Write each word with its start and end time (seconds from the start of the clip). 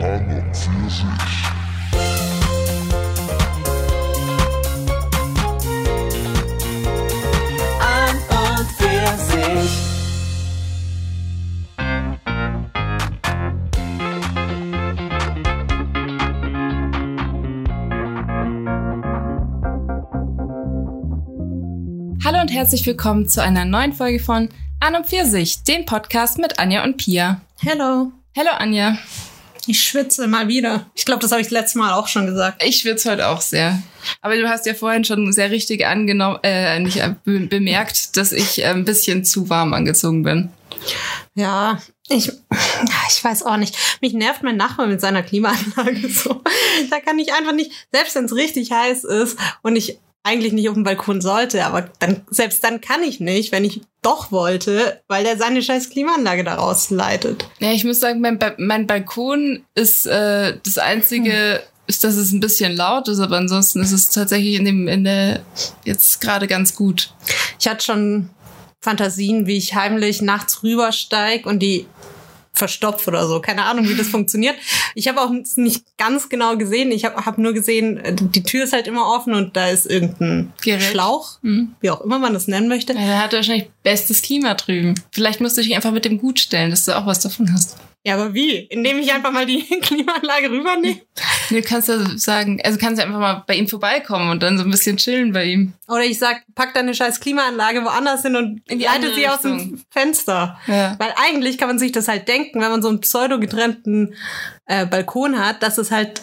Aber 0.00 0.44
für 0.52 0.90
sich. 0.90 1.04
an 7.80 8.16
und 8.30 8.68
für 8.76 9.08
sich. 9.24 9.70
Hallo 22.24 22.40
und 22.40 22.52
herzlich 22.52 22.86
willkommen 22.86 23.28
zu 23.28 23.42
einer 23.42 23.64
neuen 23.64 23.92
Folge 23.92 24.20
von 24.20 24.48
An 24.78 24.94
und 24.94 25.06
Pfirsich, 25.06 25.64
dem 25.64 25.86
Podcast 25.86 26.38
mit 26.38 26.60
Anja 26.60 26.84
und 26.84 26.98
Pia. 26.98 27.40
Hello. 27.64 28.12
Hallo 28.36 28.50
Anja. 28.58 28.96
Ich 29.68 29.82
schwitze 29.82 30.26
mal 30.26 30.48
wieder. 30.48 30.86
Ich 30.94 31.04
glaube, 31.04 31.20
das 31.20 31.30
habe 31.30 31.42
ich 31.42 31.50
letztes 31.50 31.74
Mal 31.74 31.92
auch 31.92 32.08
schon 32.08 32.24
gesagt. 32.24 32.62
Ich 32.64 32.78
schwitze 32.78 33.10
heute 33.10 33.28
auch 33.28 33.42
sehr. 33.42 33.82
Aber 34.22 34.34
du 34.34 34.48
hast 34.48 34.64
ja 34.64 34.72
vorhin 34.72 35.04
schon 35.04 35.30
sehr 35.30 35.50
richtig 35.50 35.86
angenommen, 35.86 36.38
äh, 36.42 36.80
nicht 36.80 36.96
äh, 36.96 37.14
be 37.22 37.40
bemerkt, 37.40 38.16
dass 38.16 38.32
ich 38.32 38.62
äh, 38.62 38.68
ein 38.68 38.86
bisschen 38.86 39.26
zu 39.26 39.50
warm 39.50 39.74
angezogen 39.74 40.22
bin. 40.22 40.48
Ja, 41.34 41.82
ich, 42.08 42.32
ich 43.10 43.24
weiß 43.24 43.42
auch 43.42 43.58
nicht. 43.58 43.76
Mich 44.00 44.14
nervt 44.14 44.42
mein 44.42 44.56
Nachbar 44.56 44.86
mit 44.86 45.02
seiner 45.02 45.22
Klimaanlage 45.22 46.08
so. 46.08 46.42
Da 46.88 47.00
kann 47.00 47.18
ich 47.18 47.34
einfach 47.34 47.52
nicht, 47.52 47.70
selbst 47.92 48.14
wenn 48.14 48.24
es 48.24 48.34
richtig 48.34 48.72
heiß 48.72 49.04
ist 49.04 49.38
und 49.60 49.76
ich 49.76 49.98
eigentlich 50.28 50.52
nicht 50.52 50.68
auf 50.68 50.74
dem 50.74 50.84
Balkon 50.84 51.20
sollte, 51.20 51.64
aber 51.64 51.88
dann, 51.98 52.22
selbst 52.30 52.62
dann 52.62 52.80
kann 52.80 53.02
ich 53.02 53.18
nicht, 53.18 53.50
wenn 53.50 53.64
ich 53.64 53.80
doch 54.02 54.30
wollte, 54.30 55.00
weil 55.08 55.24
der 55.24 55.38
seine 55.38 55.62
scheiß 55.62 55.90
Klimaanlage 55.90 56.44
daraus 56.44 56.90
leitet. 56.90 57.48
Ja, 57.58 57.72
ich 57.72 57.84
muss 57.84 58.00
sagen, 58.00 58.20
mein, 58.20 58.38
ba 58.38 58.52
mein 58.58 58.86
Balkon 58.86 59.64
ist 59.74 60.06
äh, 60.06 60.58
das 60.62 60.78
einzige, 60.78 61.62
ist, 61.86 62.04
dass 62.04 62.16
es 62.16 62.32
ein 62.32 62.40
bisschen 62.40 62.76
laut 62.76 63.08
ist, 63.08 63.20
aber 63.20 63.38
ansonsten 63.38 63.80
ist 63.80 63.92
es 63.92 64.10
tatsächlich 64.10 64.54
in 64.54 64.66
dem 64.66 64.88
in 64.88 65.04
der 65.04 65.40
jetzt 65.84 66.20
gerade 66.20 66.46
ganz 66.46 66.74
gut. 66.74 67.12
Ich 67.58 67.66
hatte 67.66 67.84
schon 67.84 68.30
Fantasien, 68.80 69.46
wie 69.46 69.56
ich 69.56 69.74
heimlich 69.74 70.20
nachts 70.20 70.62
rübersteig 70.62 71.46
und 71.46 71.60
die 71.60 71.86
verstopft 72.58 73.08
oder 73.08 73.26
so. 73.26 73.40
Keine 73.40 73.64
Ahnung, 73.64 73.88
wie 73.88 73.94
das 73.94 74.08
funktioniert. 74.08 74.56
Ich 74.94 75.08
habe 75.08 75.20
auch 75.20 75.30
nicht 75.56 75.84
ganz 75.96 76.28
genau 76.28 76.56
gesehen. 76.56 76.90
Ich 76.92 77.04
habe 77.04 77.24
hab 77.24 77.38
nur 77.38 77.52
gesehen, 77.54 78.00
die 78.34 78.42
Tür 78.42 78.64
ist 78.64 78.72
halt 78.72 78.86
immer 78.86 79.06
offen 79.06 79.32
und 79.34 79.56
da 79.56 79.68
ist 79.68 79.86
irgendein 79.86 80.52
Gerät. 80.62 80.82
Schlauch, 80.82 81.38
Mhm. 81.42 81.74
wie 81.80 81.90
auch 81.90 82.00
immer 82.02 82.18
man 82.18 82.34
das 82.34 82.48
nennen 82.48 82.68
möchte. 82.68 82.92
Ja, 82.92 82.98
der 82.98 83.22
hat 83.22 83.32
wahrscheinlich 83.32 83.70
bestes 83.82 84.20
Klima 84.22 84.54
drüben. 84.54 84.94
Vielleicht 85.12 85.40
musst 85.40 85.56
du 85.56 85.62
dich 85.62 85.74
einfach 85.74 85.92
mit 85.92 86.04
dem 86.04 86.18
Gut 86.18 86.40
stellen, 86.40 86.70
dass 86.70 86.84
du 86.84 86.96
auch 86.96 87.06
was 87.06 87.20
davon 87.20 87.52
hast. 87.52 87.76
Ja, 88.04 88.14
aber 88.14 88.32
wie? 88.32 88.56
Indem 88.56 88.98
ich 88.98 89.12
einfach 89.12 89.32
mal 89.32 89.44
die 89.44 89.62
Klimaanlage 89.82 90.50
rübernehme? 90.50 91.00
Du 91.50 91.62
kannst 91.62 91.88
ja 91.88 91.98
sagen, 92.16 92.60
also 92.64 92.78
kannst 92.78 93.00
ja 93.00 93.06
einfach 93.06 93.18
mal 93.18 93.44
bei 93.46 93.54
ihm 93.54 93.68
vorbeikommen 93.68 94.30
und 94.30 94.42
dann 94.42 94.56
so 94.56 94.64
ein 94.64 94.70
bisschen 94.70 94.96
chillen 94.96 95.32
bei 95.32 95.44
ihm. 95.44 95.72
Oder 95.88 96.04
ich 96.04 96.18
sag, 96.18 96.42
pack 96.54 96.74
deine 96.74 96.94
scheiß 96.94 97.20
Klimaanlage 97.20 97.84
woanders 97.84 98.22
hin 98.22 98.36
und 98.36 98.62
In 98.68 98.78
die 98.78 98.84
leite 98.84 99.14
sie 99.14 99.28
aus 99.28 99.40
dem. 99.40 99.82
Fenster. 99.90 100.58
Ja. 100.66 100.94
Weil 100.98 101.12
eigentlich 101.16 101.58
kann 101.58 101.68
man 101.68 101.78
sich 101.78 101.92
das 101.92 102.08
halt 102.08 102.28
denken, 102.28 102.60
wenn 102.60 102.70
man 102.70 102.82
so 102.82 102.88
einen 102.88 103.00
pseudo 103.00 103.40
getrennten 103.40 104.14
äh, 104.66 104.86
Balkon 104.86 105.38
hat, 105.38 105.62
dass 105.62 105.78
es 105.78 105.90
halt, 105.90 106.22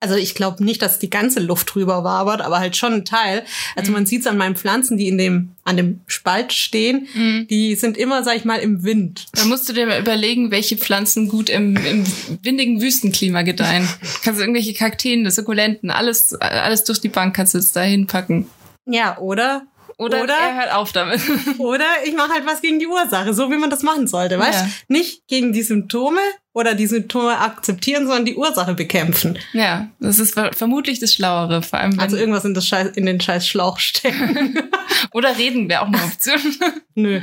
also 0.00 0.14
ich 0.14 0.34
glaube 0.34 0.62
nicht, 0.62 0.82
dass 0.82 0.98
die 0.98 1.08
ganze 1.10 1.40
Luft 1.40 1.74
drüber 1.74 2.04
wabert, 2.04 2.42
aber 2.42 2.58
halt 2.58 2.76
schon 2.76 2.92
ein 2.92 3.04
Teil. 3.04 3.44
Also 3.76 3.92
man 3.92 4.04
sieht 4.04 4.20
es 4.20 4.26
an 4.26 4.36
meinen 4.36 4.54
Pflanzen, 4.54 4.98
die 4.98 5.08
in 5.08 5.16
dem, 5.16 5.52
an 5.64 5.76
dem 5.76 6.00
Spalt 6.06 6.52
stehen, 6.52 7.08
die 7.48 7.74
sind 7.76 7.96
immer, 7.96 8.22
sag 8.22 8.36
ich 8.36 8.44
mal, 8.44 8.58
im 8.58 8.84
Wind. 8.84 9.26
Da 9.32 9.46
musst 9.46 9.68
du 9.68 9.72
dir 9.72 9.86
mal 9.86 9.98
überlegen, 9.98 10.50
welche 10.50 10.76
Pflanzen 10.76 11.28
gut 11.28 11.48
im, 11.48 11.76
im 11.76 12.04
windigen 12.42 12.80
Wüstenklima 12.82 13.42
gedeihen. 13.42 13.88
kannst 14.22 14.38
du 14.38 14.44
irgendwelche 14.44 14.74
Kakteen, 14.74 15.28
Sukkulenten, 15.30 15.90
alles, 15.90 16.34
alles 16.34 16.84
durch 16.84 17.00
die 17.00 17.08
Bank 17.08 17.34
kannst 17.34 17.54
du 17.54 17.58
jetzt 17.58 17.74
da 17.74 17.80
hinpacken. 17.80 18.46
Ja, 18.84 19.18
oder? 19.18 19.66
Oder, 19.98 20.22
Oder- 20.24 20.34
er 20.34 20.56
hört 20.56 20.74
auf 20.74 20.92
damit. 20.92 21.20
Oder 21.58 21.86
ich 22.04 22.14
mache 22.14 22.32
halt 22.34 22.46
was 22.46 22.60
gegen 22.60 22.78
die 22.78 22.86
Ursache, 22.86 23.32
so 23.32 23.50
wie 23.50 23.56
man 23.56 23.70
das 23.70 23.82
machen 23.82 24.06
sollte, 24.06 24.38
weißt? 24.38 24.60
Ja. 24.60 24.68
Nicht 24.88 25.26
gegen 25.26 25.54
die 25.54 25.62
Symptome 25.62 26.20
oder 26.56 26.74
die 26.74 26.86
Symptome 26.86 27.38
akzeptieren, 27.38 28.06
sondern 28.06 28.24
die 28.24 28.34
Ursache 28.34 28.72
bekämpfen. 28.72 29.38
ja, 29.52 29.88
das 30.00 30.18
ist 30.18 30.32
ver 30.32 30.52
vermutlich 30.54 30.98
das 31.00 31.12
Schlauere. 31.12 31.60
Vor 31.62 31.78
allem, 31.78 32.00
Also 32.00 32.16
irgendwas 32.16 32.46
in, 32.46 32.54
das 32.54 32.66
Scheiß, 32.66 32.96
in 32.96 33.04
den 33.04 33.20
scheiß 33.20 33.46
Schlauch 33.46 33.78
stecken. 33.78 34.58
oder 35.12 35.36
reden 35.36 35.68
wäre 35.68 35.82
auch 35.82 35.86
eine 35.88 36.02
Option. 36.02 36.40
Nö. 36.94 37.20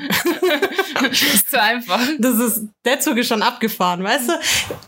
das 1.02 1.22
ist 1.24 1.50
zu 1.50 1.60
einfach. 1.60 2.00
Das 2.20 2.38
ist, 2.40 2.62
der 2.86 3.00
Zug 3.00 3.18
ist 3.18 3.28
schon 3.28 3.42
abgefahren, 3.42 4.04
weißt 4.04 4.30
du? 4.30 4.34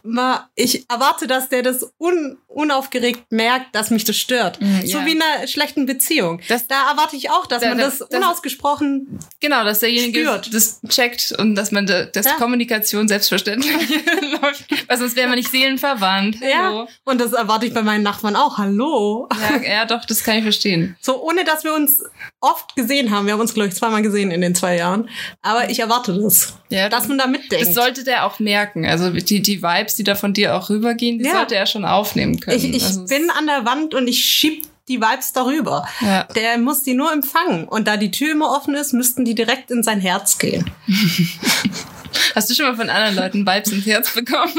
Mal, 0.04 0.48
ich 0.54 0.86
erwarte, 0.92 1.26
dass 1.26 1.50
der 1.50 1.64
das 1.64 1.92
un, 1.98 2.38
unaufgeregt 2.48 3.32
merkt, 3.32 3.74
dass 3.74 3.90
mich 3.90 4.04
das 4.04 4.16
stört. 4.18 4.62
Mhm, 4.62 4.86
so 4.86 5.00
ja. 5.00 5.06
wie 5.08 5.14
in 5.14 5.22
einer 5.24 5.48
schlechten 5.48 5.88
Beziehung. 5.88 6.40
Das- 6.48 6.68
da 6.68 6.92
erwarte 6.92 7.16
ich 7.16 7.32
auch, 7.32 7.48
dass 7.48 7.64
Da- 7.64 7.70
man 7.70 7.80
da- 7.80 7.86
das, 7.86 7.98
das- 7.98 8.10
unausgesprochen 8.10 9.18
Genau, 9.40 9.64
dass 9.64 9.80
derjenige 9.80 10.20
Spürt. 10.22 10.54
das 10.54 10.82
checkt 10.88 11.34
und 11.40 11.56
dass 11.56 11.72
man 11.72 11.88
da, 11.88 12.06
dass 12.06 12.28
Ja. 12.28 12.34
Kommunikation 12.34 13.08
selbstverständlich 13.08 13.74
läuft. 14.42 14.66
Weil 14.90 14.98
sonst 14.98 15.16
wäre 15.16 15.28
man 15.28 15.38
nicht 15.38 15.50
seelenverwandt. 15.52 16.38
Ja. 16.42 16.64
Hallo. 16.64 16.88
Und 17.04 17.20
das 17.22 17.34
erwarte 17.34 17.66
ich 17.66 17.74
bei 17.74 17.82
meinen 17.82 18.04
Nachbarn 18.04 18.36
auch. 18.36 18.58
Hallo. 18.58 19.28
Ja, 19.42 19.62
ja, 19.72 19.86
doch, 19.86 20.06
das 20.06 20.24
kann 20.24 20.38
ich 20.38 20.44
verstehen. 20.44 20.96
So, 21.02 21.22
ohne 21.24 21.44
dass 21.44 21.64
wir 21.64 21.74
uns 21.74 22.04
oft 22.42 22.76
gesehen 22.76 23.12
haben. 23.12 23.26
Wir 23.26 23.34
haben 23.34 23.42
uns, 23.42 23.54
glaube 23.54 23.70
ich, 23.70 23.76
zweimal 23.76 24.02
gesehen 24.02 24.32
in 24.32 24.42
den 24.42 24.56
zwei 24.56 24.78
Jahren. 24.78 25.10
Aber 25.42 25.70
ich 25.70 25.80
erwarte 25.80 26.14
das. 26.20 26.54
Ja, 26.70 26.90
Dass 26.90 27.08
man 27.08 27.18
da 27.18 27.28
mitdenkt. 27.28 27.66
Das 27.66 27.74
sollte 27.74 28.04
der 28.04 28.26
auch 28.26 28.40
merken. 28.40 28.86
Also 28.86 29.10
die, 29.12 29.42
die 29.42 29.62
Vibes, 29.62 29.96
die 29.96 30.04
da 30.04 30.16
von 30.16 30.34
dir 30.34 30.56
auch 30.56 30.70
rübergehen, 30.70 31.20
die 31.20 31.26
Ja. 31.26 31.34
sollte 31.38 31.56
er 31.56 31.66
schon 31.66 31.86
aufnehmen 31.86 32.40
können. 32.40 32.58
ich 32.58 32.74
ich 32.74 32.84
also, 32.84 33.06
bin 33.06 33.30
an 33.30 33.46
der 33.48 33.66
Wand 33.66 33.94
und 33.94 34.08
ich 34.08 34.20
schieb 34.24 34.66
die 34.88 35.02
Vibes 35.02 35.34
darüber. 35.34 35.88
Ja. 36.02 36.26
Der 36.36 36.58
muss 36.58 36.84
die 36.84 36.94
nur 36.94 37.12
empfangen. 37.12 37.68
Und 37.68 37.88
da 37.88 37.98
die 37.98 38.12
Tür 38.12 38.32
immer 38.32 38.52
offen 38.56 38.76
ist, 38.76 38.94
müssten 38.94 39.26
die 39.26 39.34
direkt 39.36 39.72
in 39.72 39.82
sein 39.84 40.00
Herz 40.00 40.38
gehen. 40.38 40.70
Hast 42.36 42.50
du 42.50 42.54
schon 42.54 42.66
mal 42.66 42.76
von 42.76 42.90
anderen 42.90 43.16
Leuten 43.16 43.46
Vibes 43.46 43.72
ins 43.72 43.86
Herz 43.86 44.14
bekommen? 44.14 44.54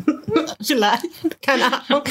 Vielleicht. 0.62 1.04
Keine 1.42 1.66
Ahnung. 1.66 2.02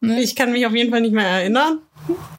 Ne? 0.00 0.22
Ich 0.22 0.36
kann 0.36 0.52
mich 0.52 0.66
auf 0.66 0.74
jeden 0.74 0.90
Fall 0.90 1.00
nicht 1.00 1.14
mehr 1.14 1.26
erinnern. 1.26 1.80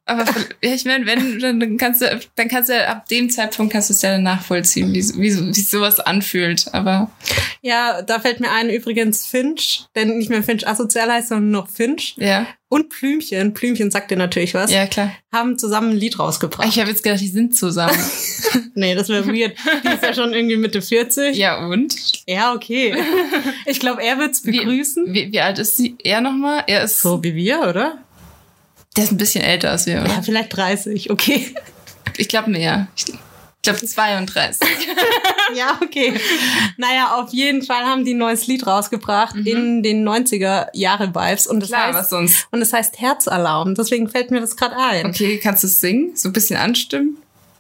Aber 0.05 0.23
ich 0.61 0.85
meine, 0.85 1.05
wenn, 1.05 1.39
dann 1.39 1.77
kannst 1.77 2.01
du, 2.01 2.19
dann 2.35 2.47
kannst 2.47 2.69
du 2.69 2.87
ab 2.87 3.07
dem 3.09 3.29
Zeitpunkt 3.29 3.73
kannst 3.73 3.89
du 3.89 3.93
es 3.93 4.01
ja 4.01 4.11
dann 4.11 4.23
nachvollziehen, 4.23 4.93
wie, 4.93 5.03
wie, 5.15 5.47
wie 5.47 5.53
sich 5.53 5.69
sowas 5.69 5.99
anfühlt. 5.99 6.73
Aber 6.73 7.11
Ja, 7.61 8.01
da 8.01 8.19
fällt 8.19 8.39
mir 8.39 8.51
ein 8.51 8.69
übrigens 8.69 9.25
Finch, 9.25 9.85
denn 9.95 10.17
nicht 10.17 10.29
mehr 10.29 10.43
Finch 10.43 10.67
asozial 10.67 11.11
heißt, 11.11 11.29
sondern 11.29 11.51
noch 11.51 11.67
Finch. 11.69 12.15
ja, 12.17 12.47
Und 12.69 12.87
Blümchen, 12.89 13.53
Blümchen 13.53 13.91
sagt 13.91 14.09
dir 14.11 14.15
natürlich 14.17 14.53
was, 14.53 14.71
ja 14.71 14.85
klar. 14.87 15.11
haben 15.33 15.57
zusammen 15.57 15.91
ein 15.91 15.97
Lied 15.97 16.17
rausgebracht. 16.19 16.67
Ich 16.69 16.79
habe 16.79 16.89
jetzt 16.89 17.03
gedacht, 17.03 17.19
die 17.21 17.27
sind 17.27 17.57
zusammen. 17.57 17.97
nee, 18.75 18.95
das 18.95 19.09
wäre 19.09 19.27
weird. 19.27 19.57
Die 19.83 19.89
ist 19.93 20.03
ja 20.03 20.13
schon 20.13 20.33
irgendwie 20.33 20.55
Mitte 20.57 20.81
40. 20.81 21.35
ja 21.35 21.65
und? 21.67 21.95
Ja, 22.27 22.53
okay. 22.53 22.95
Ich 23.65 23.79
glaube, 23.81 24.01
er 24.03 24.17
wird's 24.19 24.45
Wie, 24.45 24.51
begrüßen. 24.59 25.13
wie, 25.13 25.31
wie 25.31 25.39
alt 25.41 25.59
ist 25.59 25.75
sie? 25.75 25.95
Er 26.03 26.21
nochmal? 26.21 26.63
Er 26.67 26.83
ist, 26.83 27.01
so 27.01 27.21
wie 27.23 27.35
wir, 27.35 27.61
oder? 27.67 27.97
Der 28.97 29.03
ist 29.05 29.11
ein 29.11 29.17
bisschen 29.17 29.43
älter 29.43 29.71
als 29.71 29.85
wir, 29.85 30.01
oder? 30.01 30.09
Ja, 30.09 30.21
vielleicht 30.21 30.55
30, 30.57 31.09
okay. 31.11 31.53
Ich 32.17 32.27
glaube 32.27 32.49
mehr. 32.49 32.87
Ich 32.95 33.05
glaube 33.61 33.85
32. 33.85 34.67
Ja, 35.55 35.79
okay. 35.81 36.13
Naja, 36.75 37.15
auf 37.15 37.31
jeden 37.31 37.61
Fall 37.63 37.85
haben 37.85 38.03
die 38.03 38.13
ein 38.13 38.17
neues 38.17 38.47
Lied 38.47 38.67
rausgebracht 38.67 39.33
in 39.37 39.81
den 39.81 40.05
90er 40.07 40.67
Jahre 40.73 41.15
Vibes 41.15 41.47
und 41.47 41.61
das 41.61 41.69
Mhm. 41.69 41.73
Klar, 41.73 41.89
was 41.89 41.95
heißt 42.01 42.09
sonst? 42.09 42.47
und 42.51 42.59
das 42.59 42.73
heißt 42.73 42.99
Herzalarm. 42.99 43.73
Deswegen 43.73 44.09
fällt 44.09 44.29
mir 44.29 44.41
das 44.41 44.57
gerade 44.57 44.75
ein. 44.75 45.05
Okay, 45.05 45.37
kannst 45.41 45.63
du 45.63 45.67
es 45.67 45.79
singen? 45.79 46.11
So 46.17 46.27
ein 46.27 46.33
bisschen 46.33 46.57
anstimmen? 46.57 47.15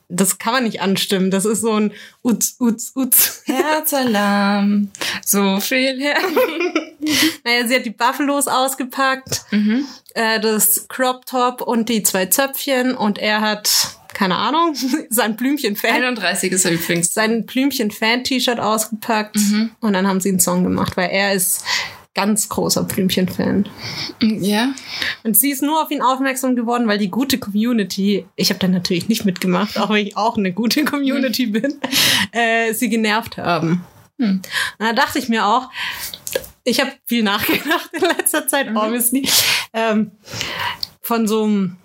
Das 0.09 0.37
kann 0.39 0.53
man 0.53 0.63
nicht 0.63 0.81
anstimmen. 0.81 1.31
Das 1.31 1.43
ist 1.45 1.61
so 1.61 1.73
ein 1.73 1.91
Utz, 2.23 2.55
Utz, 2.59 2.93
Utz. 2.95 3.43
Herzalarm, 3.45 4.89
so 5.25 5.59
viel 5.59 5.99
her. 5.99 6.17
Naja, 7.45 7.65
sie 7.67 7.75
hat 7.75 7.85
die 7.85 7.91
Buffalos 7.91 8.47
ausgepackt, 8.47 9.43
Mhm. 9.51 9.85
äh, 10.13 10.41
das 10.41 10.87
Crop 10.89 11.25
Top 11.25 11.61
und 11.61 11.87
die 11.87 12.03
zwei 12.03 12.25
Zöpfchen 12.25 12.95
und 12.95 13.17
er 13.17 13.39
hat, 13.39 13.69
keine 14.13 14.35
Ahnung, 14.35 14.75
sein 15.09 15.37
Blümchen-Fan. 15.37 15.93
31 16.03 16.51
ist 16.51 16.65
er 16.65 16.71
übrigens. 16.71 17.13
sein 17.13 17.45
Blümchen-Fan-T-Shirt 17.45 18.59
ausgepackt 18.59 19.37
Mhm. 19.37 19.71
und 19.79 19.93
dann 19.93 20.05
haben 20.07 20.19
sie 20.19 20.29
einen 20.29 20.41
Song 20.41 20.63
gemacht, 20.63 20.97
weil 20.97 21.09
er 21.11 21.33
ist 21.33 21.63
ganz 22.17 22.49
großer 22.49 22.83
Blümchen-Fan. 22.83 23.69
Ja. 24.21 24.73
Und 25.23 25.37
sie 25.37 25.51
ist 25.51 25.61
nur 25.61 25.81
auf 25.83 25.91
ihn 25.91 26.01
aufmerksam 26.01 26.55
geworden, 26.55 26.87
weil 26.87 26.97
die 26.97 27.11
gute 27.11 27.37
Community, 27.37 28.25
ich 28.35 28.49
habe 28.49 28.59
da 28.59 28.67
natürlich 28.67 29.07
nicht 29.07 29.23
mitgemacht, 29.23 29.77
auch 29.77 29.91
wenn 29.91 30.07
ich 30.07 30.17
auch 30.17 30.35
eine 30.35 30.51
gute 30.51 30.83
Community 30.83 31.45
bin, 31.45 31.75
äh, 32.31 32.73
sie 32.73 32.89
genervt 32.89 33.37
haben. 33.37 33.85
Hm. 34.19 34.41
Und 34.79 34.85
da 34.85 34.93
dachte 34.93 35.19
ich 35.19 35.29
mir 35.29 35.45
auch, 35.45 35.69
ich 36.63 36.79
habe 36.79 36.91
viel 37.05 37.21
nachgedacht 37.21 37.91
in 37.93 38.01
letzter 38.01 38.47
Zeit, 38.47 38.75
obviously, 38.75 39.29
ähm, 39.73 40.11
von 41.01 41.27
so 41.27 41.43
einem, 41.43 41.77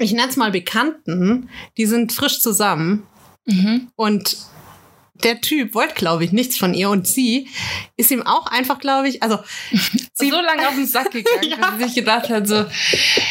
ich 0.00 0.12
nenne 0.12 0.28
es 0.28 0.36
mal 0.36 0.50
Bekannten, 0.50 1.48
die 1.76 1.86
sind 1.86 2.12
frisch 2.12 2.40
zusammen 2.40 3.04
Mhm. 3.46 3.88
und 3.96 4.36
der 5.24 5.40
Typ 5.40 5.74
wollte, 5.74 5.94
glaube 5.94 6.24
ich, 6.24 6.32
nichts 6.32 6.56
von 6.56 6.74
ihr 6.74 6.90
und 6.90 7.06
sie 7.06 7.48
ist 7.96 8.10
ihm 8.10 8.22
auch 8.22 8.46
einfach, 8.46 8.78
glaube 8.78 9.08
ich, 9.08 9.22
also 9.22 9.38
sie, 10.14 10.30
so 10.30 10.40
lange 10.40 10.68
auf 10.68 10.74
den 10.74 10.86
Sack 10.86 11.10
gegangen, 11.12 11.44
Ja. 11.50 11.56
weil 11.60 11.78
sie 11.78 11.84
sich 11.86 11.94
gedacht 11.94 12.28
hat, 12.28 12.46
so, 12.48 12.64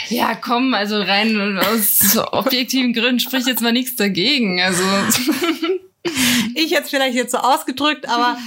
ja 0.09 0.35
komm, 0.35 0.73
also 0.73 0.99
rein 1.01 1.57
aus 1.59 2.17
objektiven 2.31 2.93
Gründen 2.93 3.19
spricht 3.19 3.47
jetzt 3.47 3.61
mal 3.61 3.71
nichts 3.73 3.95
dagegen. 3.95 4.61
Also 4.61 4.83
ich 6.55 6.71
jetzt 6.71 6.89
vielleicht 6.89 7.15
jetzt 7.15 7.31
so 7.31 7.37
ausgedrückt, 7.39 8.07
aber 8.07 8.37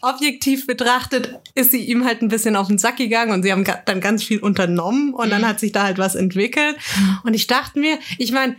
objektiv 0.00 0.66
betrachtet 0.66 1.38
ist 1.54 1.70
sie 1.70 1.84
ihm 1.84 2.04
halt 2.04 2.22
ein 2.22 2.28
bisschen 2.28 2.56
auf 2.56 2.68
den 2.68 2.78
Sack 2.78 2.96
gegangen 2.96 3.32
und 3.32 3.42
sie 3.42 3.52
haben 3.52 3.64
dann 3.84 4.00
ganz 4.00 4.24
viel 4.24 4.38
unternommen 4.40 5.12
und 5.14 5.30
dann 5.30 5.46
hat 5.46 5.60
sich 5.60 5.72
da 5.72 5.82
halt 5.84 5.98
was 5.98 6.14
entwickelt. 6.14 6.76
Und 7.24 7.34
ich 7.34 7.46
dachte 7.46 7.78
mir, 7.78 7.98
ich 8.18 8.32
meine, 8.32 8.56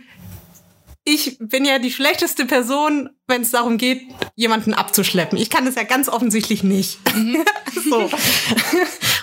ich 1.04 1.36
bin 1.38 1.64
ja 1.64 1.78
die 1.78 1.92
schlechteste 1.92 2.46
Person, 2.46 3.10
wenn 3.26 3.42
es 3.42 3.50
darum 3.50 3.78
geht, 3.78 4.02
jemanden 4.36 4.74
abzuschleppen. 4.74 5.38
Ich 5.38 5.48
kann 5.48 5.64
das 5.64 5.76
ja 5.76 5.84
ganz 5.84 6.08
offensichtlich 6.08 6.62
nicht. 6.62 6.98
so. 7.88 8.10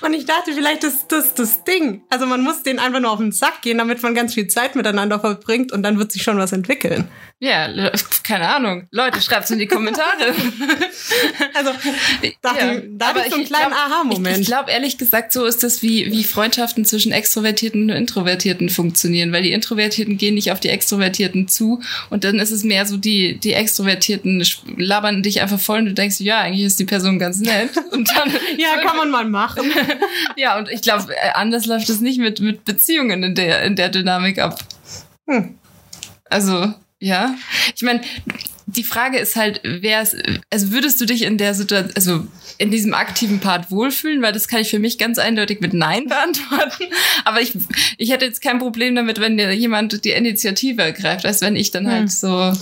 Und 0.01 0.13
ich 0.13 0.25
dachte, 0.25 0.53
vielleicht 0.53 0.83
ist 0.83 1.07
das 1.09 1.35
das 1.35 1.63
Ding. 1.63 2.01
Also 2.09 2.25
man 2.25 2.41
muss 2.41 2.63
den 2.63 2.79
einfach 2.79 2.99
nur 2.99 3.11
auf 3.11 3.19
den 3.19 3.31
Sack 3.31 3.61
gehen, 3.61 3.77
damit 3.77 4.01
man 4.01 4.15
ganz 4.15 4.33
viel 4.33 4.47
Zeit 4.47 4.75
miteinander 4.75 5.19
verbringt 5.19 5.71
und 5.71 5.83
dann 5.83 5.99
wird 5.99 6.11
sich 6.11 6.23
schon 6.23 6.37
was 6.37 6.51
entwickeln. 6.51 7.07
ja, 7.39 7.91
keine 8.23 8.47
Ahnung. 8.47 8.87
Leute, 8.91 9.21
schreibt's 9.21 9.51
in 9.51 9.59
die 9.59 9.67
Kommentare. 9.67 10.33
Also 11.53 11.71
dachte 12.41 12.65
Ja, 12.65 12.81
da 12.91 13.07
hatte 13.07 13.21
ich 13.25 13.29
so 13.29 13.35
einen 13.35 13.45
kleinen 13.45 13.73
Aha-Moment. 13.73 14.35
Ich, 14.35 14.41
ich 14.41 14.47
glaube 14.47 14.71
ehrlich 14.71 14.97
gesagt, 14.97 15.33
so 15.33 15.45
ist 15.45 15.63
das 15.63 15.81
wie, 15.81 16.11
wie 16.11 16.23
Freundschaften 16.23 16.85
zwischen 16.85 17.11
Extrovertierten 17.11 17.83
und 17.83 17.89
Introvertierten 17.89 18.69
funktionieren, 18.69 19.31
weil 19.33 19.43
die 19.43 19.51
Introvertierten 19.51 20.17
gehen 20.17 20.35
nicht 20.35 20.51
auf 20.51 20.59
die 20.59 20.69
Extrovertierten 20.69 21.47
zu 21.47 21.81
und 22.09 22.23
dann 22.23 22.39
ist 22.39 22.51
es 22.51 22.63
mehr 22.63 22.85
so, 22.85 22.97
die, 22.97 23.37
die 23.37 23.53
Extrovertierten 23.53 23.90
sch- 23.95 24.59
labern 24.77 25.23
dich 25.23 25.41
einfach 25.41 25.59
voll 25.59 25.79
und 25.79 25.85
du 25.85 25.93
denkst, 25.93 26.19
ja, 26.19 26.39
eigentlich 26.41 26.65
ist 26.65 26.79
die 26.79 26.85
Person 26.85 27.19
ganz 27.19 27.39
nett. 27.39 27.71
Und 27.91 28.09
dann, 28.15 28.31
Ja, 28.57 28.81
kann 28.83 28.97
man 28.97 29.09
mal 29.11 29.25
machen. 29.25 29.71
ja, 30.37 30.57
und 30.57 30.69
ich 30.69 30.81
glaube, 30.81 31.13
äh, 31.13 31.31
anders 31.33 31.65
läuft 31.65 31.89
es 31.89 31.99
nicht 32.01 32.19
mit, 32.19 32.39
mit 32.39 32.63
Beziehungen 32.65 33.23
in 33.23 33.35
der, 33.35 33.63
in 33.63 33.75
der 33.75 33.89
Dynamik 33.89 34.39
ab. 34.39 34.59
Hm. 35.29 35.55
Also, 36.29 36.73
ja. 36.99 37.35
Ich 37.75 37.81
meine, 37.81 38.01
die 38.75 38.83
Frage 38.83 39.17
ist 39.17 39.35
halt, 39.35 39.61
wer 39.63 40.01
es, 40.01 40.15
also 40.49 40.71
würdest 40.71 40.99
du 41.01 41.05
dich 41.05 41.23
in 41.23 41.37
der 41.37 41.53
Situation, 41.53 41.91
also 41.95 42.27
in 42.57 42.71
diesem 42.71 42.93
aktiven 42.93 43.39
Part 43.39 43.71
wohlfühlen? 43.71 44.21
Weil 44.21 44.33
das 44.33 44.47
kann 44.47 44.61
ich 44.61 44.69
für 44.69 44.79
mich 44.79 44.97
ganz 44.97 45.17
eindeutig 45.17 45.61
mit 45.61 45.73
Nein 45.73 46.05
beantworten. 46.09 46.85
Aber 47.25 47.41
ich, 47.41 47.53
ich 47.97 48.11
hätte 48.11 48.25
jetzt 48.25 48.41
kein 48.41 48.59
Problem 48.59 48.95
damit, 48.95 49.19
wenn 49.19 49.37
dir 49.37 49.51
jemand 49.51 50.03
die 50.05 50.11
Initiative 50.11 50.81
ergreift, 50.81 51.25
als 51.25 51.41
wenn 51.41 51.55
ich 51.55 51.71
dann 51.71 51.85
Hm. 51.85 51.91
halt 51.91 52.11
so, 52.11 52.53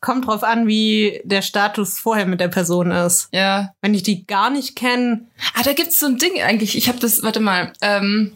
Kommt 0.00 0.26
drauf 0.26 0.42
an, 0.42 0.66
wie 0.66 1.20
der 1.24 1.40
Status 1.42 1.98
vorher 1.98 2.26
mit 2.26 2.38
der 2.40 2.48
Person 2.48 2.90
ist. 2.90 3.28
ja. 3.32 3.72
Wenn 3.80 3.94
ich 3.94 4.02
die 4.02 4.26
gar 4.26 4.50
nicht 4.50 4.76
kenne, 4.76 5.26
Ah, 5.54 5.62
da 5.62 5.72
gibt's 5.72 5.98
so 6.00 6.06
ein 6.06 6.18
Ding 6.18 6.40
eigentlich. 6.42 6.76
Ich 6.76 6.88
habe 6.88 6.98
das, 6.98 7.22
warte 7.22 7.40
mal, 7.40 7.72
ähm, 7.80 8.32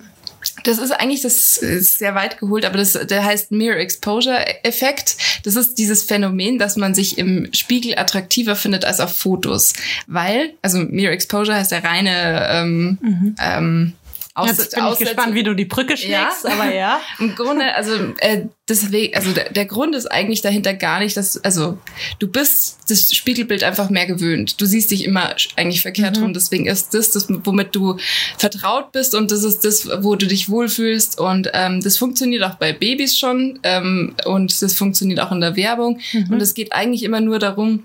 das 0.64 0.78
ist 0.78 0.90
eigentlich, 0.90 1.22
das 1.22 1.56
ist 1.58 1.98
sehr 1.98 2.14
weit 2.14 2.38
geholt, 2.38 2.64
aber 2.64 2.78
das, 2.78 2.92
der 2.92 3.24
heißt 3.24 3.50
Mirror 3.50 3.78
Exposure 3.78 4.64
Effekt. 4.64 5.16
Das 5.44 5.56
ist 5.56 5.78
dieses 5.78 6.02
Phänomen, 6.02 6.58
dass 6.58 6.76
man 6.76 6.94
sich 6.94 7.18
im 7.18 7.48
Spiegel 7.52 7.98
attraktiver 7.98 8.56
findet 8.56 8.84
als 8.84 9.00
auf 9.00 9.16
Fotos. 9.16 9.74
Weil, 10.06 10.54
also 10.62 10.78
Mirror 10.78 11.12
Exposure 11.12 11.56
heißt 11.56 11.72
der 11.72 11.84
reine 11.84 12.48
ähm, 12.50 12.98
ähm, 13.40 13.92
Aus, 14.38 14.48
jetzt 14.48 14.74
bin 14.74 14.84
ich 14.92 14.98
gespannt, 14.98 15.34
wie 15.34 15.42
du 15.42 15.54
die 15.54 15.64
Brücke 15.64 15.96
schlägst, 15.96 16.44
Ja. 16.44 16.50
aber 16.52 16.72
ja. 16.74 17.00
Im 17.18 17.34
Grunde, 17.34 17.74
also 17.74 17.92
äh, 18.18 18.42
deswegen, 18.68 19.14
also 19.16 19.32
der, 19.32 19.50
der 19.50 19.66
Grund 19.66 19.94
ist 19.94 20.06
eigentlich 20.06 20.40
dahinter 20.42 20.74
gar 20.74 21.00
nicht, 21.00 21.16
dass, 21.16 21.42
also 21.44 21.78
du 22.18 22.28
bist 22.28 22.78
das 22.88 23.12
Spiegelbild 23.14 23.64
einfach 23.64 23.90
mehr 23.90 24.06
gewöhnt. 24.06 24.60
Du 24.60 24.66
siehst 24.66 24.90
dich 24.90 25.04
immer 25.04 25.34
eigentlich 25.56 25.82
verkehrt 25.82 26.16
Mhm. 26.16 26.22
rum. 26.22 26.32
Deswegen 26.34 26.66
ist 26.66 26.94
das 26.94 27.10
das, 27.10 27.26
womit 27.28 27.74
du 27.74 27.96
vertraut 28.38 28.92
bist 28.92 29.14
und 29.14 29.30
das 29.30 29.44
ist 29.44 29.64
das, 29.64 29.88
wo 30.02 30.14
du 30.16 30.26
dich 30.26 30.48
wohlfühlst. 30.48 31.18
Und 31.18 31.50
ähm, 31.54 31.80
das 31.82 31.96
funktioniert 31.98 32.42
auch 32.44 32.54
bei 32.54 32.72
Babys 32.72 33.18
schon 33.18 33.58
ähm, 33.62 34.14
und 34.24 34.62
das 34.62 34.74
funktioniert 34.76 35.20
auch 35.20 35.32
in 35.32 35.40
der 35.40 35.56
Werbung. 35.56 36.00
Mhm. 36.12 36.32
Und 36.34 36.40
es 36.42 36.54
geht 36.54 36.72
eigentlich 36.72 37.02
immer 37.02 37.20
nur 37.20 37.38
darum, 37.38 37.84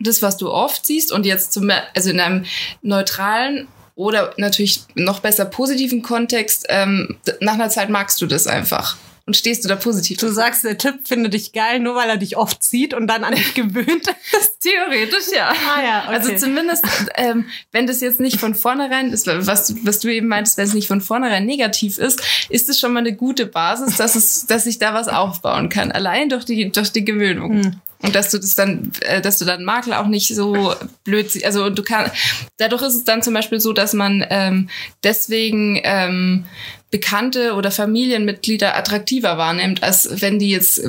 das, 0.00 0.22
was 0.22 0.36
du 0.36 0.50
oft 0.50 0.86
siehst 0.86 1.10
und 1.10 1.26
jetzt 1.26 1.52
zum, 1.52 1.70
also 1.94 2.10
in 2.10 2.20
einem 2.20 2.44
neutralen 2.82 3.66
oder 3.98 4.32
natürlich 4.36 4.82
noch 4.94 5.18
besser 5.18 5.44
positiven 5.44 6.02
Kontext, 6.02 6.66
ähm, 6.68 7.16
nach 7.40 7.54
einer 7.54 7.68
Zeit 7.68 7.90
magst 7.90 8.22
du 8.22 8.26
das 8.26 8.46
einfach 8.46 8.96
und 9.28 9.36
stehst 9.36 9.62
du 9.62 9.68
da 9.68 9.76
positiv. 9.76 10.16
Du 10.18 10.28
sagst, 10.32 10.64
der 10.64 10.78
Typ 10.78 11.06
findet 11.06 11.34
dich 11.34 11.52
geil, 11.52 11.80
nur 11.80 11.94
weil 11.94 12.08
er 12.08 12.16
dich 12.16 12.38
oft 12.38 12.64
sieht 12.64 12.94
und 12.94 13.06
dann 13.06 13.24
an 13.24 13.34
dich 13.34 13.52
gewöhnt 13.52 14.08
ist. 14.40 14.60
Theoretisch 14.60 15.26
ja. 15.36 15.50
Ah 15.50 15.82
ja, 15.82 16.04
okay. 16.06 16.14
Also 16.14 16.34
zumindest, 16.36 16.82
ähm, 17.16 17.44
wenn 17.70 17.86
das 17.86 18.00
jetzt 18.00 18.20
nicht 18.20 18.40
von 18.40 18.54
vornherein 18.54 19.12
ist, 19.12 19.26
was, 19.26 19.66
du- 19.68 19.76
was 19.84 20.00
du 20.00 20.08
eben 20.08 20.28
meintest, 20.28 20.56
wenn 20.56 20.64
es 20.66 20.72
nicht 20.74 20.88
von 20.88 21.02
vornherein 21.02 21.44
negativ 21.44 21.98
ist, 21.98 22.22
ist 22.48 22.70
es 22.70 22.80
schon 22.80 22.92
mal 22.94 23.00
eine 23.00 23.14
gute 23.14 23.44
Basis, 23.44 23.96
dass 23.96 24.14
es, 24.14 24.46
dass 24.46 24.64
sich 24.64 24.78
da 24.78 24.94
was 24.94 25.08
aufbauen 25.08 25.68
kann. 25.68 25.92
Allein 25.92 26.30
durch 26.30 26.46
die, 26.46 26.72
durch 26.72 26.90
die 26.90 27.04
Gewöhnung. 27.04 27.62
Hm. 27.64 27.72
Und 28.00 28.14
dass 28.14 28.30
du 28.30 28.38
das 28.38 28.54
dann, 28.54 28.92
äh, 29.00 29.20
dass 29.20 29.38
du 29.38 29.44
dann 29.44 29.64
Makel 29.64 29.92
auch 29.92 30.06
nicht 30.06 30.32
so 30.34 30.72
blöd 31.02 31.30
siehst. 31.32 31.44
Also 31.44 31.68
du 31.68 31.82
kannst, 31.82 32.14
dadurch 32.56 32.82
ist 32.82 32.94
es 32.94 33.02
dann 33.04 33.22
zum 33.22 33.34
Beispiel 33.34 33.58
so, 33.58 33.72
dass 33.72 33.92
man 33.92 34.24
ähm, 34.30 34.68
deswegen 35.02 35.80
ähm, 35.82 36.44
Bekannte 36.90 37.54
oder 37.54 37.70
Familienmitglieder 37.70 38.74
attraktiver 38.74 39.36
wahrnimmt, 39.36 39.82
als 39.82 40.22
wenn 40.22 40.38
die 40.38 40.48
jetzt 40.48 40.80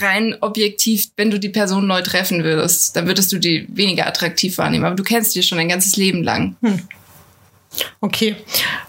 rein 0.00 0.36
objektiv, 0.40 1.06
wenn 1.16 1.30
du 1.30 1.38
die 1.38 1.48
Person 1.48 1.86
neu 1.86 2.02
treffen 2.02 2.42
würdest, 2.42 2.96
dann 2.96 3.06
würdest 3.06 3.32
du 3.32 3.38
die 3.38 3.66
weniger 3.68 4.06
attraktiv 4.06 4.58
wahrnehmen. 4.58 4.84
Aber 4.84 4.96
du 4.96 5.04
kennst 5.04 5.34
die 5.34 5.42
schon 5.44 5.58
ein 5.58 5.68
ganzes 5.68 5.96
Leben 5.96 6.24
lang. 6.24 6.56
Okay. 8.00 8.36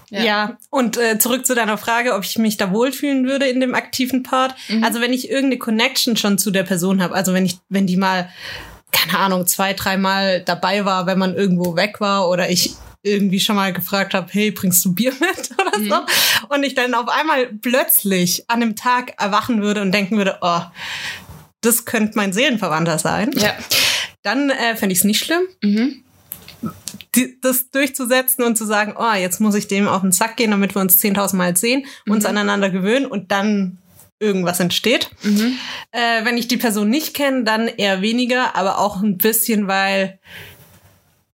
Ja. 0.09 0.23
Ja, 0.23 0.57
und 0.69 0.97
äh, 0.97 1.17
zurück 1.17 1.45
zu 1.45 1.55
deiner 1.55 1.77
Frage, 1.77 2.13
ob 2.13 2.23
ich 2.23 2.37
mich 2.37 2.57
da 2.57 2.71
wohlfühlen 2.71 3.27
würde 3.27 3.47
in 3.47 3.59
dem 3.59 3.73
aktiven 3.73 4.23
Part. 4.23 4.55
Also 4.81 5.01
wenn 5.01 5.13
ich 5.13 5.29
irgendeine 5.29 5.57
Connection 5.57 6.17
schon 6.17 6.37
zu 6.37 6.51
der 6.51 6.63
Person 6.63 7.01
habe, 7.01 7.15
also 7.15 7.33
wenn 7.33 7.45
ich, 7.45 7.57
wenn 7.69 7.87
die 7.87 7.97
mal, 7.97 8.29
keine 8.91 9.19
Ahnung, 9.19 9.47
zwei, 9.47 9.73
dreimal 9.73 10.41
dabei 10.41 10.85
war, 10.85 11.07
wenn 11.07 11.17
man 11.17 11.35
irgendwo 11.35 11.75
weg 11.75 11.99
war 11.99 12.29
oder 12.29 12.49
ich 12.49 12.75
irgendwie 13.05 13.39
schon 13.39 13.55
mal 13.55 13.71
gefragt 13.71 14.13
habe, 14.13 14.27
hey, 14.31 14.51
bringst 14.51 14.83
du 14.83 14.93
Bier 14.93 15.13
mit 15.13 15.51
oder 15.59 16.05
so? 16.07 16.45
Und 16.49 16.63
ich 16.63 16.75
dann 16.75 16.93
auf 16.93 17.07
einmal 17.07 17.47
plötzlich 17.47 18.49
an 18.49 18.61
einem 18.61 18.75
Tag 18.75 19.13
erwachen 19.21 19.61
würde 19.61 19.81
und 19.81 19.91
denken 19.91 20.17
würde, 20.17 20.39
oh, 20.41 20.61
das 21.61 21.85
könnte 21.85 22.13
mein 22.15 22.33
Seelenverwandter 22.33 22.97
sein. 22.99 23.31
Ja. 23.35 23.53
Dann 24.23 24.49
äh, 24.49 24.75
fände 24.75 24.93
ich 24.93 24.99
es 24.99 25.05
nicht 25.05 25.23
schlimm 25.23 25.43
Mhm. 25.61 26.03
die, 27.15 27.39
das 27.41 27.69
durchzusetzen 27.69 28.43
und 28.43 28.57
zu 28.57 28.65
sagen, 28.65 28.95
oh, 28.97 29.13
jetzt 29.13 29.39
muss 29.39 29.55
ich 29.55 29.67
dem 29.67 29.87
auf 29.87 30.01
den 30.01 30.11
Sack 30.11 30.37
gehen, 30.37 30.51
damit 30.51 30.75
wir 30.75 30.81
uns 30.81 31.01
10.000 31.01 31.35
Mal 31.35 31.55
sehen, 31.55 31.85
uns 32.07 32.25
aneinander 32.25 32.69
gewöhnen 32.69 33.05
und 33.05 33.31
dann 33.31 33.77
irgendwas 34.19 34.59
entsteht. 34.59 35.11
Mhm. 35.23 35.57
Äh, 35.91 36.25
wenn 36.25 36.37
ich 36.37 36.47
die 36.47 36.57
Person 36.57 36.89
nicht 36.89 37.13
kenne, 37.13 37.43
dann 37.43 37.67
eher 37.67 38.01
weniger, 38.01 38.55
aber 38.55 38.79
auch 38.79 39.01
ein 39.03 39.17
bisschen, 39.17 39.67
weil 39.67 40.19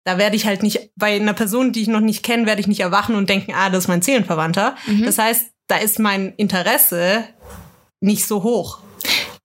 da 0.09 0.17
werde 0.17 0.35
ich 0.35 0.47
halt 0.47 0.63
nicht, 0.63 0.89
bei 0.95 1.15
einer 1.15 1.33
Person, 1.33 1.71
die 1.71 1.83
ich 1.83 1.87
noch 1.87 1.99
nicht 1.99 2.23
kenne, 2.23 2.47
werde 2.47 2.61
ich 2.61 2.67
nicht 2.67 2.79
erwachen 2.79 3.13
und 3.15 3.29
denken, 3.29 3.53
ah, 3.53 3.69
das 3.69 3.83
ist 3.83 3.87
mein 3.87 4.01
Seelenverwandter. 4.01 4.75
Das 5.05 5.19
heißt, 5.19 5.51
da 5.67 5.77
ist 5.77 5.99
mein 5.99 6.33
Interesse 6.35 7.25
nicht 8.01 8.25
so 8.25 8.41
hoch. 8.41 8.79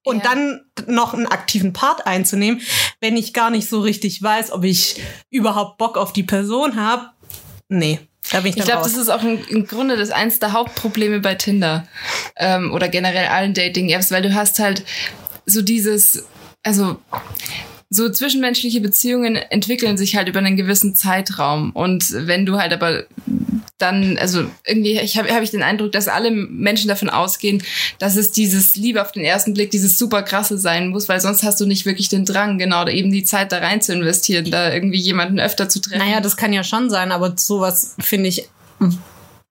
Und 0.05 0.25
Ja. 0.25 0.31
dann 0.31 0.61
noch 0.87 1.13
einen 1.13 1.27
aktiven 1.27 1.73
Part 1.75 2.07
einzunehmen, 2.07 2.63
wenn 3.01 3.17
ich 3.17 3.35
gar 3.35 3.51
nicht 3.51 3.69
so 3.69 3.81
richtig 3.81 4.23
weiß, 4.23 4.53
ob 4.53 4.65
ich 4.65 4.97
überhaupt 5.31 5.77
Bock 5.77 5.99
auf 5.99 6.13
die 6.15 6.23
Person 6.23 6.81
habe. 6.81 7.11
Nee, 7.69 8.01
da 8.31 8.41
bin 8.41 8.51
ich 8.51 8.57
Ich 8.57 8.65
glaube, 8.65 8.85
das 8.85 8.97
ist 8.97 9.11
auch 9.11 9.23
im, 9.23 9.39
im 9.49 9.67
Grunde 9.67 9.97
das 9.99 10.11
eins 10.11 10.39
der 10.39 10.53
Hauptprobleme 10.53 11.21
bei 11.21 11.35
Tinder 11.35 11.87
ähm, 12.37 12.73
oder 12.73 12.89
generell 12.89 13.27
allen 13.29 13.53
Dating-Apps, 13.53 14.11
weil 14.11 14.23
du 14.23 14.35
hast 14.35 14.59
halt 14.59 14.83
so 15.47 15.61
dieses, 15.61 16.25
also 16.63 16.97
so 17.95 18.11
zwischenmenschliche 18.11 18.81
Beziehungen 18.81 19.37
entwickeln 19.37 19.97
sich 19.97 20.17
halt 20.17 20.29
über 20.29 20.41
einen 20.41 20.57
gewissen 20.57 20.95
Zeitraum 20.95 21.71
und 21.73 22.13
wenn 22.13 22.47
du 22.47 22.59
halt 22.59 22.73
aber 22.73 23.05
dann, 23.79 24.19
also 24.19 24.45
irgendwie 24.67 24.99
habe 24.99 25.35
hab 25.35 25.43
ich 25.43 25.51
den 25.51 25.63
Eindruck, 25.63 25.93
dass 25.93 26.09
alle 26.09 26.31
Menschen 26.31 26.89
davon 26.89 27.11
ausgehen, 27.11 27.63
dass 27.99 28.17
es 28.17 28.31
dieses 28.31 28.77
Liebe 28.77 29.03
auf 29.03 29.13
den 29.13 29.25
ersten 29.25 29.53
Blick, 29.53 29.71
dieses 29.71 29.99
super 29.99 30.23
krasse 30.23 30.59
sein 30.59 30.89
muss, 30.89 31.09
weil 31.09 31.21
sonst 31.21 31.43
hast 31.43 31.61
du 31.61 31.67
nicht 31.67 31.85
wirklich 31.85 32.09
den 32.09 32.25
Drang, 32.25 32.59
genau, 32.59 32.87
eben 32.87 33.11
die 33.11 33.25
Zeit 33.25 33.53
da 33.53 33.59
rein 33.59 33.81
zu 33.81 33.93
investieren, 33.93 34.51
da 34.51 34.73
irgendwie 34.73 35.01
jemanden 35.01 35.41
öfter 35.41 35.69
zu 35.69 35.81
treffen. 35.81 35.99
naja, 35.99 36.21
das 36.21 36.37
kann 36.37 36.53
ja 36.53 36.65
schon 36.65 36.89
sein, 36.89 37.13
aber 37.13 37.35
sowas 37.37 37.97
finde 38.01 38.29
ich, 38.29 38.49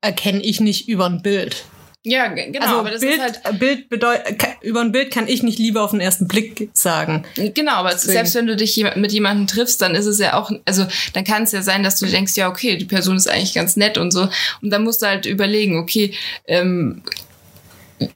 erkenne 0.01 0.41
ich 0.41 0.59
nicht 0.59 0.87
über 0.87 1.05
ein 1.05 1.21
Bild. 1.21 1.65
Ja, 2.03 2.27
ge- 2.27 2.51
genau, 2.51 2.65
also 2.65 2.79
aber 2.79 2.91
das 2.91 3.01
Bild, 3.01 3.13
ist 3.15 3.21
halt 3.21 3.59
Bild 3.59 3.89
bedeutet, 3.89 4.37
über 4.61 4.81
ein 4.81 4.91
Bild 4.91 5.11
kann 5.11 5.27
ich 5.27 5.41
nicht 5.43 5.57
Liebe 5.59 5.81
auf 5.81 5.91
den 5.91 6.01
ersten 6.01 6.27
Blick 6.27 6.69
sagen. 6.73 7.23
Genau, 7.35 7.73
aber 7.73 7.91
Deswegen. 7.91 8.13
selbst 8.13 8.35
wenn 8.35 8.47
du 8.47 8.55
dich 8.55 8.83
mit 8.95 9.11
jemandem 9.11 9.47
triffst, 9.47 9.81
dann 9.81 9.95
ist 9.95 10.05
es 10.05 10.19
ja 10.19 10.33
auch, 10.35 10.51
also 10.65 10.85
dann 11.13 11.23
kann 11.23 11.43
es 11.43 11.51
ja 11.53 11.61
sein, 11.61 11.81
dass 11.83 11.99
du 11.99 12.05
denkst, 12.05 12.35
ja, 12.35 12.49
okay, 12.49 12.75
die 12.77 12.85
Person 12.85 13.15
ist 13.15 13.27
eigentlich 13.29 13.53
ganz 13.53 13.75
nett 13.77 13.97
und 13.97 14.11
so. 14.11 14.27
Und 14.61 14.69
dann 14.69 14.83
musst 14.83 15.01
du 15.01 15.05
halt 15.07 15.25
überlegen, 15.25 15.77
okay, 15.79 16.13
ähm, 16.47 17.01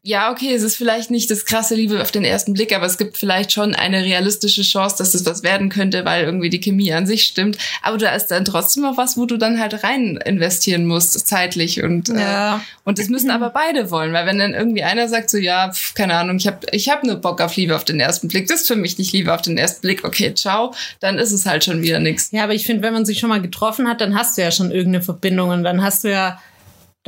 ja, 0.03 0.31
okay, 0.31 0.53
es 0.53 0.63
ist 0.63 0.75
vielleicht 0.77 1.11
nicht 1.11 1.29
das 1.29 1.45
krasse 1.45 1.75
Liebe 1.75 2.01
auf 2.01 2.11
den 2.11 2.23
ersten 2.23 2.53
Blick, 2.53 2.75
aber 2.75 2.85
es 2.85 2.97
gibt 2.97 3.17
vielleicht 3.17 3.51
schon 3.51 3.75
eine 3.75 4.03
realistische 4.03 4.61
Chance, 4.61 4.95
dass 4.97 5.13
es 5.13 5.25
was 5.25 5.43
werden 5.43 5.69
könnte, 5.69 6.05
weil 6.05 6.23
irgendwie 6.25 6.49
die 6.49 6.59
Chemie 6.59 6.93
an 6.93 7.05
sich 7.07 7.23
stimmt. 7.23 7.57
Aber 7.81 7.97
da 7.97 8.15
ist 8.15 8.27
dann 8.27 8.45
trotzdem 8.45 8.83
noch 8.83 8.97
was, 8.97 9.17
wo 9.17 9.25
du 9.25 9.37
dann 9.37 9.59
halt 9.59 9.83
rein 9.83 10.17
investieren 10.25 10.85
musst, 10.85 11.27
zeitlich 11.27 11.83
und 11.83 12.09
Ja. 12.09 12.57
äh, 12.57 12.59
und 12.83 12.99
das 12.99 13.09
müssen 13.09 13.29
aber 13.31 13.49
beide 13.49 13.91
wollen, 13.91 14.13
weil 14.13 14.25
wenn 14.25 14.39
dann 14.39 14.53
irgendwie 14.53 14.83
einer 14.83 15.07
sagt 15.09 15.29
so, 15.29 15.37
ja, 15.37 15.71
pf, 15.71 15.93
keine 15.93 16.15
Ahnung, 16.15 16.37
ich 16.37 16.47
habe 16.47 16.59
ich 16.71 16.89
hab 16.89 17.03
nur 17.03 17.15
Bock 17.17 17.41
auf 17.41 17.55
Liebe 17.55 17.75
auf 17.75 17.83
den 17.85 17.99
ersten 17.99 18.27
Blick, 18.27 18.47
das 18.47 18.61
ist 18.61 18.67
für 18.67 18.75
mich 18.75 18.97
nicht 18.97 19.11
Liebe 19.13 19.33
auf 19.33 19.41
den 19.41 19.57
ersten 19.57 19.81
Blick, 19.81 20.03
okay, 20.05 20.33
ciao, 20.33 20.73
dann 20.99 21.17
ist 21.17 21.31
es 21.31 21.45
halt 21.45 21.63
schon 21.63 21.81
wieder 21.81 21.99
nix. 21.99 22.29
Ja, 22.31 22.43
aber 22.43 22.53
ich 22.53 22.65
finde, 22.65 22.83
wenn 22.83 22.93
man 22.93 23.05
sich 23.05 23.19
schon 23.19 23.29
mal 23.29 23.41
getroffen 23.41 23.87
hat, 23.87 24.01
dann 24.01 24.15
hast 24.17 24.37
du 24.37 24.41
ja 24.41 24.51
schon 24.51 24.71
irgendeine 24.71 25.03
Verbindung 25.03 25.49
und 25.49 25.63
dann 25.63 25.83
hast 25.83 26.03
du 26.03 26.11
ja, 26.11 26.39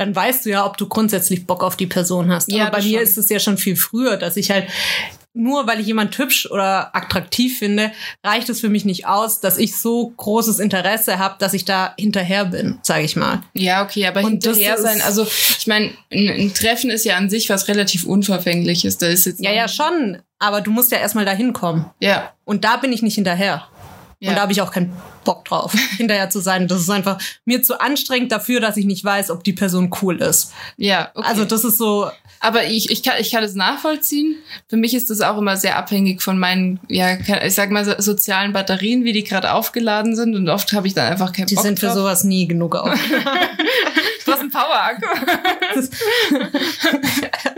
dann 0.00 0.16
weißt 0.16 0.46
du 0.46 0.50
ja, 0.50 0.64
ob 0.64 0.78
du 0.78 0.88
grundsätzlich 0.88 1.46
Bock 1.46 1.62
auf 1.62 1.76
die 1.76 1.86
Person 1.86 2.32
hast. 2.32 2.50
Ja, 2.50 2.68
aber 2.68 2.78
bei 2.78 2.84
mir 2.84 2.98
schon. 2.98 3.02
ist 3.02 3.18
es 3.18 3.28
ja 3.28 3.38
schon 3.38 3.58
viel 3.58 3.76
früher, 3.76 4.16
dass 4.16 4.36
ich 4.38 4.50
halt 4.50 4.66
nur 5.32 5.66
weil 5.66 5.78
ich 5.78 5.86
jemand 5.86 6.16
hübsch 6.18 6.50
oder 6.50 6.94
attraktiv 6.96 7.58
finde, 7.58 7.92
reicht 8.24 8.48
es 8.48 8.60
für 8.60 8.68
mich 8.68 8.84
nicht 8.84 9.06
aus, 9.06 9.40
dass 9.40 9.58
ich 9.58 9.76
so 9.76 10.12
großes 10.16 10.58
Interesse 10.58 11.18
habe, 11.18 11.36
dass 11.38 11.54
ich 11.54 11.64
da 11.64 11.94
hinterher 11.98 12.46
bin, 12.46 12.78
sage 12.82 13.04
ich 13.04 13.14
mal. 13.14 13.42
Ja, 13.54 13.84
okay, 13.84 14.06
aber 14.06 14.24
Und 14.24 14.42
hinterher 14.42 14.76
sein, 14.78 15.00
also 15.02 15.24
ich 15.24 15.66
meine, 15.68 15.90
ein, 16.10 16.28
ein 16.28 16.54
Treffen 16.54 16.90
ist 16.90 17.04
ja 17.04 17.16
an 17.16 17.30
sich 17.30 17.48
was 17.48 17.68
relativ 17.68 18.04
Unverfängliches. 18.04 18.98
Da 18.98 19.06
ist 19.06 19.26
jetzt 19.26 19.40
Ja, 19.40 19.52
ja, 19.52 19.68
schon, 19.68 20.20
aber 20.40 20.62
du 20.62 20.72
musst 20.72 20.90
ja 20.90 20.98
erstmal 20.98 21.24
dahin 21.26 21.52
kommen. 21.52 21.88
ja, 22.00 22.32
Und 22.44 22.64
da 22.64 22.78
bin 22.78 22.92
ich 22.92 23.02
nicht 23.02 23.14
hinterher. 23.14 23.68
Ja. 24.20 24.30
Und 24.30 24.36
da 24.36 24.42
habe 24.42 24.52
ich 24.52 24.60
auch 24.60 24.70
keinen 24.70 24.94
Bock 25.24 25.46
drauf, 25.46 25.72
hinterher 25.96 26.30
zu 26.30 26.40
sein. 26.40 26.68
Das 26.68 26.80
ist 26.80 26.90
einfach 26.90 27.18
mir 27.44 27.62
zu 27.62 27.80
anstrengend 27.80 28.30
dafür, 28.30 28.60
dass 28.60 28.76
ich 28.76 28.84
nicht 28.84 29.04
weiß, 29.04 29.30
ob 29.30 29.44
die 29.44 29.54
Person 29.54 29.90
cool 30.02 30.20
ist. 30.20 30.52
ja. 30.76 31.10
Okay. 31.14 31.26
Also 31.26 31.44
das 31.44 31.64
ist 31.64 31.78
so, 31.78 32.10
Aber 32.40 32.64
ich, 32.64 32.90
ich, 32.90 33.02
kann, 33.02 33.14
ich 33.20 33.30
kann 33.30 33.44
es 33.44 33.54
nachvollziehen. 33.54 34.36
Für 34.68 34.78
mich 34.78 34.94
ist 34.94 35.10
das 35.10 35.20
auch 35.20 35.36
immer 35.38 35.58
sehr 35.58 35.76
abhängig 35.76 36.22
von 36.22 36.38
meinen, 36.38 36.80
ja, 36.88 37.18
ich 37.44 37.54
sag 37.54 37.70
mal, 37.70 37.84
so, 37.84 37.92
sozialen 37.98 38.54
Batterien, 38.54 39.04
wie 39.04 39.12
die 39.12 39.24
gerade 39.24 39.52
aufgeladen 39.52 40.16
sind. 40.16 40.34
Und 40.34 40.48
oft 40.48 40.72
habe 40.72 40.86
ich 40.86 40.94
dann 40.94 41.12
einfach 41.12 41.32
keinen 41.32 41.46
die 41.46 41.54
Bock 41.54 41.64
sind 41.64 41.78
für 41.78 41.86
drauf. 41.86 41.96
sowas 41.96 42.24
nie 42.24 42.48
genug 42.48 42.76
auf. 42.76 42.98
Du 44.26 44.32
hast 44.32 44.40
einen 44.42 44.50
Power-Akku. 44.50 45.06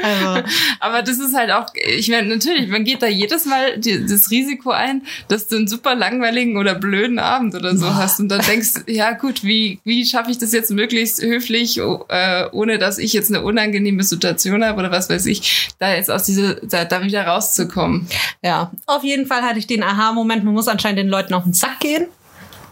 Also, 0.03 0.43
Aber 0.81 1.03
das 1.03 1.19
ist 1.19 1.35
halt 1.35 1.53
auch, 1.53 1.67
ich 1.75 2.09
meine, 2.09 2.27
natürlich, 2.27 2.69
man 2.69 2.83
geht 2.83 3.03
da 3.03 3.07
jedes 3.07 3.47
Mal 3.47 3.79
die, 3.79 4.05
das 4.05 4.31
Risiko 4.31 4.71
ein, 4.71 5.03
dass 5.29 5.47
du 5.47 5.57
einen 5.57 5.69
super 5.69 5.95
langweiligen 5.95 6.57
oder 6.57 6.75
blöden 6.75 7.21
Abend 7.21 7.55
oder 7.55 7.77
so 7.77 7.95
hast 7.95 8.19
und 8.19 8.29
dann 8.29 8.41
denkst, 8.41 8.71
ja 8.89 9.13
gut, 9.13 9.45
wie, 9.45 9.79
wie 9.85 10.05
schaffe 10.05 10.33
ich 10.33 10.39
das 10.39 10.53
jetzt 10.53 10.71
möglichst 10.73 11.23
höflich, 11.23 11.81
oh, 11.83 12.05
äh, 12.09 12.47
ohne 12.51 12.79
dass 12.79 12.99
ich 12.99 13.13
jetzt 13.13 13.31
eine 13.31 13.43
unangenehme 13.43 14.03
Situation 14.03 14.65
habe 14.65 14.72
oder 14.79 14.91
was 14.91 15.09
weiß 15.11 15.27
ich, 15.27 15.69
da 15.79 15.95
jetzt 15.95 16.11
aus 16.11 16.25
diese, 16.25 16.57
da, 16.67 16.85
da 16.85 17.03
wieder 17.03 17.27
rauszukommen. 17.27 18.09
ja, 18.43 18.71
auf 18.87 19.05
jeden 19.05 19.27
Fall 19.27 19.43
hatte 19.43 19.59
ich 19.59 19.67
den 19.67 19.83
Aha-Moment, 19.83 20.45
man 20.45 20.55
muss 20.55 20.69
anscheinend 20.69 20.99
den 20.99 21.09
Leuten 21.09 21.35
auf 21.35 21.45
den 21.45 21.53
Sack 21.53 21.81
gehen 21.81 22.07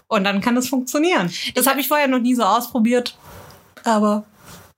und 0.09 0.25
dann 0.25 0.41
kann 0.41 0.55
das 0.55 0.69
funktionieren. 0.69 1.31
Das 1.55 1.67
habe 1.67 1.81
ich 1.81 1.89
vorher 1.89 2.09
noch 2.09 2.19
nie 2.21 2.35
so 2.35 2.43
ausprobiert, 2.43 3.17
aber 3.85 4.25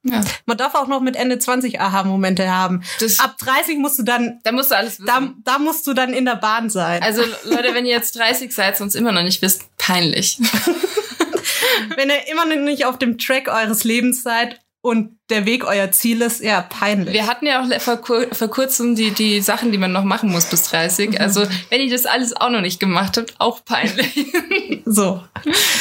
Ja. 0.04 0.20
man 0.46 0.56
darf 0.56 0.74
auch 0.74 0.88
noch 0.88 1.00
mit 1.00 1.14
Ende 1.16 1.38
20 1.38 1.80
Aha-Momente 1.80 2.50
haben. 2.50 2.82
Das- 3.00 3.20
Ab 3.20 3.36
30 3.38 3.78
musst 3.78 3.98
du 3.98 4.02
dann, 4.02 4.40
Da 4.42 4.50
musst 4.52 4.70
du 4.72 4.76
alles 4.76 4.94
wissen. 4.98 5.06
da, 5.06 5.32
da 5.44 5.58
musst 5.58 5.86
du 5.86 5.94
dann 5.94 6.12
in 6.12 6.24
der 6.24 6.34
Bahn 6.36 6.70
sein. 6.70 7.02
also 7.02 7.22
Leute, 7.44 7.72
wenn 7.72 7.86
ihr 7.86 7.92
jetzt 7.92 8.18
30 8.18 8.52
seid 8.52 8.80
und 8.80 8.88
es 8.88 8.94
immer 8.96 9.12
noch 9.12 9.22
nicht 9.22 9.40
wisst, 9.42 9.64
peinlich. 9.78 10.38
Wenn 11.96 12.10
ihr 12.10 12.28
immer 12.30 12.44
noch 12.44 12.56
nicht 12.62 12.84
auf 12.86 12.98
dem 12.98 13.18
Track 13.18 13.48
eures 13.48 13.84
Lebens 13.84 14.22
seid 14.22 14.60
und 14.82 15.16
der 15.30 15.46
Weg 15.46 15.64
euer 15.64 15.92
Ziel 15.92 16.20
ist, 16.22 16.42
ja, 16.42 16.60
peinlich. 16.60 17.14
Wir 17.14 17.28
hatten 17.28 17.46
ja 17.46 17.62
auch 17.62 17.80
vor, 17.80 17.98
kur 17.98 18.26
vor 18.32 18.48
kurzem 18.48 18.96
die, 18.96 19.12
die 19.12 19.40
Sachen, 19.40 19.70
die 19.70 19.78
man 19.78 19.92
noch 19.92 20.02
machen 20.02 20.30
muss 20.30 20.46
bis 20.46 20.64
30. 20.64 21.20
Also 21.20 21.46
wenn 21.70 21.80
ihr 21.80 21.90
das 21.90 22.04
alles 22.04 22.36
auch 22.36 22.50
noch 22.50 22.60
nicht 22.60 22.80
gemacht 22.80 23.16
habt, 23.16 23.34
auch 23.38 23.64
peinlich. 23.64 24.12
so. 24.84 25.22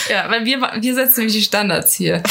Ja, 0.08 0.30
weil 0.30 0.46
wir, 0.46 0.62
wir 0.62 0.94
setzen 0.94 1.22
nämlich 1.22 1.36
die 1.36 1.44
Standards 1.44 1.96
hier. 1.96 2.22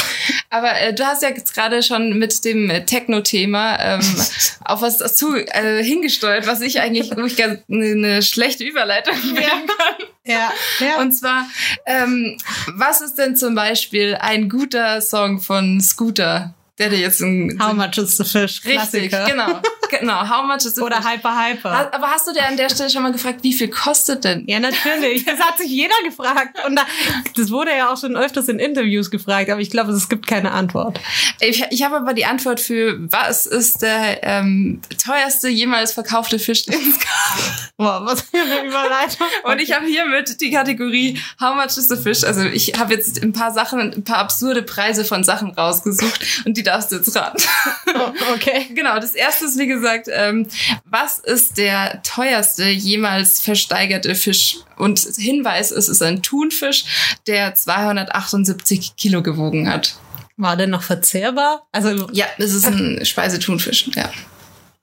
Aber 0.48 0.80
äh, 0.80 0.94
du 0.94 1.04
hast 1.04 1.22
ja 1.22 1.30
jetzt 1.30 1.54
gerade 1.54 1.82
schon 1.82 2.18
mit 2.18 2.44
dem 2.44 2.68
Techno-Thema 2.86 3.78
ähm, 3.80 4.00
auf 4.64 4.80
was 4.80 4.98
dazu 4.98 5.34
äh, 5.34 5.82
hingesteuert, 5.82 6.46
was 6.46 6.60
ich 6.60 6.80
eigentlich 6.80 7.10
wo 7.16 7.24
ich 7.24 7.36
ganz 7.36 7.60
eine, 7.68 7.86
eine 7.86 8.22
schlechte 8.22 8.62
Überleitung 8.62 9.14
wählen 9.14 9.66
kann. 9.66 10.06
Ja, 10.24 10.52
ja. 10.80 11.00
Und 11.00 11.12
zwar, 11.12 11.48
ähm, 11.86 12.36
was 12.74 13.00
ist 13.00 13.16
denn 13.16 13.36
zum 13.36 13.54
Beispiel 13.54 14.16
ein 14.20 14.48
guter 14.48 15.00
Song 15.00 15.40
von 15.40 15.80
Scooter, 15.80 16.54
der 16.80 16.90
dir 16.90 16.98
jetzt 16.98 17.20
ein 17.20 17.56
How 17.62 17.72
much 17.74 17.98
is 17.98 18.16
the 18.16 18.24
fish? 18.24 18.62
richtig, 18.64 19.10
Klassiker. 19.10 19.26
genau, 19.26 19.60
genau, 19.90 20.28
how 20.28 20.44
much 20.46 20.64
is 20.64 20.74
the 20.74 20.82
Oder? 20.82 21.04
Hyper 21.04 21.36
Hyper. 21.36 21.92
Aber 21.92 22.06
hast 22.08 22.26
du 22.26 22.32
dir 22.32 22.46
an 22.46 22.56
der 22.56 22.68
Stelle 22.68 22.90
schon 22.90 23.02
mal 23.02 23.12
gefragt, 23.12 23.40
wie 23.42 23.52
viel 23.52 23.68
kostet 23.68 24.24
denn? 24.24 24.44
Ja, 24.46 24.60
natürlich. 24.60 25.24
Das 25.30 25.38
hat 25.38 25.58
sich 25.58 25.70
jeder 25.70 25.94
gefragt. 26.04 26.58
Und 26.66 26.76
da, 26.76 26.82
das 27.36 27.50
wurde 27.50 27.70
ja 27.76 27.92
auch 27.92 28.00
schon 28.00 28.16
öfters 28.16 28.48
in 28.48 28.58
Interviews 28.58 29.10
gefragt, 29.10 29.48
aber 29.48 29.60
ich 29.60 29.70
glaube, 29.70 29.92
es 29.92 30.08
gibt 30.08 30.26
keine 30.26 30.50
Antwort. 30.50 30.98
Ich, 31.40 31.64
ich 31.70 31.82
habe 31.84 31.96
aber 31.96 32.14
die 32.14 32.24
Antwort 32.24 32.58
für, 32.58 32.98
was 33.10 33.46
ist 33.46 33.82
der 33.82 34.22
ähm, 34.22 34.80
teuerste 35.02 35.48
jemals 35.48 35.92
verkaufte 35.92 36.38
Fisch, 36.38 36.64
den 36.64 36.80
es 36.80 36.98
gab? 36.98 37.70
Boah, 37.76 38.04
was 38.04 38.22
für 38.22 38.38
eine 38.38 38.66
Überleitung. 38.66 39.26
Und 39.44 39.60
ich 39.60 39.72
habe 39.72 39.86
hiermit 39.86 40.40
die 40.40 40.50
Kategorie 40.50 41.20
How 41.40 41.54
much 41.54 41.76
is 41.76 41.88
the 41.88 41.96
fish? 41.96 42.24
Also 42.24 42.42
ich 42.42 42.78
habe 42.78 42.94
jetzt 42.94 43.22
ein 43.22 43.32
paar 43.32 43.52
Sachen, 43.52 43.80
ein 43.80 44.04
paar 44.04 44.18
absurde 44.18 44.62
Preise 44.62 45.04
von 45.04 45.24
Sachen 45.24 45.50
rausgesucht 45.50 46.44
und 46.44 46.56
die 46.56 46.62
darfst 46.62 46.92
du 46.92 46.96
jetzt 46.96 47.14
raten. 47.16 47.42
Oh, 47.94 48.12
okay. 48.34 48.66
Genau, 48.80 48.98
das 48.98 49.14
erste 49.14 49.44
ist 49.44 49.58
wie 49.58 49.66
gesagt, 49.66 49.79
ähm, 50.12 50.46
was 50.84 51.18
ist 51.18 51.58
der 51.58 52.02
teuerste 52.02 52.68
jemals 52.68 53.40
versteigerte 53.40 54.14
Fisch? 54.14 54.56
Und 54.76 54.98
Hinweis 54.98 55.70
ist, 55.70 55.88
es 55.88 55.96
ist 55.96 56.02
ein 56.02 56.22
Thunfisch, 56.22 56.84
der 57.26 57.54
278 57.54 58.96
Kilo 58.96 59.22
gewogen 59.22 59.70
hat. 59.70 59.96
War 60.36 60.56
der 60.56 60.66
noch 60.66 60.82
verzehrbar? 60.82 61.66
Also, 61.72 62.08
Ja, 62.12 62.26
es 62.38 62.54
ist 62.54 62.66
ein 62.66 63.04
Speisetunfisch, 63.04 63.90
ja. 63.94 64.10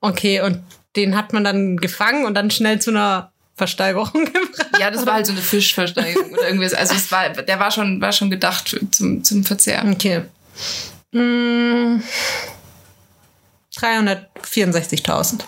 okay, 0.01 0.42
und 0.42 0.60
den 0.96 1.16
hat 1.16 1.34
man 1.34 1.44
dann 1.44 1.77
gefangen 1.77 2.25
und 2.25 2.34
dann 2.36 2.51
schnell 2.51 2.80
zu 2.80 2.92
einer 2.92 3.32
Versteigerung 3.56 4.12
gebracht. 4.13 4.80
Ja, 4.80 4.92
das 4.92 5.06
war 5.06 5.16
halt 5.16 5.25
so 5.25 5.32
eine 5.32 5.42
Fischversteigerung 5.42 6.32
oder 6.32 6.48
irgendwas. 6.48 6.74
Also 6.74 6.94
es 6.94 7.12
war, 7.12 7.30
der 7.30 7.60
war 7.60 7.72
schon, 7.72 8.00
war 8.00 8.12
schon 8.12 8.30
gedacht 8.30 8.75
zum, 8.92 9.24
zum 9.24 9.44
Verzehr. 9.44 9.84
Okay. 9.89 10.22
Mm, 11.12 12.01
364.000. 13.79 15.39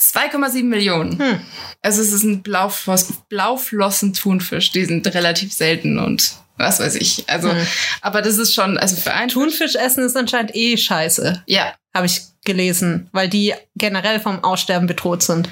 2,7 0.00 0.64
Millionen. 0.64 1.18
Hm. 1.18 1.40
Also 1.82 2.02
es 2.02 2.12
ist 2.12 2.22
ein 2.24 2.42
Blaufloss, 2.42 3.08
Blauflossen-Thunfisch. 3.28 4.72
Die 4.72 4.84
sind 4.84 5.06
relativ 5.14 5.52
selten 5.52 5.98
und 5.98 6.32
was 6.56 6.80
weiß 6.80 6.96
ich. 6.96 7.24
Also, 7.28 7.50
Hm. 7.52 7.66
aber 8.00 8.20
das 8.20 8.36
ist 8.38 8.52
schon, 8.54 8.78
also 8.78 8.96
für 8.96 9.12
ein 9.14 9.28
Thunfisch 9.28 9.76
essen 9.76 10.04
ist 10.04 10.16
anscheinend 10.16 10.54
eh 10.56 10.76
scheiße, 10.76 11.44
Ja, 11.46 11.72
habe 11.94 12.06
ich 12.06 12.20
gelesen, 12.44 13.08
weil 13.12 13.28
die 13.28 13.54
generell 13.76 14.18
vom 14.20 14.42
Aussterben 14.42 14.86
bedroht 14.88 15.22
sind. 15.22 15.48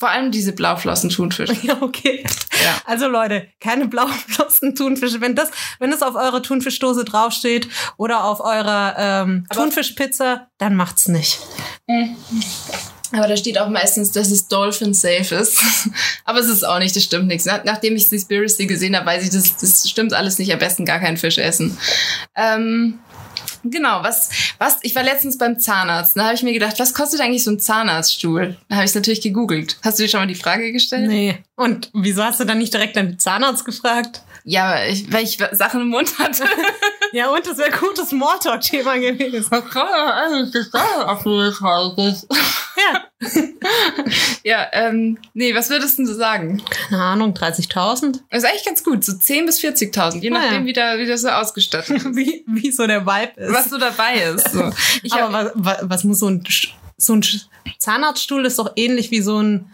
Vor 0.00 0.08
allem 0.08 0.32
diese 0.32 0.52
Blauflossen-Thunfische. 0.52 1.54
Ja, 1.62 1.76
okay. 1.82 2.24
Ja. 2.64 2.80
Also 2.86 3.06
Leute, 3.06 3.46
keine 3.60 3.86
blauflossen 3.86 4.74
Thunfische. 4.74 5.20
Wenn 5.20 5.34
das, 5.34 5.50
wenn 5.78 5.90
das 5.90 6.02
auf 6.02 6.14
eurer 6.14 6.42
Thunfischdose 6.42 7.04
draufsteht 7.04 7.68
oder 7.98 8.24
auf 8.24 8.40
eurer 8.40 8.94
ähm, 8.98 9.46
Thunfischpizza, 9.52 10.48
dann 10.58 10.74
macht's 10.74 11.06
nicht. 11.08 11.38
Aber 13.12 13.28
da 13.28 13.36
steht 13.36 13.58
auch 13.58 13.68
meistens, 13.68 14.12
dass 14.12 14.30
es 14.30 14.48
Dolphin 14.48 14.94
safe 14.94 15.34
ist. 15.34 15.62
Aber 16.24 16.38
es 16.38 16.48
ist 16.48 16.64
auch 16.64 16.78
nicht, 16.78 16.96
das 16.96 17.04
stimmt 17.04 17.26
nichts. 17.26 17.44
Nach, 17.44 17.64
nachdem 17.64 17.94
ich 17.94 18.08
Seaspiracy 18.08 18.66
gesehen 18.66 18.96
habe, 18.96 19.06
weiß 19.06 19.24
ich, 19.24 19.30
das, 19.30 19.56
das 19.56 19.88
stimmt 19.88 20.14
alles 20.14 20.38
nicht. 20.38 20.52
Am 20.52 20.58
besten 20.58 20.86
gar 20.86 20.98
keinen 20.98 21.18
Fisch 21.18 21.38
essen. 21.38 21.76
Ähm, 22.34 23.00
genau, 23.64 24.02
was, 24.02 24.30
was, 24.58 24.78
ich 24.82 24.94
war 24.94 25.02
letztens 25.02 25.38
beim 25.38 25.58
Zahnarzt. 25.58 26.16
Da 26.16 26.24
habe 26.24 26.34
ich 26.34 26.42
mir 26.42 26.52
gedacht, 26.52 26.78
was 26.78 26.94
kostet 26.94 27.20
eigentlich 27.20 27.44
so 27.44 27.50
ein 27.50 27.60
Zahnarztstuhl? 27.60 28.56
Da 28.68 28.76
habe 28.76 28.84
ich 28.84 28.90
es 28.90 28.94
natürlich 28.94 29.20
gegoogelt. 29.20 29.78
Hast 29.82 29.98
du 29.98 30.02
dir 30.02 30.08
schon 30.08 30.20
mal 30.20 30.26
die 30.26 30.34
Frage 30.34 30.72
gestellt? 30.72 31.08
Nee. 31.08 31.38
Und 31.56 31.90
wieso 31.92 32.24
hast 32.24 32.40
du 32.40 32.44
dann 32.44 32.58
nicht 32.58 32.72
direkt 32.72 32.96
deinen 32.96 33.18
Zahnarzt 33.18 33.64
gefragt? 33.64 34.22
Ja, 34.44 34.70
weil 34.70 34.92
ich, 34.92 35.12
weil 35.12 35.24
ich 35.24 35.38
Sachen 35.52 35.82
im 35.82 35.88
Mund 35.88 36.18
hatte. 36.18 36.44
Ja, 37.12 37.28
und 37.30 37.46
das 37.46 37.58
wäre 37.58 37.70
gutes 37.70 38.10
Smalltalk-Thema 38.10 38.98
gewesen. 38.98 39.48
Ja. 42.76 43.04
ja, 44.44 44.66
ähm, 44.72 45.18
nee, 45.34 45.54
was 45.54 45.68
würdest 45.70 45.98
du 45.98 46.06
sagen? 46.06 46.62
Keine 46.88 47.02
Ahnung, 47.02 47.34
30.000? 47.34 48.20
Das 48.30 48.42
ist 48.42 48.48
eigentlich 48.48 48.64
ganz 48.64 48.82
gut, 48.84 49.04
so 49.04 49.12
10.000 49.12 49.46
bis 49.46 49.60
40.000, 49.60 50.20
je 50.20 50.30
Ah, 50.30 50.34
nachdem, 50.34 50.62
ja. 50.62 50.66
wie, 50.66 50.72
da, 50.72 50.98
wie 50.98 51.06
das 51.06 51.22
so 51.22 51.28
ausgestattet 51.28 51.96
ist. 51.96 52.04
Wie, 52.16 52.44
wie 52.46 52.70
so 52.72 52.86
der 52.86 53.04
Vibe 53.06 53.32
ist. 53.40 53.52
was 53.52 53.70
so 53.70 53.78
dabei 53.78 54.14
ist. 54.22 54.50
So. 54.52 54.70
Ich 55.02 55.12
Aber 55.12 55.32
hab, 55.38 55.52
was, 55.54 55.76
was, 55.82 55.90
was 55.90 56.04
muss 56.04 56.18
so 56.20 56.28
ein, 56.28 56.44
so 56.96 57.14
ein 57.14 57.24
Zahnarztstuhl 57.78 58.44
ist 58.46 58.58
doch 58.58 58.72
ähnlich 58.76 59.10
wie 59.10 59.20
so 59.20 59.38
ein 59.42 59.70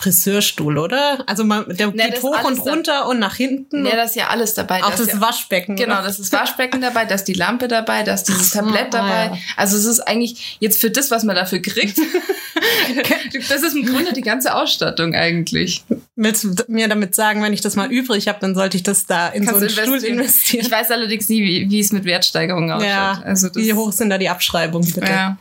Friseurstuhl, 0.00 0.78
oder? 0.78 1.24
Also 1.26 1.42
man, 1.44 1.64
der 1.76 1.88
Nee, 1.88 2.04
geht 2.04 2.16
das 2.18 2.22
hoch 2.22 2.44
und 2.44 2.58
da- 2.58 2.62
runter 2.62 3.08
und 3.08 3.18
nach 3.18 3.34
hinten. 3.34 3.84
Ja, 3.84 3.96
da 3.96 4.04
ist 4.04 4.14
ja 4.14 4.28
alles 4.28 4.54
dabei. 4.54 4.84
auch 4.84 4.90
Da 4.90 4.94
ist 4.94 5.00
das 5.00 5.14
ja, 5.14 5.20
Waschbecken. 5.20 5.74
Genau, 5.74 5.94
oder? 5.94 6.04
das 6.04 6.20
ist 6.20 6.32
Waschbecken 6.32 6.80
dabei, 6.80 7.04
da 7.04 7.16
ist 7.16 7.24
die 7.24 7.32
Lampe 7.34 7.66
dabei, 7.66 8.04
da 8.04 8.14
ist 8.14 8.24
dieses 8.24 8.52
Tablett 8.52 8.94
ah, 8.94 8.98
dabei. 8.98 9.24
ja. 9.34 9.38
Also 9.56 9.76
es 9.76 9.84
ist 9.84 9.98
eigentlich 9.98 10.56
jetzt 10.60 10.80
für 10.80 10.90
das, 10.92 11.10
was 11.10 11.24
man 11.24 11.34
dafür 11.34 11.58
kriegt. 11.60 11.98
das 13.48 13.62
ist 13.62 13.74
im 13.74 13.86
Grunde 13.86 14.12
die 14.12 14.20
ganze 14.20 14.54
Ausstattung 14.54 15.16
eigentlich. 15.16 15.84
Willst 16.14 16.44
du 16.44 16.54
mir 16.68 16.86
damit 16.86 17.16
sagen, 17.16 17.42
wenn 17.42 17.52
ich 17.52 17.60
das 17.60 17.74
mal 17.74 17.90
übrig 17.90 18.28
habe, 18.28 18.38
dann 18.40 18.54
sollte 18.54 18.76
ich 18.76 18.84
das 18.84 19.06
da 19.06 19.26
in 19.28 19.46
Kannst 19.46 19.60
so 19.60 19.66
einen 19.66 19.70
Stuhl 19.70 19.84
investieren. 19.84 20.18
investieren? 20.20 20.66
Ich 20.66 20.70
weiß 20.70 20.90
allerdings 20.92 21.28
nie, 21.28 21.42
wie, 21.42 21.70
wie 21.70 21.80
es 21.80 21.90
mit 21.90 22.04
Wertsteigerungen 22.04 22.70
ausschaut. 22.70 22.88
ja, 22.88 23.20
also 23.24 23.48
das, 23.48 23.56
wie 23.56 23.74
hoch 23.74 23.90
sind 23.90 24.10
da 24.10 24.18
die 24.18 24.28
Abschreibungen, 24.28 24.88
bitte? 24.92 25.10
Ja. 25.10 25.36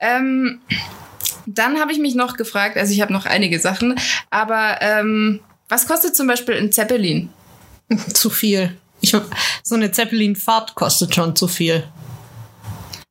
Ähm, 0.00 0.60
dann 1.46 1.78
habe 1.80 1.92
ich 1.92 1.98
mich 1.98 2.14
noch 2.14 2.36
gefragt, 2.36 2.76
also 2.76 2.92
ich 2.92 3.00
habe 3.00 3.12
noch 3.12 3.26
einige 3.26 3.58
Sachen, 3.58 3.98
aber 4.30 4.78
ähm, 4.80 5.40
was 5.68 5.86
kostet 5.86 6.14
zum 6.16 6.26
Beispiel 6.26 6.56
ein 6.56 6.72
Zeppelin? 6.72 7.30
Zu 8.12 8.30
viel. 8.30 8.76
Ich, 9.00 9.16
so 9.62 9.74
eine 9.74 9.90
Zeppelin-Fahrt 9.90 10.74
kostet 10.76 11.14
schon 11.14 11.34
zu 11.34 11.48
viel. 11.48 11.82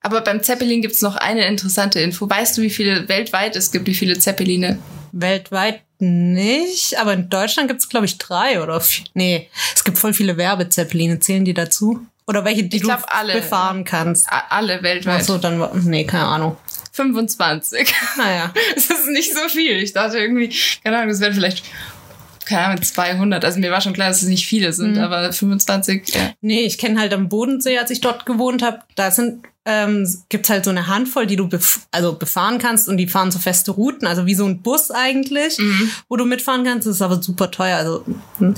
Aber 0.02 0.22
beim 0.22 0.42
Zeppelin 0.42 0.82
gibt's 0.82 1.02
noch 1.02 1.16
eine 1.18 1.46
interessante 1.46 2.00
Info. 2.00 2.30
Weißt 2.30 2.58
du, 2.58 2.62
wie 2.62 2.70
viele 2.70 3.08
weltweit 3.10 3.56
es 3.56 3.72
gibt, 3.72 3.88
wie 3.88 3.94
viele 3.94 4.18
Zeppeline? 4.18 4.80
Weltweit 5.12 5.82
nicht, 6.00 6.98
aber 6.98 7.14
in 7.14 7.30
Deutschland 7.30 7.68
gibt's 7.68 7.90
glaube 7.90 8.06
ich, 8.06 8.18
drei 8.18 8.64
oder 8.64 8.80
vier. 8.82 9.06
Nee, 9.14 9.50
es 9.76 9.84
gibt 9.84 9.98
voll 9.98 10.14
viele 10.14 10.38
Werbezeppeline. 10.38 11.20
Zählen 11.20 11.46
die 11.46 11.54
dazu? 11.54 12.06
Oder 12.26 12.46
welche, 12.46 12.64
die 12.64 12.78
Ich 12.78 12.82
du 12.84 12.88
glaub, 12.88 13.04
alle. 13.08 13.34
befahren 13.34 13.84
kannst? 13.84 14.28
Alle 14.50 14.82
weltweit. 14.82 15.22
Ach 15.22 15.26
so, 15.26 15.38
dann, 15.38 15.68
nee, 15.84 16.06
keine 16.06 16.26
Ahnung. 16.26 16.58
25. 16.92 17.94
Naja. 18.18 18.54
Das 18.76 18.90
ist 18.90 19.08
nicht 19.08 19.34
so 19.34 19.48
viel. 19.50 19.78
Ich 19.82 19.94
dachte 19.94 20.18
irgendwie, 20.20 20.54
keine 20.84 20.98
Ahnung, 20.98 21.10
es 21.12 21.20
wären 21.20 21.34
vielleicht, 21.34 21.64
keine 22.46 22.66
Ahnung, 22.66 22.82
200. 22.84 23.44
Also 23.46 23.60
mir 23.60 23.72
war 23.72 23.82
schon 23.82 23.94
klar, 23.94 24.10
dass 24.10 24.22
es 24.22 24.28
nicht 24.28 24.46
viele 24.48 24.74
sind, 24.74 24.98
Mhm. 24.98 25.04
aber 25.04 25.32
25, 25.32 26.14
ja. 26.14 26.34
Nee, 26.42 26.62
ich 26.62 26.78
kenne 26.78 27.00
halt 27.00 27.14
am 27.14 27.30
Bodensee, 27.30 27.78
als 27.78 27.92
ich 27.92 28.02
dort 28.02 28.26
gewohnt 28.26 28.62
habe, 28.62 28.80
da 28.96 29.12
sind 29.12 29.44
ähm, 29.64 30.08
gibt's 30.30 30.50
halt 30.50 30.64
so 30.66 30.72
eine 30.72 30.88
Handvoll, 30.88 31.28
die 31.28 31.36
du 31.36 31.48
bef 31.48 31.82
also 31.92 32.14
befahren 32.14 32.58
kannst 32.58 32.90
und 32.90 32.98
die 32.98 33.06
fahren 33.08 33.30
so 33.30 33.38
feste 33.38 33.70
Routen, 33.70 34.08
also 34.08 34.26
wie 34.26 34.34
so 34.34 34.44
ein 34.46 34.64
Bus 34.64 34.90
eigentlich, 34.90 35.60
wo 36.10 36.16
du 36.18 36.26
mitfahren 36.26 36.64
kannst. 36.64 36.88
Das 36.88 36.96
ist 36.96 37.02
aber 37.04 37.22
super 37.22 37.52
teuer. 37.52 37.78
Also 37.78 38.04
hm. 38.40 38.56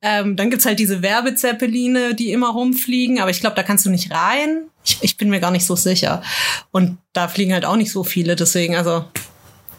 ähm, 0.00 0.34
dann 0.36 0.48
gibt's 0.48 0.64
halt 0.64 0.78
diese 0.78 1.02
Werbezeppeline, 1.02 2.14
die 2.14 2.32
immer 2.32 2.48
rumfliegen, 2.48 3.20
aber 3.20 3.30
ich 3.30 3.40
glaube, 3.40 3.54
da 3.54 3.62
kannst 3.62 3.84
du 3.84 3.90
nicht 3.90 4.10
rein. 4.10 4.62
Ich, 4.86 4.98
ich 5.02 5.16
bin 5.16 5.28
mir 5.30 5.40
gar 5.40 5.50
nicht 5.50 5.66
so 5.66 5.74
sicher. 5.76 6.22
Und 6.70 6.98
da 7.12 7.28
fliegen 7.28 7.52
halt 7.52 7.64
auch 7.64 7.76
nicht 7.76 7.90
so 7.92 8.04
viele, 8.04 8.36
deswegen, 8.36 8.76
also 8.76 9.04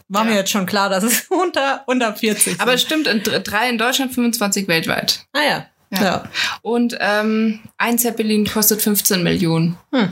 war 0.09 0.23
Ja. 0.25 0.31
mir 0.31 0.35
jetzt 0.37 0.51
schon 0.51 0.65
klar, 0.65 0.89
dass 0.89 1.03
es 1.03 1.21
unter, 1.29 1.83
unter 1.87 2.15
40 2.15 2.59
Aber 2.59 2.73
es 2.73 2.81
sind. 2.81 2.87
stimmt, 3.03 3.07
in 3.07 3.23
dr- 3.23 3.39
drei 3.41 3.69
in 3.69 3.77
Deutschland, 3.77 4.13
25 4.13 4.67
weltweit. 4.67 5.25
Ah 5.33 5.39
ja. 5.47 5.65
Ja. 5.89 6.01
ja. 6.03 6.23
Und 6.61 6.97
ähm, 6.99 7.61
ein 7.77 7.97
Zeppelin 7.97 8.45
kostet 8.45 8.81
15 8.81 9.23
Millionen. 9.23 9.77
Hm. 9.93 10.11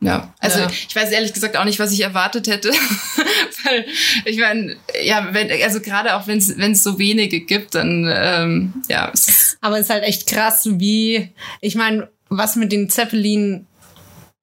Ja, 0.00 0.32
also 0.38 0.60
Ja. 0.60 0.68
ich 0.70 0.94
weiß 0.94 1.10
ehrlich 1.10 1.32
gesagt 1.32 1.56
auch 1.56 1.64
nicht, 1.64 1.78
was 1.78 1.90
ich 1.92 2.00
erwartet 2.02 2.46
hätte. 2.46 2.70
Weil 3.64 3.86
ich 4.24 4.38
meine, 4.38 4.76
ja, 5.02 5.28
wenn, 5.32 5.50
also 5.62 5.80
gerade 5.80 6.14
auch 6.14 6.26
wenn 6.26 6.38
es 6.38 6.56
wenn 6.58 6.72
es 6.72 6.82
so 6.82 6.98
wenige 6.98 7.40
gibt, 7.40 7.74
dann 7.74 8.08
ähm, 8.14 8.74
ja, 8.88 9.10
Aber 9.60 9.76
es 9.78 9.86
ist 9.86 9.90
halt 9.90 10.04
echt 10.04 10.26
krass, 10.26 10.68
wie, 10.72 11.30
ich 11.60 11.74
meine, 11.74 12.08
was 12.28 12.56
mit 12.56 12.70
den 12.72 12.90
Zeppelin, 12.90 13.66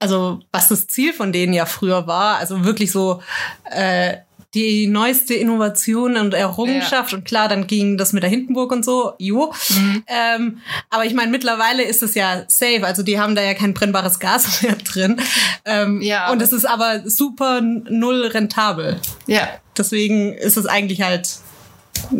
also 0.01 0.39
was 0.51 0.67
das 0.67 0.87
Ziel 0.87 1.13
von 1.13 1.31
denen 1.31 1.53
ja 1.53 1.65
früher 1.65 2.07
war, 2.07 2.37
also 2.37 2.65
wirklich 2.65 2.91
so 2.91 3.21
äh, 3.69 4.17
die 4.53 4.87
neueste 4.87 5.33
Innovation 5.33 6.17
und 6.17 6.33
Errungenschaft 6.33 7.13
und 7.13 7.23
klar, 7.23 7.47
dann 7.47 7.67
ging 7.67 7.97
das 7.97 8.11
mit 8.11 8.21
der 8.23 8.29
Hindenburg 8.29 8.71
und 8.73 8.83
so, 8.83 9.13
jo. 9.17 9.53
Ähm, 10.07 10.59
aber 10.89 11.05
ich 11.05 11.13
meine, 11.13 11.31
mittlerweile 11.31 11.83
ist 11.83 12.03
es 12.03 12.15
ja 12.15 12.43
safe, 12.47 12.85
also 12.85 13.01
die 13.01 13.17
haben 13.17 13.35
da 13.35 13.41
ja 13.41 13.53
kein 13.53 13.73
brennbares 13.73 14.19
Gas 14.19 14.61
mehr 14.63 14.75
drin. 14.75 15.21
Ähm, 15.63 16.01
Ja, 16.01 16.31
und 16.31 16.41
es 16.41 16.51
ist 16.51 16.65
aber 16.65 17.09
super 17.09 17.61
null 17.61 18.25
rentabel. 18.25 18.99
ja. 19.27 19.47
Deswegen 19.77 20.33
ist 20.33 20.57
es 20.57 20.65
eigentlich 20.65 21.01
halt, 21.01 21.29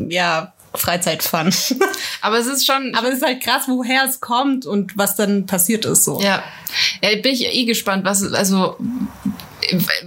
ja, 0.08 0.54
Freizeitfun. 0.74 1.54
Aber 2.22 2.38
es 2.38 2.48
ist 2.48 2.66
schon, 2.66 2.96
Aber 2.96 3.10
es 3.10 3.16
ist 3.16 3.26
halt 3.26 3.42
krass, 3.42 3.64
woher 3.68 4.06
es 4.08 4.22
kommt 4.22 4.66
und 4.66 4.98
was 4.98 5.16
dann 5.16 5.46
passiert 5.46 5.86
ist 5.86 6.06
so. 6.06 6.22
Ja, 6.22 6.44
ja 7.02 7.16
bin 7.22 7.34
ich 7.34 7.46
eh 7.46 7.66
gespannt, 7.66 8.06
was 8.06 8.24
also 8.34 8.78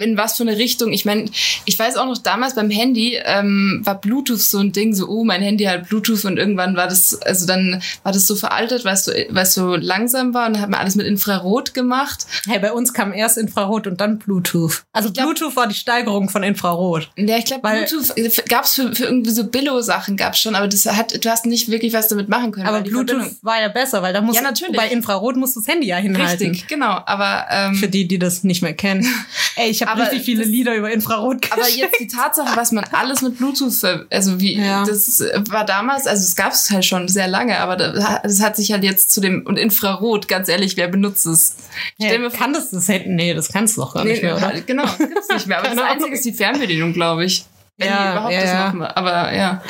in 0.01 0.17
was 0.17 0.37
für 0.37 0.43
eine 0.43 0.57
Richtung. 0.59 0.93
Ich 0.93 1.05
meine, 1.05 1.27
ich 1.65 1.79
weiß 1.79 1.97
auch 1.97 2.07
noch 2.07 2.19
damals 2.19 2.55
beim 2.55 2.71
Handy 2.71 3.19
ähm, 3.25 3.81
war 3.85 4.01
Bluetooth 4.01 4.41
so 4.41 4.59
ein 4.59 4.73
Ding, 4.73 4.95
so 4.95 5.09
oh 5.09 5.25
mein 5.25 5.43
Handy 5.43 5.65
hat 5.65 5.89
Bluetooth 5.89 6.25
und 6.25 6.37
irgendwann 6.39 6.77
war 6.77 6.89
das 6.89 7.21
also 7.23 7.47
dann 7.47 7.83
war 8.03 8.13
das 8.13 8.27
so 8.27 8.37
veraltet, 8.37 8.85
weil 8.85 8.95
es 8.95 9.05
so, 9.05 9.13
weil 9.31 9.43
es 9.45 9.55
so 9.55 9.77
langsam 9.77 10.35
war 10.35 10.47
und 10.47 10.55
dann 10.55 10.63
hat 10.63 10.71
man 10.71 10.81
alles 10.81 10.95
mit 10.95 11.07
Infrarot 11.07 11.75
gemacht. 11.75 12.27
Hey, 12.47 12.59
bei 12.59 12.73
uns 12.73 12.93
kam 12.93 13.13
erst 13.13 13.39
Infrarot 13.39 13.87
und 13.87 14.01
dann 14.01 14.19
Bluetooth. 14.19 14.85
Also 14.93 15.11
glaub- 15.13 15.27
Bluetooth 15.27 15.57
war 15.57 15.67
die 15.67 15.75
Steigerung 15.75 16.29
von 16.29 16.43
Infrarot. 16.43 17.11
Ja, 17.17 17.37
ich 17.39 17.45
glaube 17.47 17.69
Bluetooth 17.69 18.15
gab 18.49 18.65
es 18.65 18.75
für, 18.75 18.95
für 18.95 19.05
irgendwie 19.05 19.31
so 19.31 19.45
Billo-Sachen 19.45 20.17
gab's 20.17 20.41
schon, 20.41 20.55
aber 20.55 20.69
das 20.69 20.85
hat 20.87 21.25
du 21.25 21.31
hast 21.31 21.47
nicht 21.47 21.71
wirklich 21.71 21.93
was 21.93 22.09
damit 22.09 22.29
machen 22.29 22.53
können. 22.53 22.67
Aber 22.67 22.81
Bluetooth 22.83 23.11
Verbindung- 23.11 23.37
war 23.43 23.61
ja 23.61 23.69
besser, 23.69 24.03
weil 24.03 24.13
da 24.13 24.21
muss 24.21 24.37
Ja, 24.37 24.43
natürlich. 24.43 24.77
bei 24.77 24.89
Infrarot 24.89 25.37
musst 25.37 25.57
du 25.57 25.61
das 25.61 25.69
Handy 25.69 25.87
ja 25.87 25.97
hinhalten. 25.97 26.49
richtig, 26.51 26.67
genau. 26.69 27.01
Aber 27.07 27.47
ähm, 27.51 27.75
Für 27.75 27.89
die, 27.89 28.07
die 28.09 28.19
das 28.19 28.45
nicht 28.45 28.63
mehr 28.63 28.75
kennen. 28.75 29.07
Ey, 29.57 29.71
ich 29.71 29.83
habe 29.83 29.93
Aber 29.93 30.03
richtig 30.03 30.23
viele 30.25 30.41
das- 30.43 30.49
Lieder 30.49 30.75
über 30.75 30.91
Infrarot 30.91 31.51
Aber 31.53 31.63
geschickt. 31.63 31.79
jetzt 31.79 32.01
die 32.01 32.09
Tatsache, 32.09 32.57
was 32.57 32.73
man 32.73 32.85
alles 32.93 33.23
mit 33.23 33.39
Bluetooth, 33.39 33.73
also 34.11 34.41
wie, 34.41 34.55
Ja. 34.59 34.85
das 34.85 35.23
war 35.49 35.65
damals, 35.65 36.07
also 36.07 36.23
es 36.25 36.35
gab 36.35 36.53
es 36.53 36.71
halt 36.71 36.85
schon 36.85 37.07
sehr 37.09 37.29
lange, 37.29 37.59
aber 37.59 37.77
da- 37.77 38.21
das 38.23 38.41
hat 38.43 38.57
sich 38.57 38.73
halt 38.73 38.83
jetzt 38.83 39.13
zu 39.13 39.21
dem, 39.21 39.47
und 39.47 39.57
Infrarot, 39.57 40.27
ganz 40.29 40.49
ehrlich, 40.49 40.77
wer 40.77 40.89
benutzt 40.89 41.27
es? 41.27 41.57
Stell 42.03 42.19
mir 42.19 42.31
kann 42.31 42.53
das 42.53 42.71
das 42.71 42.89
Handy? 42.89 43.11
Nee, 43.11 43.35
das 43.35 43.49
kannst 43.53 43.77
du 43.77 43.83
doch 43.83 43.95
gar 43.95 44.05
nicht 44.05 44.23
mehr, 44.23 44.37
oder? 44.37 44.53
Genau, 44.63 44.83
das 44.85 44.99
gibt's 44.99 45.29
nicht 45.29 45.47
mehr. 45.47 45.59
Aber 45.59 45.69
das 45.69 45.77
Keine 45.77 45.89
Einzige 45.89 46.15
ist 46.15 46.25
die 46.25 46.33
Fernbedienung, 46.33 46.93
glaube 46.93 47.25
ich. 47.25 47.45
Wenn 47.77 47.89
Ja, 47.89 48.05
die 48.07 48.13
überhaupt 48.13 48.33
ja, 48.35 48.41
das 48.41 48.51
ja. 48.51 48.73
mal. 48.73 48.89
Aber 48.89 49.33
ja. 49.35 49.63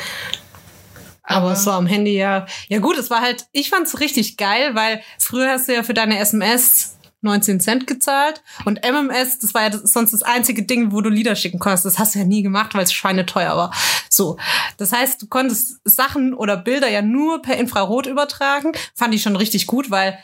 Aber 1.27 1.53
es 1.53 1.65
war 1.65 1.77
am 1.77 1.87
Handy 1.87 2.15
ja. 2.15 2.45
Ja 2.67 2.79
gut, 2.79 2.97
es 2.97 3.09
war 3.09 3.21
halt, 3.21 3.45
ich 3.51 3.69
fand's 3.71 3.99
richtig 3.99 4.37
geil, 4.37 4.75
weil 4.75 5.01
früher 5.17 5.49
hast 5.51 5.67
du 5.67 5.73
ja 5.73 5.81
für 5.81 5.95
deine 5.95 6.19
SMS 6.19 6.94
19 7.25 7.59
Cent 7.59 7.87
gezahlt 7.87 8.41
und 8.63 8.79
MMS, 8.83 9.39
das 9.39 9.53
war 9.53 9.63
ja 9.63 9.69
das, 9.69 9.81
sonst 9.91 10.13
das 10.13 10.23
einzige 10.23 10.63
Ding, 10.63 10.93
wo 10.93 11.01
du 11.01 11.09
Lieder 11.09 11.35
schicken 11.35 11.59
konntest. 11.59 11.85
Das 11.85 11.99
hast 11.99 12.15
du 12.15 12.19
ja 12.19 12.25
nie 12.25 12.41
gemacht, 12.41 12.73
weil 12.73 12.83
es 12.83 12.93
schweineteuer 12.93 13.57
war. 13.57 13.73
So. 14.09 14.37
Das 14.77 14.93
heißt, 14.93 15.21
du 15.21 15.27
konntest 15.27 15.79
Sachen 15.83 16.33
oder 16.33 16.55
Bilder 16.55 16.87
ja 16.89 17.01
nur 17.01 17.41
per 17.41 17.57
Infrarot 17.57 18.05
übertragen. 18.05 18.71
Fand 18.95 19.13
ich 19.13 19.21
schon 19.21 19.35
richtig 19.35 19.67
gut, 19.67 19.91
weil 19.91 20.17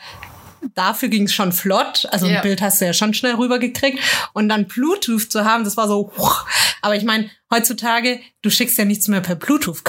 dafür 0.74 1.08
ging 1.08 1.24
es 1.24 1.34
schon 1.34 1.52
flott. 1.52 2.06
Also 2.12 2.26
Ja. 2.26 2.36
ein 2.36 2.42
Bild 2.42 2.62
hast 2.62 2.80
du 2.80 2.86
ja 2.86 2.92
schon 2.92 3.14
schnell 3.14 3.34
rübergekriegt. 3.34 3.98
Und 4.32 4.48
dann 4.48 4.66
Bluetooth 4.66 5.30
zu 5.30 5.44
haben, 5.44 5.64
das 5.64 5.76
war 5.76 5.88
so. 5.88 6.12
Aber 6.82 6.96
ich 6.96 7.04
meine, 7.04 7.30
heutzutage, 7.52 8.20
du 8.42 8.50
schickst 8.50 8.78
ja 8.78 8.84
nichts 8.84 9.08
mehr 9.08 9.20
per 9.20 9.34
Bluetooth. 9.34 9.82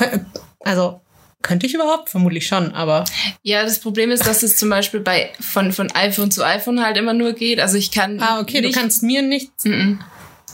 Also 0.61 1.01
könnte 1.43 1.67
ich 1.67 1.75
überhaupt? 1.75 2.09
Vermutlich 2.09 2.47
schon, 2.47 2.73
aber 2.73 3.03
Ja, 3.43 3.63
das 3.63 3.79
Problem 3.79 4.09
ist, 4.09 4.25
dass 4.25 4.41
es 4.41 4.57
zum 4.57 4.69
Beispiel 4.69 4.99
bei 5.01 5.29
von, 5.39 5.71
von 5.71 5.91
iPhone 5.91 6.31
zu 6.31 6.43
iPhone 6.43 6.83
halt 6.83 6.97
immer 6.97 7.13
nur 7.13 7.33
geht. 7.33 7.59
Also 7.59 7.77
ich 7.77 7.91
kann. 7.91 8.19
ah 8.21 8.39
okay, 8.39 8.61
nicht, 8.61 8.75
du 8.75 8.79
kannst 8.79 9.03
mir 9.03 9.21
nichts. 9.21 9.65
Mhm. 9.65 9.99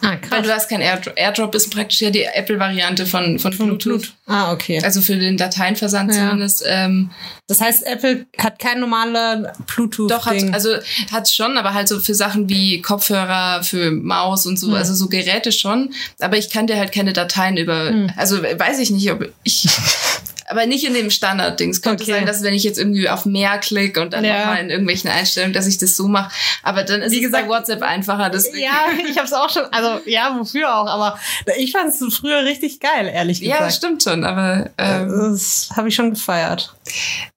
Ah 0.01 0.11
Weil 0.11 0.19
krass. 0.21 0.43
du 0.43 0.53
hast 0.55 0.69
kein 0.69 0.79
AirDrop. 0.79 1.13
AirDrop 1.17 1.53
ist 1.55 1.71
praktisch 1.73 1.99
ja 1.99 2.09
die 2.09 2.23
Apple-Variante 2.23 3.05
von, 3.05 3.37
von 3.37 3.51
Bluetooth. 3.51 4.13
Ah 4.27 4.53
okay. 4.53 4.79
Also 4.81 5.01
für 5.01 5.17
den 5.17 5.35
Dateienversand 5.35 6.15
Ja. 6.15 6.29
zumindest. 6.29 6.63
Ähm, 6.65 7.09
Das 7.47 7.59
heißt, 7.59 7.85
Apple 7.85 8.25
hat 8.37 8.59
kein 8.59 8.79
normale 8.79 9.51
Bluetooth. 9.67 10.09
doch, 10.09 10.25
hat, 10.25 10.37
also 10.53 10.69
hat's 11.11 11.35
schon, 11.35 11.57
aber 11.57 11.73
halt 11.73 11.89
so 11.89 11.99
für 11.99 12.15
Sachen 12.15 12.47
wie 12.47 12.81
Kopfhörer, 12.81 13.61
für 13.63 13.91
Maus 13.91 14.45
und 14.45 14.57
so, 14.57 14.67
Hm. 14.67 14.75
also 14.75 14.93
so 14.95 15.09
Geräte 15.09 15.51
schon. 15.51 15.93
Aber 16.21 16.37
ich 16.37 16.49
kann 16.49 16.65
dir 16.67 16.77
halt 16.77 16.93
keine 16.93 17.11
Dateien 17.11 17.57
über, 17.57 17.89
Hm. 17.89 18.09
also 18.15 18.41
weiß 18.41 18.79
ich 18.79 18.91
nicht, 18.91 19.11
ob 19.11 19.27
ich, 19.43 19.67
aber 20.49 20.65
nicht 20.65 20.83
in 20.85 20.93
dem 20.93 21.09
Standard-Dings. 21.11 21.81
Könnte 21.81 22.03
Okay. 22.03 22.11
sein, 22.13 22.25
dass 22.25 22.41
wenn 22.43 22.53
ich 22.53 22.63
jetzt 22.63 22.77
irgendwie 22.79 23.07
auf 23.09 23.25
mehr 23.25 23.57
klicke 23.59 24.01
und 24.01 24.13
dann 24.13 24.25
Ja. 24.25 24.39
nochmal 24.39 24.61
in 24.61 24.69
irgendwelchen 24.69 25.09
Einstellungen, 25.09 25.53
dass 25.53 25.67
ich 25.67 25.77
das 25.77 25.95
so 25.95 26.07
mache. 26.07 26.31
Aber 26.63 26.83
dann 26.83 27.01
ist 27.01 27.11
Wie 27.11 27.17
es 27.17 27.23
gesagt- 27.23 27.47
bei 27.47 27.53
WhatsApp 27.55 27.81
einfacher. 27.83 28.29
Deswegen. 28.29 28.59
ja, 28.63 28.87
ich 29.09 29.15
habe 29.17 29.27
es 29.27 29.33
auch 29.33 29.49
schon. 29.49 29.63
Also 29.71 30.01
ja, 30.05 30.35
wofür 30.37 30.75
auch? 30.75 30.87
Aber 30.87 31.19
ich 31.57 31.71
fand 31.71 31.89
es 31.89 31.99
früher 32.15 32.43
richtig 32.43 32.79
geil, 32.79 33.07
ehrlich 33.13 33.39
Ja, 33.39 33.49
das 33.49 33.57
gesagt. 33.59 33.75
stimmt 33.77 34.03
schon, 34.03 34.23
aber 34.25 34.69
ähm, 34.77 35.31
das 35.31 35.69
habe 35.75 35.87
ich 35.89 35.95
schon 35.95 36.09
gefeiert. 36.11 36.73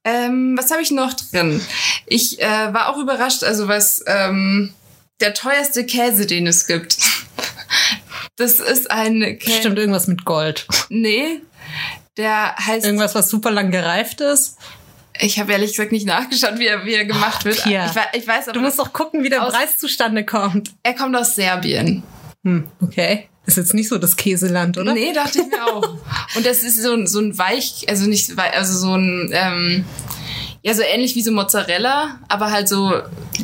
Ähm, 0.04 0.56
was 0.58 0.70
habe 0.70 0.82
ich 0.82 0.90
noch 0.90 1.12
drin? 1.12 1.60
Ich 2.06 2.40
äh, 2.40 2.72
war 2.74 2.88
auch 2.88 2.98
überrascht, 2.98 3.44
also 3.44 3.68
was 3.68 4.02
ähm, 4.06 4.72
der 5.20 5.34
teuerste 5.34 5.84
Käse, 5.86 6.26
den 6.26 6.46
es 6.46 6.66
gibt. 6.66 6.96
Das 8.36 8.60
ist 8.60 8.90
ein 8.90 9.38
Käse. 9.38 9.58
Stimmt 9.58 9.78
irgendwas 9.78 10.06
mit 10.06 10.24
Gold. 10.24 10.66
Nee. 10.88 11.40
Der 12.16 12.54
heißt, 12.56 12.84
Irgendwas, 12.84 13.14
was 13.14 13.28
super 13.30 13.50
lang 13.50 13.70
gereift 13.70 14.20
ist. 14.20 14.58
ich 15.18 15.38
habe 15.38 15.52
ehrlich 15.52 15.70
gesagt 15.72 15.92
nicht 15.92 16.06
nachgeschaut, 16.06 16.58
wie 16.58 16.66
er, 16.66 16.84
wie 16.84 16.94
er 16.94 17.04
gemacht 17.04 17.44
wird. 17.44 17.62
Pia. 17.62 17.86
Ich, 18.12 18.20
ich 18.22 18.26
weiß 18.28 18.44
aber, 18.48 18.52
Du 18.52 18.60
musst 18.60 18.78
doch 18.78 18.92
gucken, 18.92 19.22
wie 19.24 19.28
der 19.30 19.42
Aus- 19.46 19.52
Preis 19.54 19.78
zustande 19.78 20.24
kommt. 20.24 20.70
er 20.82 20.94
kommt 20.94 21.16
aus 21.16 21.34
Serbien. 21.34 22.02
Hm, 22.44 22.68
okay. 22.82 23.28
Ist 23.46 23.56
jetzt 23.56 23.74
nicht 23.74 23.88
so 23.88 23.98
das 23.98 24.16
Käseland, 24.16 24.78
oder? 24.78 24.92
Nee, 24.94 25.12
dachte 25.12 25.40
ich 25.40 25.46
mir 25.46 25.64
auch. 25.66 25.82
Und 26.36 26.46
das 26.46 26.62
ist 26.62 26.80
so, 26.80 26.92
ein- 26.94 27.06
so 27.06 27.18
ein 27.20 27.36
weich, 27.38 27.86
also 27.88 28.06
nicht, 28.08 28.38
also 28.38 28.78
so 28.78 28.94
ein, 28.94 29.30
ähm, 29.32 29.84
ja, 30.64 30.74
so 30.74 30.82
ähnlich 30.82 31.16
wie 31.16 31.22
so 31.22 31.32
Mozzarella, 31.32 32.20
aber 32.28 32.52
halt 32.52 32.68
so, 32.68 32.92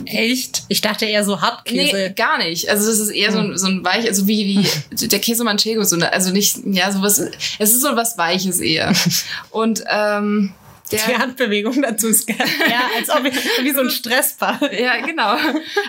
Echt? 0.05 0.63
Ich 0.69 0.81
dachte 0.81 1.05
eher 1.05 1.25
so 1.25 1.41
Hartkäse. 1.41 1.97
nee, 1.97 2.11
gar 2.11 2.39
nicht. 2.39 2.69
Also 2.69 2.89
das 2.89 3.01
ist 3.01 3.11
eher 3.11 3.33
so 3.33 3.39
ein, 3.39 3.59
so 3.59 3.67
ein 3.67 3.85
weich, 3.85 4.07
also 4.07 4.29
wie, 4.29 4.65
wie 4.93 5.07
der 5.09 5.19
Käse 5.19 5.43
Manchego, 5.43 5.83
so 5.83 5.97
eine, 5.97 6.13
also 6.13 6.31
nicht, 6.31 6.59
ja, 6.65 6.93
sowas, 6.93 7.19
es 7.59 7.73
ist 7.73 7.81
so 7.81 7.97
was 7.97 8.17
Weiches 8.19 8.61
eher. 8.61 8.93
Und, 9.51 9.83
ähm, 9.89 10.55
Die 10.93 10.97
der, 10.97 11.19
Handbewegung 11.19 11.83
dazu 11.83 12.07
ist 12.07 12.27
geil. 12.27 12.37
Ja, 12.71 12.83
als 12.97 13.11
ob 13.11 13.25
wie 13.25 13.73
so 13.73 13.81
ein 13.81 13.91
Stressball. 13.91 14.59
ja, 14.81 15.05
genau. 15.05 15.37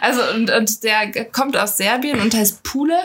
Also, 0.01 0.21
und, 0.33 0.49
und 0.49 0.83
der 0.83 1.25
kommt 1.25 1.55
aus 1.55 1.77
Serbien 1.77 2.19
und 2.19 2.33
heißt 2.33 2.63
Pule 2.63 2.97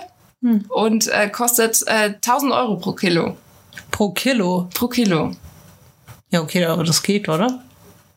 und 0.68 1.08
äh, 1.08 1.28
kostet 1.28 1.82
äh, 1.86 2.14
1000 2.14 2.52
Euro 2.52 2.76
pro 2.76 2.92
Kilo. 2.92 3.36
Pro 3.90 4.10
Kilo. 4.10 4.68
Pro 4.74 4.88
Kilo. 4.88 5.32
Ja, 6.30 6.40
okay, 6.40 6.64
aber 6.64 6.84
das 6.84 7.02
geht, 7.02 7.28
oder? 7.28 7.62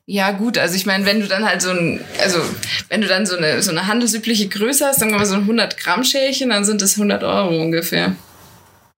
Ja, 0.09 0.31
gut, 0.31 0.57
also 0.57 0.75
ich 0.75 0.85
meine, 0.85 1.05
wenn 1.05 1.19
du 1.19 1.27
dann 1.27 1.45
halt 1.45 1.61
so 1.61 1.69
ein, 1.69 1.99
also 2.23 2.39
wenn 2.87 3.01
du 3.01 3.07
dann 3.07 3.25
so 3.25 3.35
eine, 3.35 3.61
so 3.61 3.71
eine 3.71 3.87
handelsübliche 3.87 4.47
Größe 4.47 4.85
hast, 4.85 5.01
sagen 5.01 5.11
wir 5.11 5.17
mal 5.17 5.25
so 5.25 5.35
ein 5.35 5.41
100 5.41 5.77
Gramm 5.77 6.05
Schälchen, 6.05 6.49
dann 6.49 6.63
sind 6.63 6.81
das 6.81 6.93
100 6.93 7.25
Euro 7.25 7.61
ungefähr. 7.61 8.15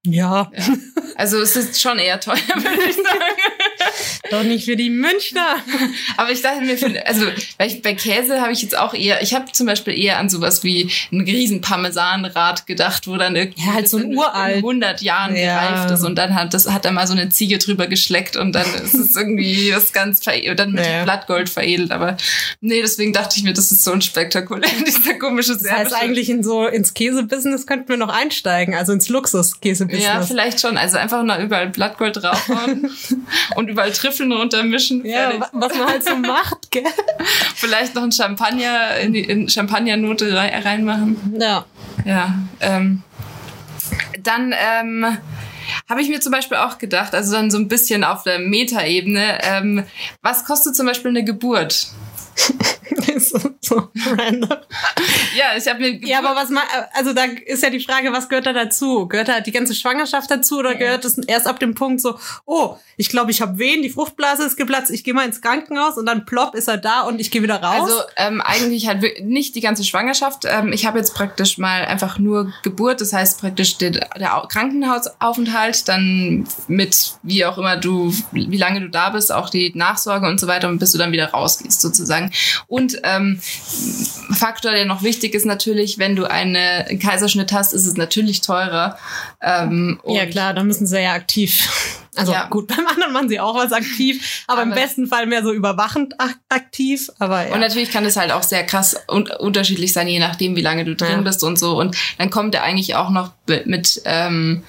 Ja. 0.06 0.52
Also 1.16 1.42
es 1.42 1.56
ist 1.56 1.82
schon 1.82 1.98
eher 1.98 2.20
teuer, 2.20 2.36
würde 2.56 2.84
ich 2.88 2.96
sagen. 2.96 3.59
Doch 4.32 4.44
nicht 4.44 4.66
für 4.66 4.76
die 4.76 4.90
Münchner. 4.90 5.56
Aber 6.18 6.32
ich 6.32 6.42
dachte 6.42 6.62
mir, 6.62 6.78
also 7.06 7.26
weil 7.58 7.68
ich, 7.68 7.82
bei 7.82 7.94
Käse 7.94 8.42
habe 8.42 8.52
ich 8.52 8.62
jetzt 8.62 8.78
auch 8.78 8.94
eher, 8.94 9.22
ich 9.22 9.34
habe 9.34 9.52
zum 9.52 9.66
Beispiel 9.66 9.98
eher 9.98 10.18
an 10.20 10.30
sowas 10.30 10.64
wie 10.64 10.90
ein 11.12 11.22
riesen 11.22 11.62
Parmesanrad 11.62 12.68
gedacht, 12.68 13.08
wo 13.08 13.18
dann 13.18 13.36
irgendwie 13.36 13.66
Ja, 13.66 13.74
halt 13.74 13.90
so 13.90 13.98
ein 13.98 14.12
in 14.12 14.18
uralt. 14.18 14.58
100 14.58 15.02
Jahren 15.02 15.36
Ja. 15.36 15.60
gereift 15.60 15.92
ist 15.92 16.04
und 16.04 16.16
dann 16.16 16.36
hat 16.36 16.54
das 16.54 16.70
hat 16.70 16.86
da 16.86 16.92
mal 16.92 17.08
so 17.08 17.14
eine 17.14 17.30
Ziege 17.30 17.58
drüber 17.58 17.88
geschleckt 17.88 18.36
und 18.36 18.54
dann 18.54 18.66
ist 18.84 18.94
es 18.94 19.16
irgendwie 19.16 19.74
was 19.74 19.92
ganz 19.94 20.20
dann 20.22 20.72
mit 20.74 20.86
Ja. 20.86 21.04
Blattgold 21.04 21.50
veredelt. 21.50 21.92
Aber 21.92 22.18
nee, 22.62 22.82
deswegen 22.82 23.14
dachte 23.14 23.36
ich 23.38 23.44
mir, 23.44 23.54
das 23.54 23.72
ist 23.72 23.84
so 23.84 23.92
ein 23.92 24.02
spektakulär, 24.02 24.70
dieser 24.86 25.16
komische 25.16 25.54
Das 25.58 25.70
heißt, 25.72 25.94
eigentlich 25.94 26.30
in 26.30 26.44
so 26.44 26.68
ins 26.68 26.94
Käsebusiness 26.94 27.66
könnten 27.66 27.90
wir 27.90 27.98
noch 27.98 28.10
einsteigen, 28.10 28.76
also 28.76 28.94
ins 28.94 29.10
Luxus-Käsebusiness. 29.10 30.06
Ja, 30.06 30.22
vielleicht 30.22 30.60
schon. 30.62 30.78
Also 30.78 30.98
einfach 30.98 31.24
noch 31.24 31.40
überall 31.40 31.70
Blattgold 31.70 32.18
draufhauen 32.18 32.90
und 33.56 33.69
überall 33.70 33.92
Trüffeln 33.92 34.32
runtermischen. 34.32 35.06
Ja, 35.06 35.30
Fertig. 35.30 35.42
wa- 35.42 35.50
was 35.54 35.78
man 35.78 35.88
halt 35.88 36.04
so 36.04 36.16
macht, 36.18 36.72
gell? 36.72 36.84
Vielleicht 37.56 37.96
noch 37.96 38.04
ein 38.04 38.12
Champagner 38.12 38.98
in 38.98 39.14
die 39.14 39.24
in 39.24 39.48
Champagnernote 39.50 40.36
rei- 40.36 40.60
reinmachen. 40.60 41.36
Ja. 41.40 41.66
Ja. 42.06 42.34
Ähm, 42.60 43.04
dann 44.22 44.54
ähm, 44.58 45.18
habe 45.90 46.02
ich 46.02 46.10
mir 46.10 46.20
zum 46.20 46.32
Beispiel 46.32 46.58
auch 46.58 46.78
gedacht, 46.78 47.14
also 47.16 47.32
dann 47.34 47.52
so 47.52 47.58
ein 47.58 47.68
bisschen 47.68 48.04
auf 48.04 48.24
der 48.24 48.40
Metaebene, 48.40 49.40
ähm, 49.44 49.84
was 50.22 50.46
kostet 50.46 50.76
zum 50.76 50.86
Beispiel 50.86 51.10
eine 51.10 51.24
Geburt? 51.24 51.88
so, 53.20 53.40
so 53.62 53.90
random. 54.18 54.58
Ja, 55.38 55.58
ich 55.58 55.68
habe 55.68 55.80
mir 55.80 56.06
Ja, 56.06 56.20
aber 56.20 56.36
was 56.36 56.50
also 56.94 57.14
da 57.14 57.24
ist 57.46 57.64
ja 57.64 57.70
die 57.70 57.80
Frage, 57.80 58.12
was 58.12 58.30
gehört 58.30 58.46
da 58.46 58.54
dazu? 58.54 59.08
Gehört 59.08 59.28
da 59.28 59.40
die 59.42 59.52
ganze 59.52 59.76
Schwangerschaft 59.76 60.30
dazu 60.32 60.60
oder 60.60 60.76
gehört 60.76 61.06
es 61.06 61.18
erst 61.18 61.48
ab 61.48 61.60
dem 61.60 61.76
Punkt 61.76 62.02
so, 62.02 62.18
oh, 62.46 62.76
ich 62.98 63.10
glaube, 63.10 63.32
ich 63.32 63.42
habe 63.42 63.58
Wehen, 63.60 63.82
die 63.82 63.90
Fruchtblase 63.90 64.44
ist 64.44 64.58
geplatzt, 64.58 64.92
ich 64.92 65.04
gehe 65.04 65.14
mal 65.14 65.26
ins 65.26 65.42
Krankenhaus 65.42 65.98
und 65.98 66.06
dann 66.06 66.26
plopp 66.26 66.56
ist 66.56 66.68
er 66.68 66.78
da 66.78 67.02
und 67.02 67.20
ich 67.20 67.32
gehe 67.32 67.42
wieder 67.44 67.62
raus? 67.62 67.90
Also 67.90 68.02
ähm, 68.18 68.42
eigentlich 68.42 68.88
halt 68.88 69.04
nicht 69.26 69.56
die 69.56 69.62
ganze 69.62 69.84
Schwangerschaft. 69.84 70.46
Ähm, 70.46 70.72
ich 70.74 70.86
habe 70.86 70.98
jetzt 70.98 71.14
praktisch 71.14 71.58
mal 71.58 71.86
einfach 71.86 72.20
nur 72.20 72.52
Geburt, 72.64 73.02
das 73.02 73.14
heißt 73.14 73.42
praktisch 73.42 73.78
der, 73.78 73.92
der 73.92 74.38
Au- 74.38 74.48
Krankenhausaufenthalt, 74.48 75.88
dann 75.88 76.48
mit 76.68 77.14
wie 77.24 77.46
auch 77.46 77.58
immer 77.58 77.78
du, 77.78 78.14
wie 78.32 78.58
lange 78.58 78.82
du 78.82 78.90
da 78.90 79.10
bist, 79.10 79.32
auch 79.32 79.50
die 79.50 79.72
Nachsorge 79.76 80.28
und 80.28 80.40
so 80.40 80.48
weiter, 80.48 80.68
und 80.68 80.80
bis 80.80 80.92
du 80.92 80.98
dann 80.98 81.12
wieder 81.12 81.30
rausgehst 81.32 81.82
sozusagen. 81.82 82.29
Und 82.68 82.98
ähm, 83.04 83.40
Faktor, 84.34 84.72
der 84.72 84.86
noch 84.86 85.04
wichtig 85.04 85.34
ist 85.34 85.46
natürlich, 85.46 85.98
wenn 85.98 86.16
du 86.16 86.26
eine, 86.30 86.86
einen 86.88 87.00
Kaiserschnitt 87.00 87.52
hast, 87.52 87.74
ist 87.74 87.86
es 87.86 87.96
natürlich 87.98 88.42
teurer. 88.42 88.98
Ähm, 89.42 90.00
ja 90.08 90.24
und- 90.24 90.30
klar, 90.32 90.54
da 90.54 90.64
müssen 90.64 90.88
sie 90.88 91.02
ja 91.02 91.14
aktiv. 91.14 91.70
Also 92.16 92.32
Ja. 92.34 92.48
gut, 92.48 92.68
beim 92.76 92.86
anderen 92.88 93.14
machen 93.14 93.30
sie 93.30 93.40
auch 93.40 93.56
was 93.56 93.72
aktiv, 93.72 94.44
aber, 94.48 94.64
im 94.64 94.72
Aber- 94.72 94.82
besten 94.82 95.08
Fall 95.08 95.26
mehr 95.26 95.44
so 95.44 95.52
überwachend 95.54 96.20
ak- 96.20 96.40
aktiv. 96.50 97.10
Aber 97.20 97.48
ja. 97.48 97.54
Und 97.54 97.60
natürlich 97.62 97.92
kann 97.92 98.04
das 98.04 98.18
halt 98.18 98.32
auch 98.32 98.44
sehr 98.44 98.64
krass 98.66 98.96
un 99.10 99.30
unterschiedlich 99.40 99.94
sein, 99.94 100.08
je 100.08 100.20
nachdem, 100.20 100.56
wie 100.56 100.62
lange 100.62 100.86
du 100.86 100.96
drin 100.96 101.10
Ja. 101.12 101.22
bist 101.22 101.44
und 101.44 101.58
so. 101.58 101.78
Und 101.80 101.96
dann 102.18 102.30
kommt 102.30 102.56
er 102.56 102.64
eigentlich 102.64 102.96
auch 102.96 103.10
noch 103.10 103.32
mit, 103.48 103.68
mit 103.68 104.02
ähm, 104.06 104.64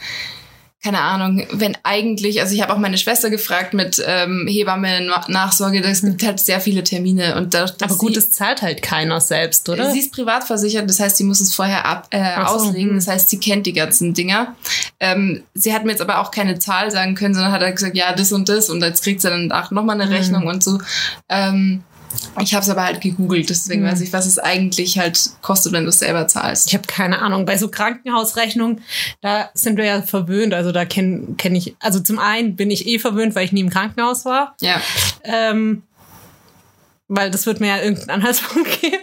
keine 0.83 1.01
Ahnung, 1.03 1.47
wenn 1.53 1.77
eigentlich, 1.83 2.41
also 2.41 2.55
ich 2.55 2.63
habe 2.63 2.73
auch 2.73 2.79
meine 2.79 2.97
Schwester 2.97 3.29
gefragt 3.29 3.75
mit 3.75 4.03
ähm, 4.07 4.47
Hebamme, 4.49 5.03
Na- 5.03 5.25
Nachsorge, 5.29 5.83
es 5.85 6.01
gibt 6.01 6.23
halt 6.23 6.41
sehr 6.41 6.59
viele 6.61 6.83
Termine 6.83 7.37
und 7.37 7.53
dass 7.53 7.81
aber 7.83 7.97
gut, 7.97 8.17
das 8.17 8.31
zahlt 8.31 8.63
halt 8.63 8.81
keiner 8.81 9.21
selbst, 9.21 9.69
oder? 9.69 9.91
Sie 9.91 9.99
ist 9.99 10.11
privat 10.13 10.45
versichert, 10.45 10.89
das 10.89 10.99
heißt, 10.99 11.19
sie 11.19 11.25
muss 11.25 11.41
es 11.41 11.55
vorher 11.55 11.85
ab, 11.85 12.07
äh, 12.11 12.35
so, 12.37 12.41
auslegen. 12.55 12.91
hm. 12.91 12.97
Das 12.97 13.09
heißt, 13.09 13.29
sie 13.29 13.39
kennt 13.39 13.67
die 13.67 13.75
ganzen 13.75 14.15
Dinger. 14.15 14.57
Ähm, 15.01 15.43
sie 15.53 15.75
hat 15.75 15.85
mir 15.85 15.91
jetzt 15.91 16.01
aber 16.01 16.19
auch 16.21 16.31
keine 16.31 16.59
Zahl 16.59 16.91
sagen 16.91 17.15
können, 17.15 17.35
sondern 17.35 17.53
hat 17.53 17.61
halt 17.61 17.77
gesagt, 17.77 17.95
ja, 17.97 18.15
das 18.15 18.33
und 18.33 18.49
das 18.49 18.71
und 18.71 18.81
jetzt 18.83 19.05
kriegt 19.05 19.21
sie 19.21 19.29
dann 19.29 19.53
auch 19.53 19.71
nochmal 19.71 19.97
Hm. 19.97 20.01
eine 20.03 20.11
Rechnung 20.11 20.47
und 20.47 20.65
so. 20.65 20.79
Ähm, 21.29 21.83
ich 22.43 22.55
habe 22.55 22.63
es 22.63 22.69
aber 22.69 22.85
halt 22.85 23.01
gegoogelt, 23.01 23.49
deswegen 23.51 23.83
Hm. 23.85 23.93
weiß 23.93 24.01
ich, 24.01 24.13
was 24.13 24.27
es 24.27 24.39
eigentlich 24.39 24.99
halt 24.99 25.31
kostet, 25.43 25.73
wenn 25.73 25.85
du 25.85 25.91
es 25.91 25.99
selber 26.01 26.27
zahlst. 26.29 26.67
Ich 26.69 26.75
habe 26.75 26.87
keine 26.87 27.21
Ahnung. 27.21 27.47
Bei 27.47 27.57
so 27.57 27.69
Krankenhausrechnungen, 27.69 28.83
da 29.21 29.51
sind 29.55 29.77
wir 29.77 29.85
ja 29.85 30.03
verwöhnt. 30.03 30.55
Also 30.55 30.73
da 30.73 30.85
kenne 30.85 31.35
kenn 31.37 31.55
ich, 31.55 31.77
also 31.81 32.01
zum 32.01 32.19
einen 32.19 32.57
bin 32.57 32.71
ich 32.71 32.87
eh 32.87 32.99
verwöhnt, 32.99 33.35
weil 33.35 33.45
ich 33.45 33.53
nie 33.53 33.61
im 33.61 33.71
Krankenhaus 33.71 34.25
war. 34.25 34.57
Ja, 34.61 34.81
Ähm, 35.25 35.83
weil 37.13 37.31
das 37.33 37.45
wird 37.47 37.59
mir 37.61 37.67
ja 37.69 37.79
irgendeinen 37.83 38.11
Anhaltspunkt 38.21 38.81
geben. 38.81 38.97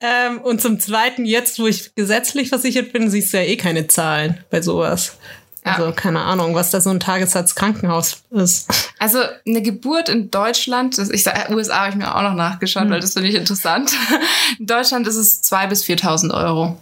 ähm, 0.00 0.40
und 0.40 0.62
zum 0.62 0.80
Zweiten, 0.80 1.26
jetzt, 1.26 1.58
wo 1.58 1.66
ich 1.66 1.94
gesetzlich 1.94 2.48
versichert 2.48 2.92
bin, 2.92 3.10
siehst 3.10 3.32
du 3.32 3.36
ja 3.38 3.44
eh 3.44 3.56
keine 3.56 3.86
Zahlen 3.86 4.38
bei 4.50 4.62
sowas. 4.62 5.16
Ja. 5.64 5.74
Also 5.76 5.92
keine 5.92 6.20
Ahnung, 6.22 6.54
was 6.56 6.70
da 6.70 6.80
so 6.80 6.90
ein 6.90 6.98
Tagessatz 6.98 7.54
Krankenhaus 7.54 8.22
ist. 8.30 8.68
also 8.98 9.18
eine 9.46 9.62
Geburt 9.62 10.08
in 10.08 10.30
Deutschland, 10.30 10.98
das, 10.98 11.08
ich 11.10 11.22
sag, 11.22 11.50
USA 11.50 11.80
habe 11.82 11.90
ich 11.90 11.94
mir 11.96 12.14
auch 12.14 12.22
noch 12.22 12.34
nachgeschaut, 12.34 12.84
Hm. 12.84 12.90
weil 12.90 13.00
das 13.00 13.12
finde 13.12 13.28
ich 13.28 13.36
interessant. 13.36 13.92
In 14.58 14.66
Deutschland 14.66 15.06
ist 15.06 15.14
es 15.16 15.42
2.000 15.44 15.68
bis 15.68 15.84
4.000 15.84 16.34
Euro. 16.34 16.78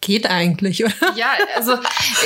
Geht 0.00 0.30
eigentlich, 0.30 0.82
oder? 0.84 0.94
Ja, 1.16 1.26
also 1.56 1.74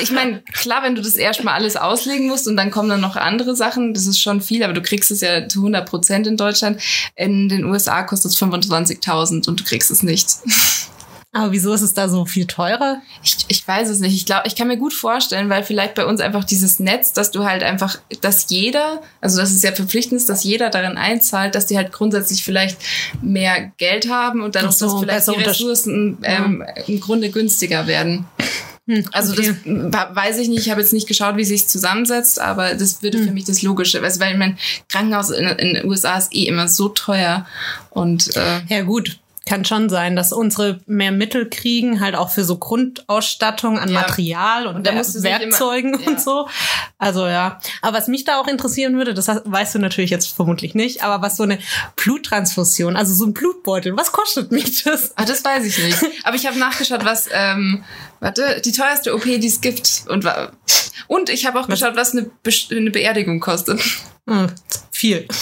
ich 0.00 0.12
meine, 0.12 0.42
klar, 0.52 0.82
wenn 0.84 0.94
du 0.94 1.02
das 1.02 1.14
erstmal 1.14 1.54
alles 1.54 1.76
auslegen 1.76 2.28
musst 2.28 2.46
und 2.46 2.56
dann 2.56 2.70
kommen 2.70 2.88
dann 2.88 3.00
noch 3.00 3.16
andere 3.16 3.56
Sachen, 3.56 3.94
das 3.94 4.06
ist 4.06 4.20
schon 4.20 4.40
viel, 4.40 4.62
aber 4.62 4.74
du 4.74 4.82
kriegst 4.82 5.10
es 5.10 5.22
ja 5.22 5.48
zu 5.48 5.60
100 5.60 5.88
Prozent 5.88 6.26
in 6.28 6.36
Deutschland. 6.36 6.80
In 7.16 7.48
den 7.48 7.64
USA 7.64 8.02
kostet 8.04 8.30
es 8.32 8.38
25.000 8.40 9.48
und 9.48 9.58
du 9.60 9.64
kriegst 9.64 9.90
es 9.90 10.02
nicht. 10.04 10.28
Aber 11.32 11.52
wieso 11.52 11.74
ist 11.74 11.82
es 11.82 11.92
da 11.92 12.08
so 12.08 12.24
viel 12.24 12.46
teurer? 12.46 13.02
Ich, 13.22 13.36
ich 13.48 13.68
weiß 13.68 13.90
es 13.90 13.98
nicht. 14.00 14.14
Ich 14.14 14.24
glaube, 14.24 14.46
ich 14.46 14.56
kann 14.56 14.66
mir 14.66 14.78
gut 14.78 14.94
vorstellen, 14.94 15.50
weil 15.50 15.62
vielleicht 15.62 15.94
bei 15.94 16.06
uns 16.06 16.20
einfach 16.20 16.42
dieses 16.44 16.80
Netz, 16.80 17.12
dass 17.12 17.30
du 17.30 17.44
halt 17.44 17.62
einfach, 17.62 17.98
dass 18.22 18.46
jeder, 18.48 19.02
also 19.20 19.38
dass 19.38 19.50
es 19.50 19.62
ja 19.62 19.72
verpflichtend 19.72 20.18
ist, 20.20 20.28
dass 20.30 20.42
jeder 20.42 20.70
darin 20.70 20.96
einzahlt, 20.96 21.54
dass 21.54 21.66
die 21.66 21.76
halt 21.76 21.92
grundsätzlich 21.92 22.42
vielleicht 22.44 22.78
mehr 23.20 23.70
Geld 23.76 24.08
haben 24.10 24.40
und 24.40 24.54
dann 24.54 24.72
so, 24.72 24.86
dass 24.86 25.00
vielleicht 25.00 25.28
die 25.28 25.44
Ressourcen 25.44 26.18
ähm, 26.22 26.64
im 26.86 26.98
Grunde 26.98 27.30
günstiger 27.30 27.86
werden. 27.86 28.24
Hm, 28.86 29.04
Also 29.12 29.34
okay. 29.34 29.54
das 29.64 30.16
weiß 30.16 30.38
ich 30.38 30.48
nicht, 30.48 30.60
ich 30.60 30.70
habe 30.70 30.80
jetzt 30.80 30.94
nicht 30.94 31.06
geschaut, 31.08 31.36
wie 31.36 31.44
sich 31.44 31.68
zusammensetzt, 31.68 32.40
aber 32.40 32.74
das 32.74 33.02
würde 33.02 33.18
Hm. 33.18 33.26
für 33.26 33.32
mich 33.32 33.44
das 33.44 33.60
Logische, 33.60 34.02
also, 34.02 34.18
weil 34.20 34.34
mein 34.38 34.56
Krankenhaus 34.88 35.28
in, 35.28 35.46
in 35.46 35.74
den 35.74 35.84
USA 35.84 36.16
ist 36.16 36.34
eh 36.34 36.44
immer 36.46 36.68
so 36.68 36.88
teuer 36.88 37.46
und 37.90 38.34
äh, 38.34 38.60
Ja, 38.68 38.80
gut. 38.82 39.18
Kann 39.48 39.64
schon 39.64 39.88
sein, 39.88 40.14
dass 40.14 40.32
unsere 40.32 40.80
mehr 40.86 41.10
Mittel 41.10 41.48
kriegen, 41.48 42.00
halt 42.00 42.14
auch 42.14 42.28
für 42.30 42.44
so 42.44 42.58
Grundausstattung 42.58 43.78
an 43.78 43.88
Ja. 43.88 44.00
Material 44.02 44.66
und, 44.66 44.76
Und 44.76 44.84
Wer- 44.84 44.94
Werkzeugen 45.22 45.94
immer- 45.94 46.02
ja. 46.02 46.08
und 46.10 46.20
so. 46.20 46.48
Also 46.98 47.26
ja. 47.26 47.58
Aber 47.80 47.96
was 47.96 48.08
mich 48.08 48.24
da 48.24 48.38
auch 48.40 48.46
interessieren 48.46 48.96
würde, 48.96 49.14
das 49.14 49.26
weißt 49.28 49.74
du 49.76 49.78
natürlich 49.78 50.10
jetzt 50.10 50.34
vermutlich 50.34 50.74
nicht, 50.74 51.02
aber 51.02 51.22
was 51.22 51.36
so 51.38 51.44
eine 51.44 51.58
Bluttransfusion, 51.96 52.96
also 52.96 53.14
so 53.14 53.24
ein 53.26 53.32
Blutbeutel, 53.32 53.96
was 53.96 54.12
kostet 54.12 54.52
mich 54.52 54.82
das? 54.84 55.12
ah, 55.16 55.24
das 55.24 55.44
weiß 55.44 55.64
ich 55.64 55.78
nicht. 55.82 55.98
Aber 56.24 56.36
ich 56.36 56.46
habe 56.46 56.58
nachgeschaut, 56.58 57.04
was 57.04 57.28
ähm, 57.32 57.84
warte, 58.20 58.60
die 58.64 58.72
teuerste 58.72 59.14
OP, 59.14 59.24
die 59.24 59.46
es 59.46 59.60
gibt 59.60 60.04
und 60.08 60.26
und 61.06 61.30
ich 61.30 61.46
habe 61.46 61.58
auch 61.60 61.68
geschaut, 61.68 61.96
was 61.96 62.12
eine, 62.12 62.30
Be 62.42 62.50
eine 62.70 62.90
Beerdigung 62.90 63.40
kostet. 63.40 63.80
Hm, 64.28 64.48
viel. 64.98 65.26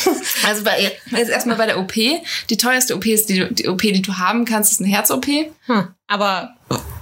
Also 0.47 0.63
bei 0.65 0.93
jetzt 1.11 1.31
erstmal 1.31 1.57
bei 1.57 1.67
der 1.67 1.79
OP, 1.79 1.93
die 1.95 2.57
teuerste 2.57 2.95
OP 2.95 3.07
ist 3.07 3.29
die, 3.29 3.53
die 3.53 3.69
OP, 3.69 3.81
die 3.81 4.03
du 4.03 4.15
haben 4.19 4.45
kannst, 4.45 4.73
ist 4.73 4.81
eine 4.81 4.89
Herz-OP. 4.91 5.27
Hm. 5.67 5.89
Aber 6.07 6.55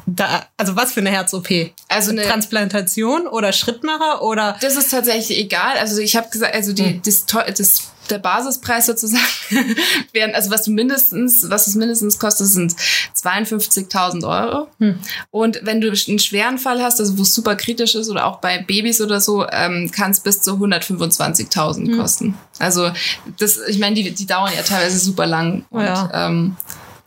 da, 0.06 0.46
also 0.56 0.76
was 0.76 0.92
für 0.92 1.00
eine 1.00 1.10
Herz-OP? 1.10 1.48
Also 1.88 2.10
eine 2.12 2.22
Transplantation 2.22 3.26
oder 3.26 3.52
Schrittmacher 3.52 4.22
oder 4.22 4.56
Das 4.60 4.76
ist 4.76 4.90
tatsächlich 4.90 5.38
egal. 5.38 5.76
Also 5.78 6.00
ich 6.00 6.16
habe 6.16 6.30
gesagt, 6.30 6.54
also 6.54 6.72
die, 6.72 7.00
das, 7.04 7.26
teu- 7.26 7.50
das 7.50 7.90
der 8.10 8.18
Basispreis 8.18 8.86
sozusagen, 8.86 9.22
wären, 10.12 10.34
also 10.34 10.50
was 10.50 10.64
du 10.64 10.70
mindestens, 10.72 11.48
was 11.48 11.66
es 11.66 11.74
mindestens 11.74 12.18
kostet, 12.18 12.46
sind 12.48 12.74
52.000 13.16 14.26
Euro. 14.28 14.68
Hm. 14.78 14.98
Und 15.30 15.60
wenn 15.62 15.80
du 15.80 15.88
einen 15.88 16.18
schweren 16.18 16.58
Fall 16.58 16.82
hast, 16.82 17.00
also 17.00 17.16
wo 17.18 17.22
es 17.22 17.34
super 17.34 17.56
kritisch 17.56 17.94
ist 17.94 18.08
oder 18.08 18.26
auch 18.26 18.38
bei 18.40 18.58
Babys 18.58 19.00
oder 19.00 19.20
so, 19.20 19.46
ähm, 19.50 19.90
kann 19.90 20.10
es 20.10 20.20
bis 20.20 20.42
zu 20.42 20.52
125.000 20.52 21.88
Hm. 21.88 21.98
kosten. 21.98 22.34
Also 22.58 22.90
das, 23.38 23.58
ich 23.68 23.78
meine, 23.78 23.94
die, 23.94 24.10
die 24.12 24.26
dauern 24.26 24.52
ja 24.56 24.62
teilweise 24.62 24.98
super 24.98 25.26
lang. 25.26 25.64
Und, 25.70 25.84
Ja. 25.84 26.10
Ähm, 26.28 26.56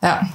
ja. 0.01 0.29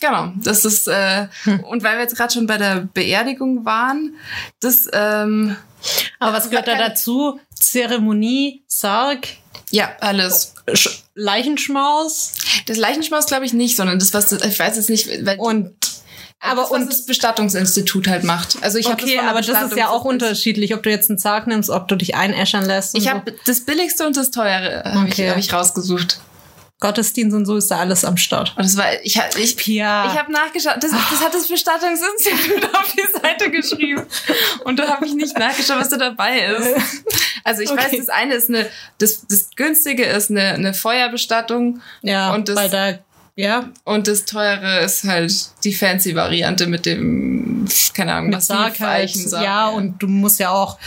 Genau, 0.00 0.32
das 0.36 0.64
ist, 0.64 0.86
äh, 0.88 1.28
Hm. 1.44 1.60
und 1.60 1.82
weil 1.82 1.94
wir 1.96 2.02
jetzt 2.02 2.16
gerade 2.16 2.32
schon 2.32 2.46
bei 2.46 2.58
der 2.58 2.88
Beerdigung 2.92 3.64
waren, 3.64 4.16
das, 4.60 4.86
ähm, 4.92 5.56
Aber 6.18 6.32
was 6.32 6.50
gehört 6.50 6.66
da 6.68 6.76
dazu? 6.76 7.38
Zeremonie, 7.54 8.62
Sarg, 8.66 9.28
ja, 9.70 9.90
alles. 10.00 10.54
Sch 10.72 11.00
Leichenschmaus 11.14 12.32
Das 12.66 12.76
Leichenschmaus 12.76 13.26
glaube 13.26 13.44
ich 13.44 13.52
nicht, 13.52 13.76
sondern 13.76 13.98
das, 13.98 14.12
was, 14.14 14.32
ich 14.32 14.58
weiß 14.58 14.76
jetzt 14.76 14.90
nicht, 14.90 15.08
und 15.38 15.74
aber 16.40 16.62
das, 16.62 16.70
was 16.70 16.80
und 16.80 16.92
das 16.92 17.06
Bestattungsinstitut 17.06 18.08
halt 18.08 18.24
macht. 18.24 18.62
Also 18.62 18.78
ich 18.78 18.86
okay, 18.86 19.16
das 19.16 19.26
aber 19.26 19.40
das 19.40 19.70
ist 19.70 19.76
ja 19.76 19.88
auch 19.88 20.04
unterschiedlich, 20.04 20.74
ob 20.74 20.82
du 20.82 20.90
jetzt 20.90 21.08
einen 21.08 21.18
Sarg 21.18 21.46
nimmst, 21.46 21.70
ob 21.70 21.88
du 21.88 21.96
dich 21.96 22.14
einäschern 22.16 22.64
lässt. 22.64 22.96
Ich 22.96 23.04
so. 23.04 23.10
habe 23.10 23.34
das 23.46 23.60
billigste 23.60 24.06
und 24.06 24.16
das 24.16 24.30
teure 24.30 24.82
habe 24.84 25.08
Okay. 25.08 25.24
ich, 25.24 25.30
hab 25.30 25.38
ich 25.38 25.52
rausgesucht. 25.52 26.18
Gottesdienst 26.84 27.34
und 27.34 27.46
so 27.46 27.56
ist 27.56 27.70
da 27.70 27.78
alles 27.78 28.04
am 28.04 28.18
Start. 28.18 28.52
Und 28.56 28.64
das 28.66 28.76
war, 28.76 28.84
ich 29.02 29.16
habe 29.18 29.40
ich, 29.40 29.56
Pia. 29.56 30.12
ich 30.12 30.18
habe 30.18 30.30
nachgeschaut, 30.30 30.76
das, 30.82 30.90
das 30.90 31.20
hat 31.24 31.32
das 31.32 31.48
Bestattungsinstitut 31.48 32.64
auf 32.74 32.92
die 32.92 33.18
Seite 33.20 33.50
geschrieben. 33.50 34.02
Und 34.64 34.78
da 34.78 34.88
habe 34.88 35.06
ich 35.06 35.14
nicht 35.14 35.38
nachgeschaut, 35.38 35.78
was 35.80 35.88
da 35.88 35.96
dabei 35.96 36.40
ist. 36.40 36.68
Also 37.42 37.62
ich 37.62 37.70
weiß, 37.70 37.86
Okay. 37.86 37.98
das 37.98 38.08
eine 38.10 38.34
ist 38.34 38.48
eine, 38.50 38.66
das, 38.98 39.26
das 39.28 39.48
günstige 39.56 40.04
ist 40.04 40.30
eine, 40.30 40.52
eine 40.54 40.74
Feuerbestattung 40.74 41.80
ja, 42.02 42.32
und 42.34 42.48
das- 42.50 42.56
weil 42.56 42.68
da 42.70 42.98
ja, 43.36 43.70
und 43.82 44.06
das 44.06 44.26
teure 44.26 44.84
ist 44.84 45.02
halt 45.02 45.34
die 45.64 45.72
fancy 45.74 46.14
Variante 46.14 46.68
mit 46.68 46.86
dem, 46.86 47.66
keine 47.92 48.14
Ahnung, 48.14 48.30
mit 48.30 48.40
Sarg 48.44 48.78
halt. 48.78 49.06
Massiveeichensarg, 49.08 49.42
Ja, 49.44 49.68
und 49.70 50.00
du 50.00 50.06
musst 50.06 50.38
ja 50.38 50.50
auch, 50.50 50.78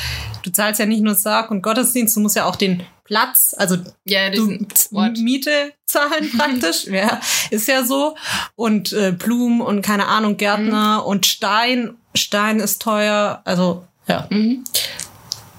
du 0.43 0.49
zahlst 0.51 0.79
ja 0.79 0.85
nicht 0.85 1.01
nur 1.01 1.13
Sarg 1.15 1.51
und 1.51 1.61
Gottesdienst, 1.61 2.15
du 2.15 2.21
musst 2.21 2.37
ja 2.37 2.45
auch 2.45 2.55
den 2.55 2.83
Platz, 3.07 3.55
also 3.57 3.77
ja, 4.05 4.29
diesen 4.29 4.67
Ort. 4.93 5.17
Miete 5.17 5.73
zahlen 5.85 6.29
praktisch. 6.37 6.85
ja, 6.85 7.19
ist 7.49 7.67
ja 7.67 7.83
so. 7.83 8.15
Und 8.55 8.93
äh, 8.93 9.11
Blumen 9.13 9.61
und 9.61 9.81
keine 9.81 10.07
Ahnung, 10.07 10.37
Gärtner 10.37 11.05
und 11.05 11.25
Stein. 11.25 11.95
Stein 12.13 12.59
ist 12.59 12.81
teuer. 12.81 13.41
Also, 13.45 13.85
ja, 14.07 14.27
Mhm. 14.29 14.63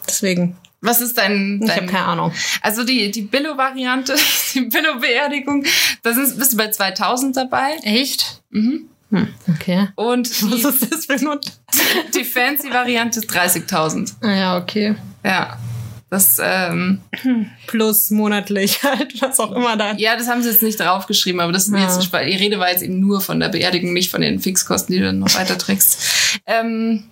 deswegen. 0.06 0.56
Was 0.80 1.00
ist 1.00 1.18
dein, 1.18 1.58
Ich 1.60 1.66
dein 1.68 1.76
habe 1.76 1.86
keine 1.86 2.04
Ahnung. 2.04 2.32
Also 2.62 2.84
die, 2.84 3.10
die 3.10 3.22
Billo-Variante, 3.22 4.14
die 4.54 4.60
Billo-Beerdigung, 4.60 5.64
da 6.04 6.12
sind, 6.12 6.38
bist 6.38 6.52
du 6.52 6.56
bei 6.56 6.70
2000 6.70 7.36
dabei. 7.36 7.76
Echt? 7.82 8.42
Mhm. 8.50 8.88
Hm, 9.10 9.34
okay. 9.54 9.88
Und 9.96 10.28
Was 10.52 10.60
die, 10.60 10.84
ist 10.84 10.92
das 10.92 11.06
für 11.06 11.14
ein 11.14 11.40
die 12.14 12.24
Fancy-Variante 12.24 13.20
ist 13.20 13.30
30.000. 13.30 14.12
Ah, 14.20 14.30
Ja, 14.34 14.58
okay. 14.58 14.94
Ja. 15.24 15.58
Das, 16.10 16.38
ähm, 16.42 17.00
Plus 17.66 18.10
monatlich 18.10 18.82
halt, 18.82 19.20
was 19.20 19.38
auch 19.40 19.52
immer 19.52 19.76
da. 19.76 19.92
ja, 19.96 20.16
das 20.16 20.26
haben 20.28 20.42
sie 20.42 20.48
jetzt 20.48 20.62
nicht 20.62 20.80
draufgeschrieben, 20.80 21.40
aber 21.40 21.52
das 21.52 21.66
ist 21.66 21.74
Ja. 21.74 21.80
jetzt, 21.82 22.00
die 22.12 22.36
Rede 22.36 22.58
war 22.58 22.70
jetzt 22.70 22.82
eben 22.82 22.98
nur 22.98 23.20
von 23.20 23.38
der 23.40 23.48
Beerdigung, 23.50 23.92
nicht 23.92 24.10
von 24.10 24.22
den 24.22 24.40
Fixkosten, 24.40 24.94
die 24.94 25.00
du 25.00 25.06
dann 25.06 25.18
noch 25.18 25.34
weiterträgst. 25.34 26.40
Ähm, 26.46 27.04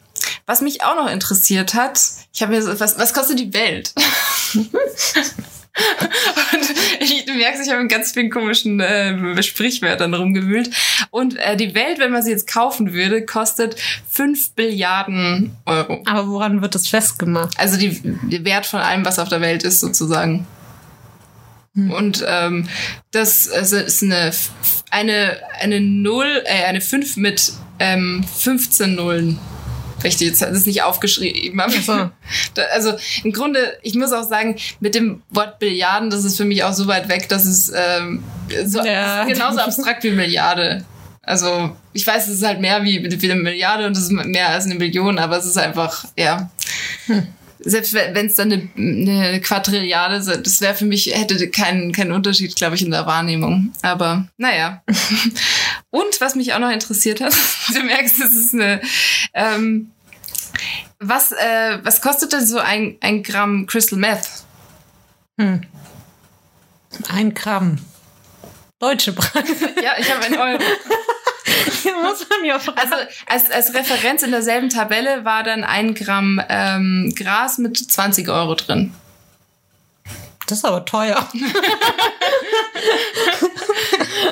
was 0.47 0.63
mich 0.63 0.83
auch 0.83 0.97
noch 0.97 1.11
interessiert 1.11 1.75
hat, 1.75 2.01
ich 2.33 2.41
habe 2.41 2.55
mir 2.55 2.63
so, 2.63 2.79
was, 2.81 2.99
was 2.99 3.13
kostet 3.13 3.39
die 3.39 3.53
Welt? 3.53 3.93
Und 6.53 6.96
merkst, 7.37 7.63
ich 7.65 7.71
habe 7.71 7.83
in 7.83 7.89
ganz 7.89 8.13
vielen 8.13 8.31
komischen 8.31 8.81
äh, 8.81 9.43
Sprichwörtern 9.43 10.15
rumgewühlt. 10.15 10.71
Und 11.11 11.37
äh, 11.37 11.57
die 11.57 11.75
Welt, 11.75 11.99
wenn 11.99 12.13
man 12.13 12.23
sie 12.23 12.31
jetzt 12.31 12.47
kaufen 12.47 12.93
würde, 12.93 13.25
kostet 13.25 13.77
5 14.11 14.53
Billiarden 14.53 15.57
Euro. 15.67 16.03
Aber 16.07 16.29
woran 16.29 16.63
wird 16.63 16.75
das 16.75 16.89
festgemacht? 16.89 17.59
Also 17.59 17.79
die, 17.79 18.01
der 18.03 18.45
Wert 18.45 18.67
von 18.67 18.81
allem, 18.81 19.05
was 19.05 19.19
auf 19.19 19.29
der 19.29 19.41
Welt 19.41 19.63
ist, 19.63 19.81
sozusagen. 19.81 20.47
Und 21.77 22.25
ähm, 22.27 22.69
das 23.11 23.51
also 23.51 23.77
ist 23.77 24.03
eine, 24.03 24.33
eine, 24.91 25.37
eine 25.61 25.81
Null, 25.81 26.43
äh, 26.47 26.65
eine 26.65 26.81
5 26.81 27.19
mit 27.19 27.53
ähm, 27.79 28.25
15 28.39 28.95
Nullen. 28.95 29.39
Richtig, 30.07 30.29
jetzt 30.29 30.43
hat 30.43 30.53
es 30.53 30.67
nicht 30.67 30.83
aufgeschrieben. 30.85 31.59
Aber 31.59 31.73
so. 31.73 31.93
also 32.73 32.93
im 33.25 33.33
Grunde, 33.33 33.77
ich 33.83 33.95
muss 33.95 34.13
auch 34.13 34.23
sagen, 34.29 34.57
mit 34.79 34.95
dem 34.95 35.23
Wort 35.31 35.59
Billiarden, 35.59 36.11
das 36.11 36.25
ist 36.25 36.37
für 36.37 36.45
mich 36.45 36.63
auch 36.63 36.73
so 36.73 36.87
weit 36.87 37.09
weg, 37.09 37.29
dass 37.29 37.45
es 37.45 37.73
ähm, 37.75 38.23
so, 38.65 38.85
Ja. 38.85 39.25
genauso 39.25 39.59
abstrakt 39.59 40.05
wie 40.05 40.13
Milliarde. 40.13 40.85
Also 41.23 41.77
ich 41.93 42.07
weiß, 42.07 42.29
es 42.29 42.37
ist 42.37 42.47
halt 42.47 42.61
mehr 42.61 42.85
wie, 42.85 43.03
wie 43.03 43.31
eine 43.31 43.41
Milliarde 43.41 43.87
und 43.87 43.97
es 43.97 44.05
ist 44.05 44.13
mehr 44.13 44.51
als 44.51 44.67
eine 44.67 44.77
Million, 44.77 45.19
aber 45.19 45.39
es 45.39 45.45
ist 45.45 45.59
einfach, 45.59 46.05
ja. 46.17 46.51
Selbst 47.59 47.95
wenn 47.95 48.27
es 48.27 48.37
dann 48.37 48.53
eine, 48.53 48.69
eine 48.77 49.41
Quadrilliarde 49.41 50.17
ist, 50.17 50.29
das 50.29 50.61
wäre 50.61 50.77
für 50.77 50.85
mich, 50.85 51.07
hätte 51.13 51.51
keinen 51.51 51.91
keinen 51.91 52.13
Unterschied, 52.13 52.55
glaube 52.55 52.77
ich, 52.77 52.83
in 52.83 52.93
der 52.93 53.07
Wahrnehmung. 53.07 53.73
Aber 53.83 54.29
naja. 54.37 54.85
Und 55.91 56.21
was 56.21 56.37
mich 56.37 56.53
auch 56.53 56.61
noch 56.61 56.71
interessiert 56.71 57.21
hat, 57.21 57.35
du 57.75 57.83
merkst, 57.83 58.21
es 58.21 58.37
ist 58.37 58.55
eine, 58.55 58.81
ähm, 59.35 59.91
was, 60.99 61.33
äh, 61.33 61.79
was 61.83 62.01
kostet 62.01 62.33
denn 62.33 62.47
so 62.47 62.59
ein, 62.59 62.97
ein 63.01 63.23
Gramm 63.23 63.67
Crystal 63.67 63.99
Meth? 63.99 64.29
Hm. 65.39 65.63
Ein 67.09 67.35
Gramm. 67.35 67.79
Deutsche 68.79 69.13
Preise. 69.13 69.75
Ja, 69.83 69.93
ich 69.99 70.13
habe 70.13 70.25
einen 70.25 70.39
Euro. 70.39 70.59
Hier 71.83 71.95
muss 71.95 72.29
man 72.29 72.45
ja 72.45 72.59
fragen. 72.59 72.79
Also 72.79 72.95
als, 73.27 73.51
als 73.51 73.75
Referenz 73.75 74.23
in 74.23 74.31
derselben 74.31 74.69
Tabelle 74.69 75.25
war 75.25 75.43
dann 75.43 75.65
ein 75.65 75.95
Gramm 75.95 76.41
ähm, 76.49 77.13
Gras 77.17 77.59
mit 77.59 77.77
20 77.77 78.29
Euro 78.29 78.55
drin. 78.55 78.93
Das 80.47 80.59
ist 80.59 80.65
aber 80.65 80.85
teuer. 80.85 81.29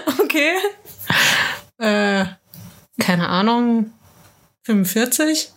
okay. 0.22 0.54
Äh, 1.78 2.26
keine 3.00 3.28
Ahnung. 3.28 3.92
45? 4.62 5.52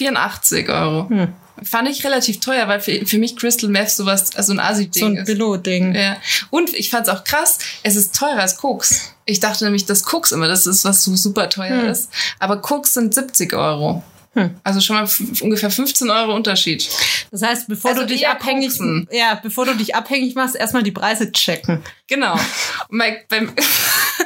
84 0.00 0.68
Euro. 0.70 1.08
Hm. 1.10 1.28
Fand 1.62 1.88
ich 1.90 2.02
relativ 2.04 2.40
teuer, 2.40 2.66
weil 2.68 2.80
für, 2.80 3.04
für 3.04 3.18
mich 3.18 3.36
Crystal 3.36 3.68
Meth 3.68 3.90
sowas, 3.90 4.34
also 4.34 4.52
ein 4.54 4.60
Asi-Ding 4.60 5.14
So 5.14 5.20
ein. 5.20 5.24
Billo-Ding. 5.26 5.94
Ja. 5.94 6.16
Und 6.48 6.72
ich 6.72 6.88
fand's 6.88 7.10
auch 7.10 7.22
krass, 7.22 7.58
es 7.82 7.96
ist 7.96 8.14
teurer 8.14 8.38
als 8.40 8.56
Koks. 8.56 9.12
Ich 9.26 9.40
dachte 9.40 9.64
nämlich, 9.64 9.84
dass 9.84 10.02
Koks 10.04 10.32
immer 10.32 10.48
das 10.48 10.66
ist, 10.66 10.86
was 10.86 11.04
so 11.04 11.14
super 11.16 11.50
teuer 11.50 11.82
Hm. 11.82 11.88
ist. 11.88 12.08
Aber 12.38 12.56
Koks 12.62 12.94
sind 12.94 13.14
70 13.14 13.52
Euro. 13.52 14.02
Hm. 14.32 14.54
Also 14.62 14.80
schon 14.80 14.96
mal 14.96 15.08
ungefähr 15.40 15.70
15 15.70 16.08
Euro 16.08 16.34
Unterschied. 16.34 16.88
Das 17.30 17.42
heißt, 17.42 17.68
bevor 17.68 17.90
Also 17.90 18.02
du 18.02 18.06
dich 18.08 18.26
abhängig, 18.26 18.72
ja, 19.10 19.38
bevor 19.42 19.66
du 19.66 19.74
dich 19.74 19.94
abhängig 19.94 20.34
machst, 20.36 20.54
erstmal 20.56 20.82
die 20.82 20.92
Preise 20.92 21.30
checken. 21.30 21.82
Genau. 22.06 22.34
Und 22.88 22.98
bei, 22.98 23.24
beim, 23.28 23.52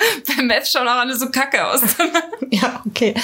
beim 0.37 0.47
Meth 0.47 0.69
schauen 0.69 0.89
auch 0.89 0.97
alle 0.97 1.17
so 1.17 1.31
kacke 1.31 1.67
aus. 1.67 1.81
Ja, 2.51 2.83
okay. 2.87 3.15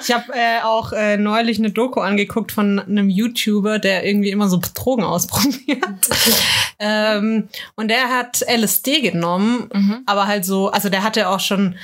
Ich 0.00 0.12
habe 0.12 0.32
äh, 0.32 0.60
auch 0.62 0.92
äh, 0.92 1.16
neulich 1.16 1.58
eine 1.58 1.70
Doku 1.70 2.00
angeguckt 2.00 2.52
von 2.52 2.78
einem 2.78 3.10
YouTuber, 3.10 3.80
der 3.80 4.06
irgendwie 4.06 4.30
immer 4.30 4.48
so 4.48 4.60
Drogen 4.74 5.02
ausprobiert. 5.02 5.82
ähm, 6.78 7.48
und 7.74 7.88
der 7.88 8.10
hat 8.10 8.44
LSD 8.48 9.00
genommen, 9.00 10.02
aber 10.06 10.28
halt 10.28 10.44
so, 10.44 10.70
also 10.70 10.88
der 10.88 11.02
hatte 11.02 11.28
auch 11.28 11.40
schon, 11.40 11.74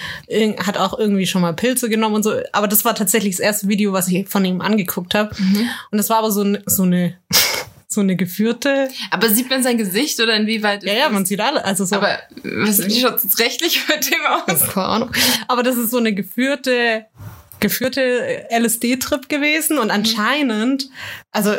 hat 0.58 0.76
auch 0.76 0.96
irgendwie 0.96 1.26
schon 1.26 1.42
mal 1.42 1.54
Pilze 1.54 1.88
genommen 1.88 2.14
und 2.16 2.22
so. 2.22 2.34
Aber 2.52 2.68
das 2.68 2.84
war 2.84 2.94
tatsächlich 2.94 3.36
das 3.36 3.40
erste 3.40 3.68
Video, 3.68 3.92
was 3.92 4.06
ich 4.06 4.28
von 4.28 4.44
ihm 4.44 4.60
angeguckt 4.60 5.14
habe. 5.14 5.34
Und 5.90 5.98
das 5.98 6.08
war 6.08 6.18
aber 6.18 6.30
so, 6.30 6.44
so 6.66 6.84
eine 6.84 7.16
so 7.92 8.00
eine 8.00 8.16
geführte. 8.16 8.88
Aber 9.10 9.28
sieht 9.28 9.50
man 9.50 9.62
sein 9.62 9.78
Gesicht 9.78 10.20
oder 10.20 10.34
inwieweit? 10.36 10.82
Ja, 10.84 10.92
ja, 10.92 11.08
man 11.08 11.24
sieht 11.24 11.40
alle. 11.40 11.64
Also 11.64 11.84
so. 11.84 11.96
Aber 11.96 12.18
was, 12.42 12.86
wie 12.86 13.00
schaut 13.00 13.22
es 13.22 13.38
rechtlich 13.38 13.80
mit 13.88 14.10
dem 14.10 14.20
aus? 14.26 14.68
Keine 14.72 14.86
Ahnung. 14.86 15.12
Aber 15.48 15.62
das 15.62 15.76
ist 15.76 15.90
so 15.90 15.98
eine 15.98 16.14
geführte, 16.14 17.06
geführte 17.60 18.46
LSD-Trip 18.50 19.28
gewesen 19.28 19.78
und 19.78 19.90
anscheinend, 19.90 20.88
also 21.30 21.54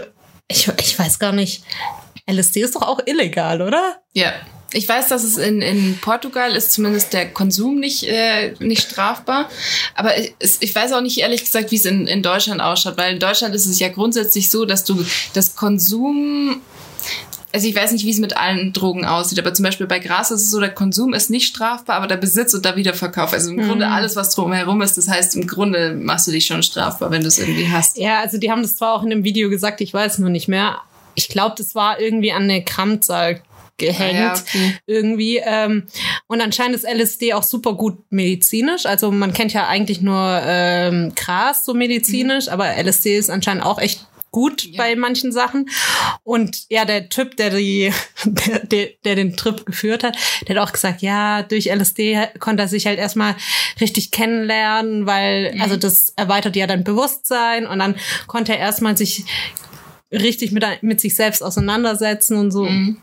ich, 0.48 0.68
ich 0.80 1.00
weiß 1.00 1.20
gar 1.20 1.32
nicht, 1.32 1.64
LSD 2.30 2.62
ist 2.62 2.76
doch 2.76 2.84
auch 2.84 3.00
illegal, 3.06 3.62
oder? 3.62 4.02
Ja. 4.14 4.34
Ich 4.74 4.88
weiß, 4.88 5.08
dass 5.08 5.24
es 5.24 5.38
in, 5.38 5.62
in 5.62 5.98
Portugal 6.00 6.56
ist 6.56 6.72
zumindest 6.72 7.14
der 7.14 7.30
Konsum 7.30 7.80
nicht, 7.80 8.04
äh, 8.04 8.54
nicht 8.60 8.90
strafbar. 8.90 9.50
Aber 9.96 10.18
ich, 10.18 10.34
ich 10.60 10.76
weiß 10.76 10.94
auch 10.94 11.02
nicht 11.02 11.20
ehrlich 11.20 11.44
gesagt, 11.44 11.72
wie 11.72 11.76
es 11.76 11.86
in, 11.86 12.08
in 12.08 12.24
Deutschland 12.24 12.62
ausschaut, 12.62 12.98
weil 12.98 13.14
in 13.14 13.20
Deutschland 13.20 13.56
ist 13.56 13.66
es 13.66 13.80
ja 13.80 13.90
grundsätzlich 13.90 14.50
so, 14.50 14.66
dass 14.66 14.84
du 14.84 15.06
das 15.34 15.56
Konsum 15.56 16.62
also 17.54 17.68
ich 17.68 17.76
weiß 17.76 17.92
nicht, 17.92 18.04
wie 18.04 18.10
es 18.10 18.18
mit 18.18 18.36
allen 18.36 18.74
Drogen 18.74 19.06
aussieht, 19.06 19.38
aber 19.38 19.54
zum 19.54 19.64
Beispiel 19.64 19.86
bei 19.86 20.00
Gras 20.00 20.32
ist 20.32 20.42
es 20.42 20.50
so, 20.50 20.60
der 20.60 20.74
Konsum 20.74 21.14
ist 21.14 21.30
nicht 21.30 21.46
strafbar, 21.46 21.98
aber 21.98 22.08
der 22.08 22.18
Besitz 22.18 22.54
und 22.56 22.66
der 22.66 22.76
Wiederverkauf, 22.76 23.32
also 23.32 23.52
im 23.52 23.62
Grunde 23.62 23.88
alles, 23.90 24.16
was 24.16 24.34
drumherum 24.34 24.82
ist, 24.82 24.98
das 24.98 25.08
heißt, 25.08 25.36
im 25.36 25.46
Grunde 25.46 25.94
machst 25.94 26.26
du 26.26 26.32
dich 26.32 26.48
schon 26.48 26.64
strafbar, 26.64 27.12
wenn 27.12 27.22
du 27.22 27.28
es 27.28 27.38
irgendwie 27.38 27.70
hast. 27.70 27.98
Ja, 27.98 28.22
also 28.22 28.40
die 28.40 28.50
haben 28.50 28.64
das 28.64 28.76
zwar 28.76 28.94
auch 28.94 29.04
in 29.04 29.12
dem 29.12 29.24
Video 29.24 29.52
gesagt, 29.52 29.82
ich 29.82 29.94
weiß 29.94 30.18
nur 30.18 30.32
nicht 30.32 30.48
mehr. 30.48 30.80
Ich 31.14 31.28
glaube, 31.28 31.54
das 31.56 31.76
war 31.76 32.00
irgendwie 32.00 32.32
an 32.32 32.44
eine 32.44 32.64
Grammzahl 32.64 33.42
abgehängt. 33.74 34.20
Ah, 34.20 34.24
ja, 34.24 34.34
okay. 34.34 34.76
Irgendwie. 34.86 35.38
Ähm, 35.44 35.88
und 36.28 36.42
anscheinend 36.42 36.76
ist 36.76 36.86
LSD 36.86 37.34
auch 37.34 37.44
super 37.44 37.74
gut 37.74 38.00
medizinisch. 38.12 38.86
Also 38.86 39.12
man 39.12 39.34
kennt 39.34 39.54
ja 39.54 39.68
eigentlich 39.68 40.02
nur 40.02 40.42
ähm, 40.46 41.14
Gras 41.16 41.66
so 41.66 41.74
medizinisch, 41.74 42.48
aber 42.50 42.78
LSD 42.78 43.18
ist 43.18 43.30
anscheinend 43.30 43.66
auch 43.66 43.80
echt 43.80 44.08
gut 44.32 44.64
Ja. 44.64 44.78
bei 44.78 44.96
manchen 44.96 45.32
Sachen. 45.32 45.70
Und 46.24 46.64
ja, 46.70 46.86
der 46.86 47.10
Typ, 47.10 47.38
der 47.38 47.52
die, 47.52 47.94
der, 48.26 48.60
der, 48.60 48.90
der 49.06 49.16
den 49.16 49.36
Trip 49.38 49.64
geführt 49.66 50.04
hat, 50.04 50.18
der 50.48 50.56
hat 50.56 50.68
auch 50.68 50.72
gesagt, 50.74 51.02
ja, 51.02 51.44
durch 51.44 51.68
LSD 51.68 52.30
konnte 52.40 52.64
er 52.64 52.68
sich 52.68 52.88
halt 52.88 52.98
erstmal 52.98 53.36
richtig 53.80 54.10
kennenlernen, 54.12 55.06
weil, 55.06 55.56
also 55.60 55.78
das 55.78 56.14
erweitert 56.16 56.56
ja 56.56 56.66
dein 56.66 56.84
Bewusstsein 56.84 57.68
und 57.68 57.78
dann 57.80 57.96
konnte 58.26 58.54
er 58.54 58.60
erstmal 58.60 58.98
sich 58.98 59.24
richtig 60.12 60.52
mit, 60.52 60.66
mit 60.82 61.00
sich 61.00 61.16
selbst 61.16 61.44
auseinandersetzen 61.44 62.38
und 62.38 62.52
so. 62.52 62.66
Mhm. 62.66 62.98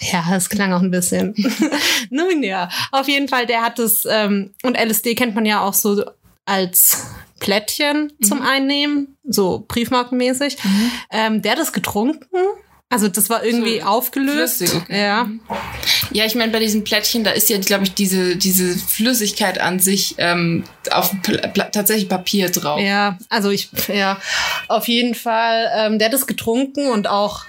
Ja, 0.00 0.24
das 0.30 0.48
klang 0.48 0.72
auch 0.72 0.82
ein 0.82 0.90
bisschen. 0.90 1.34
Nun 2.10 2.42
ja, 2.42 2.68
auf 2.92 3.08
jeden 3.08 3.28
Fall, 3.28 3.46
der 3.46 3.62
hat 3.62 3.78
es, 3.78 4.06
ähm, 4.08 4.52
und 4.62 4.76
LSD 4.76 5.14
kennt 5.14 5.34
man 5.34 5.46
ja 5.46 5.60
auch 5.62 5.74
so 5.74 6.04
als 6.44 7.04
Plättchen 7.40 8.12
zum 8.22 8.40
Einnehmen, 8.42 9.16
so 9.24 9.64
briefmarkenmäßig. 9.68 10.56
Ähm, 11.10 11.42
der 11.42 11.52
hat 11.52 11.58
das 11.58 11.72
getrunken. 11.72 12.24
Also 12.88 13.08
das 13.08 13.28
war 13.28 13.44
irgendwie 13.44 13.80
So 13.80 13.86
aufgelöst. 13.86 14.58
flüssig, 14.58 14.80
okay. 14.80 15.02
Ja. 15.02 15.28
Ja, 16.12 16.24
ich 16.24 16.36
meine, 16.36 16.52
bei 16.52 16.60
diesen 16.60 16.84
Plättchen, 16.84 17.24
da 17.24 17.32
ist 17.32 17.50
ja, 17.50 17.58
glaube 17.58 17.82
ich, 17.82 17.94
diese, 17.94 18.36
diese 18.36 18.78
Flüssigkeit 18.78 19.58
an 19.60 19.80
sich 19.80 20.14
ähm, 20.18 20.62
auf 20.92 21.12
tatsächlich 21.72 22.08
Papier 22.08 22.48
drauf. 22.48 22.80
Ja, 22.80 23.18
also 23.28 23.50
ich, 23.50 23.70
ja, 23.88 24.20
auf 24.68 24.86
jeden 24.86 25.16
Fall, 25.16 25.68
ähm, 25.76 25.98
der 25.98 26.08
hat 26.08 26.14
es 26.14 26.28
getrunken 26.28 26.86
und 26.86 27.08
auch, 27.08 27.44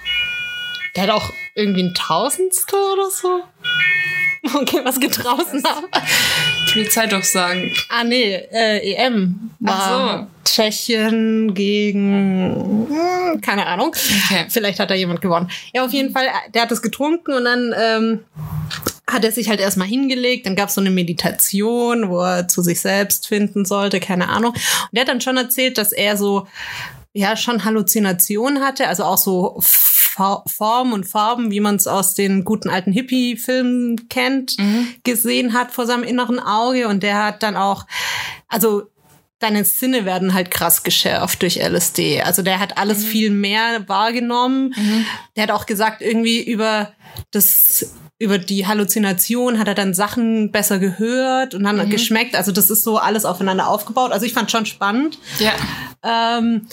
der 0.96 1.04
hat 1.04 1.10
auch 1.10 1.32
irgendwie 1.58 1.82
ein 1.82 1.94
Tausendstel 1.94 2.78
oder 2.94 3.10
so. 3.10 3.40
Okay, 4.54 4.80
was 4.84 4.98
geht 5.00 5.22
draußen 5.22 5.62
ab? 5.66 5.84
Polizei 6.72 7.06
doch 7.06 7.24
sagen. 7.24 7.70
Ah, 7.90 8.04
nee, 8.04 8.34
äh, 8.34 8.94
EM 8.94 9.50
war 9.58 10.28
Tschechien 10.44 11.52
gegen, 11.54 12.86
hm, 12.88 13.40
keine 13.40 13.66
Ahnung. 13.66 13.88
Okay. 13.88 14.46
Vielleicht 14.48 14.78
hat 14.78 14.90
da 14.90 14.94
jemand 14.94 15.20
gewonnen. 15.20 15.50
Ja, 15.74 15.84
auf 15.84 15.92
jeden 15.92 16.12
Fall, 16.12 16.28
der 16.54 16.62
hat 16.62 16.72
es 16.72 16.80
getrunken 16.80 17.34
und 17.34 17.44
dann 17.44 17.74
ähm, 17.76 18.20
hat 19.08 19.24
er 19.24 19.32
sich 19.32 19.48
halt 19.48 19.60
erstmal 19.60 19.88
hingelegt. 19.88 20.46
Dann 20.46 20.56
gab 20.56 20.68
es 20.68 20.76
so 20.76 20.80
eine 20.80 20.90
Meditation, 20.90 22.08
wo 22.08 22.20
er 22.20 22.48
zu 22.48 22.62
sich 22.62 22.80
selbst 22.80 23.26
finden 23.26 23.64
sollte, 23.64 24.00
keine 24.00 24.28
Ahnung. 24.28 24.52
Und 24.52 24.92
der 24.92 25.02
hat 25.02 25.08
dann 25.08 25.20
schon 25.20 25.36
erzählt, 25.36 25.78
dass 25.78 25.92
er 25.92 26.16
so 26.16 26.46
ja 27.12 27.36
schon 27.36 27.64
Halluzinationen 27.64 28.62
hatte, 28.62 28.86
also 28.86 29.04
auch 29.04 29.18
so 29.18 29.60
Fa- 30.18 30.42
Formen 30.48 30.92
und 30.92 31.04
Farben, 31.04 31.50
wie 31.52 31.60
man 31.60 31.76
es 31.76 31.86
aus 31.86 32.14
den 32.14 32.44
guten 32.44 32.68
alten 32.68 32.90
Hippie-Filmen 32.92 34.08
kennt, 34.08 34.56
gesehen 35.04 35.52
hat 35.52 35.70
vor 35.70 35.86
seinem 35.86 36.02
inneren 36.02 36.40
Auge. 36.40 36.88
Und 36.88 37.02
der 37.04 37.22
hat 37.24 37.42
dann 37.44 37.56
auch, 37.56 37.86
also 38.48 38.82
deine 39.38 39.64
Sinne 39.64 40.04
werden 40.04 40.34
halt 40.34 40.50
krass 40.50 40.82
geschärft 40.82 41.42
durch 41.42 41.56
LSD. 41.62 42.22
Also 42.22 42.42
der 42.42 42.58
hat 42.58 42.76
alles 42.78 43.04
viel 43.04 43.30
mehr 43.30 43.88
wahrgenommen. 43.88 44.74
Der 45.36 45.44
hat 45.44 45.52
auch 45.52 45.66
gesagt, 45.66 46.02
irgendwie 46.02 46.42
über 46.42 46.92
das 47.30 47.94
über 48.20 48.38
die 48.38 48.66
Halluzination 48.66 49.60
hat 49.60 49.68
er 49.68 49.74
dann 49.74 49.94
Sachen 49.94 50.50
besser 50.50 50.80
gehört 50.80 51.54
und 51.54 51.62
dann 51.62 51.88
geschmeckt. 51.88 52.34
Also 52.34 52.50
das 52.50 52.68
ist 52.68 52.82
so 52.82 52.98
alles 52.98 53.24
aufeinander 53.24 53.68
aufgebaut. 53.68 54.10
Also 54.10 54.26
ich 54.26 54.32
fand 54.32 54.50
schon 54.50 54.66
spannend. 54.66 55.18
Ja. 55.38 55.52
Ähm, 56.02 56.66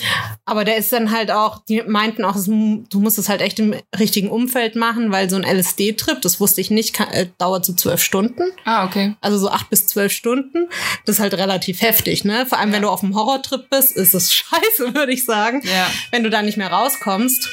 aber 0.46 0.66
der 0.66 0.78
ist 0.78 0.92
dann 0.92 1.12
halt 1.12 1.30
auch, 1.30 1.64
die 1.66 1.84
meinten 1.84 2.26
auch, 2.26 2.36
du 2.36 3.00
musst 3.00 3.20
es 3.20 3.30
halt 3.30 3.42
echt 3.42 3.60
im 3.60 3.76
richtigen 3.98 4.30
Umfeld 4.30 4.76
machen, 4.76 5.12
weil 5.12 5.30
so 5.30 5.36
ein 5.36 5.44
LSD-Trip, 5.44 6.20
das 6.22 6.40
wusste 6.40 6.62
ich 6.62 6.72
nicht, 6.72 6.94
kann, 6.94 7.10
äh, 7.10 7.28
dauert 7.38 7.64
so 7.64 7.74
zwölf 7.74 8.02
Stunden. 8.02 8.44
Ah, 8.66 8.86
okay. 8.86 9.16
Also 9.22 9.38
so 9.38 9.50
acht 9.50 9.70
bis 9.70 9.86
zwölf 9.86 10.12
Stunden. 10.12 10.68
Das 11.06 11.18
ist 11.18 11.22
halt 11.22 11.36
relativ 11.36 11.82
heftig, 11.82 12.26
ne? 12.26 12.48
Vor 12.48 12.58
allem, 12.58 12.72
wenn 12.72 12.82
du 12.82 12.90
auf 12.90 13.04
einem 13.04 13.16
Horrortrip 13.16 13.70
bist, 13.70 13.96
ist 13.96 14.16
das 14.16 14.34
scheiße, 14.34 14.96
würde 14.96 15.12
ich 15.12 15.26
sagen. 15.26 15.62
Ja. 15.64 15.88
Wenn 16.12 16.24
du 16.24 16.32
da 16.32 16.42
nicht 16.42 16.58
mehr 16.58 16.72
rauskommst. 16.72 17.50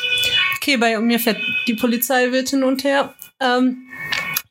Okay, 0.57 0.79
bei 0.79 0.99
mir 0.99 1.19
fährt 1.19 1.39
die 1.67 1.75
Polizei 1.75 2.33
wild 2.33 2.49
hin 2.51 2.63
und 2.63 2.85
her. 2.85 3.13
Ähm, 3.43 3.89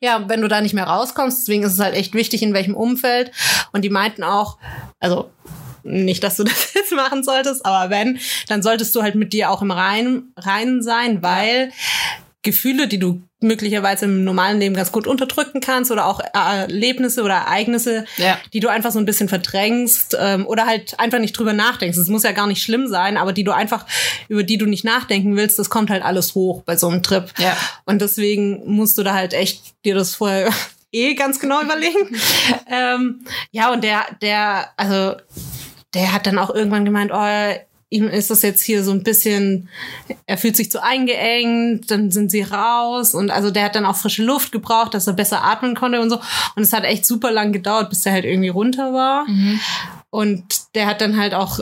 ja, 0.00 0.28
wenn 0.28 0.42
du 0.42 0.48
da 0.48 0.60
nicht 0.60 0.74
mehr 0.74 0.86
rauskommst, 0.86 1.42
deswegen 1.42 1.62
ist 1.62 1.74
es 1.74 1.78
halt 1.78 1.94
echt 1.94 2.12
wichtig, 2.12 2.42
in 2.42 2.54
welchem 2.54 2.74
Umfeld. 2.74 3.30
Und 3.72 3.82
die 3.82 3.90
meinten 3.90 4.24
auch, 4.24 4.58
also 4.98 5.30
nicht, 5.84 6.22
dass 6.24 6.36
du 6.36 6.44
das 6.44 6.74
jetzt 6.74 6.92
machen 6.92 7.22
solltest, 7.22 7.64
aber 7.64 7.90
wenn, 7.90 8.18
dann 8.48 8.62
solltest 8.62 8.94
du 8.94 9.02
halt 9.02 9.14
mit 9.14 9.32
dir 9.32 9.50
auch 9.50 9.62
im 9.62 9.70
Reinen, 9.70 10.32
Reinen 10.36 10.82
sein, 10.82 11.22
weil 11.22 11.72
Gefühle, 12.42 12.88
die 12.88 12.98
du 12.98 13.22
möglicherweise 13.40 14.04
im 14.06 14.24
normalen 14.24 14.58
Leben 14.58 14.74
ganz 14.74 14.90
gut 14.92 15.06
unterdrücken 15.06 15.60
kannst 15.60 15.90
oder 15.90 16.06
auch 16.06 16.20
Erlebnisse 16.34 17.22
oder 17.22 17.34
Ereignisse, 17.34 18.04
Ja. 18.16 18.38
die 18.52 18.60
du 18.60 18.68
einfach 18.68 18.90
so 18.90 18.98
ein 18.98 19.04
bisschen 19.04 19.28
verdrängst 19.28 20.16
ähm, 20.20 20.46
oder 20.46 20.66
halt 20.66 20.98
einfach 20.98 21.18
nicht 21.20 21.32
drüber 21.38 21.52
nachdenkst. 21.52 21.96
Es 21.96 22.08
muss 22.08 22.22
ja 22.24 22.32
gar 22.32 22.46
nicht 22.46 22.62
schlimm 22.62 22.86
sein, 22.88 23.16
aber 23.16 23.32
die 23.32 23.44
du 23.44 23.52
einfach, 23.52 23.86
über 24.28 24.42
die 24.42 24.58
du 24.58 24.66
nicht 24.66 24.84
nachdenken 24.84 25.36
willst, 25.36 25.58
das 25.58 25.70
kommt 25.70 25.90
halt 25.90 26.02
alles 26.04 26.34
hoch 26.34 26.62
bei 26.62 26.76
so 26.76 26.88
einem 26.88 27.02
Trip. 27.02 27.32
Ja. 27.38 27.56
Und 27.84 28.02
deswegen 28.02 28.62
musst 28.66 28.98
du 28.98 29.02
da 29.02 29.14
halt 29.14 29.34
echt 29.34 29.62
dir 29.84 29.94
das 29.94 30.14
vorher 30.16 30.50
eh 30.92 31.14
ganz 31.14 31.38
genau 31.40 31.62
überlegen. 31.62 32.16
ähm, 32.70 33.24
ja, 33.52 33.72
und 33.72 33.82
der, 33.84 34.04
der, 34.20 34.68
also 34.76 35.16
der 35.94 36.12
hat 36.12 36.26
dann 36.26 36.38
auch 36.38 36.50
irgendwann 36.54 36.84
gemeint, 36.84 37.12
oh, 37.14 37.54
ihm 37.92 38.08
ist 38.08 38.30
das 38.30 38.42
jetzt 38.42 38.62
hier 38.62 38.82
so 38.82 38.90
ein 38.90 39.02
bisschen, 39.02 39.68
er 40.26 40.38
fühlt 40.38 40.56
sich 40.56 40.70
zu 40.70 40.82
eingeengt, 40.82 41.90
dann 41.90 42.10
sind 42.10 42.30
sie 42.30 42.42
raus 42.42 43.14
und 43.14 43.30
also 43.30 43.50
der 43.50 43.64
hat 43.64 43.76
dann 43.76 43.84
auch 43.84 43.96
frische 43.96 44.24
Luft 44.24 44.50
gebraucht, 44.50 44.94
dass 44.94 45.06
er 45.06 45.12
besser 45.12 45.44
atmen 45.44 45.74
konnte 45.76 46.00
und 46.00 46.08
so. 46.08 46.16
Und 46.56 46.62
es 46.62 46.72
hat 46.72 46.84
echt 46.84 47.04
super 47.04 47.30
lang 47.30 47.52
gedauert, 47.52 47.90
bis 47.90 48.02
der 48.02 48.14
halt 48.14 48.24
irgendwie 48.24 48.48
runter 48.48 48.92
war. 48.94 49.26
Und 50.10 50.44
der 50.74 50.86
hat 50.86 51.00
dann 51.00 51.18
halt 51.18 51.34
auch, 51.34 51.60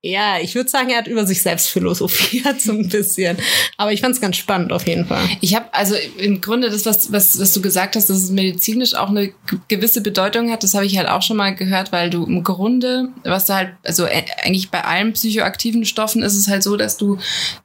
ja, 0.00 0.38
ich 0.38 0.54
würde 0.54 0.70
sagen, 0.70 0.90
er 0.90 0.98
hat 0.98 1.08
über 1.08 1.26
sich 1.26 1.42
selbst 1.42 1.70
philosophiert 1.70 2.60
so 2.60 2.70
ein 2.70 2.88
bisschen. 2.88 3.36
Aber 3.76 3.92
ich 3.92 4.00
fand 4.00 4.14
es 4.14 4.20
ganz 4.20 4.36
spannend 4.36 4.72
auf 4.72 4.86
jeden 4.86 5.06
Fall. 5.06 5.28
Ich 5.40 5.56
habe 5.56 5.74
also 5.74 5.96
im 6.18 6.40
Grunde 6.40 6.70
das, 6.70 6.86
was, 6.86 7.10
was, 7.10 7.40
was 7.40 7.52
du 7.52 7.60
gesagt 7.60 7.96
hast, 7.96 8.08
dass 8.08 8.18
es 8.18 8.30
medizinisch 8.30 8.94
auch 8.94 9.08
eine 9.08 9.32
gewisse 9.66 10.00
Bedeutung 10.00 10.52
hat, 10.52 10.62
das 10.62 10.74
habe 10.74 10.86
ich 10.86 10.96
halt 10.98 11.08
auch 11.08 11.22
schon 11.22 11.36
mal 11.36 11.52
gehört, 11.52 11.90
weil 11.90 12.10
du 12.10 12.24
im 12.24 12.44
Grunde, 12.44 13.08
was 13.24 13.46
da 13.46 13.56
halt, 13.56 13.70
also 13.82 14.04
eigentlich 14.04 14.70
bei 14.70 14.84
allen 14.84 15.14
psychoaktiven 15.14 15.84
Stoffen 15.84 16.22
ist 16.22 16.36
es 16.36 16.46
halt 16.46 16.62
so, 16.62 16.76
dass 16.76 16.96
du 16.96 17.18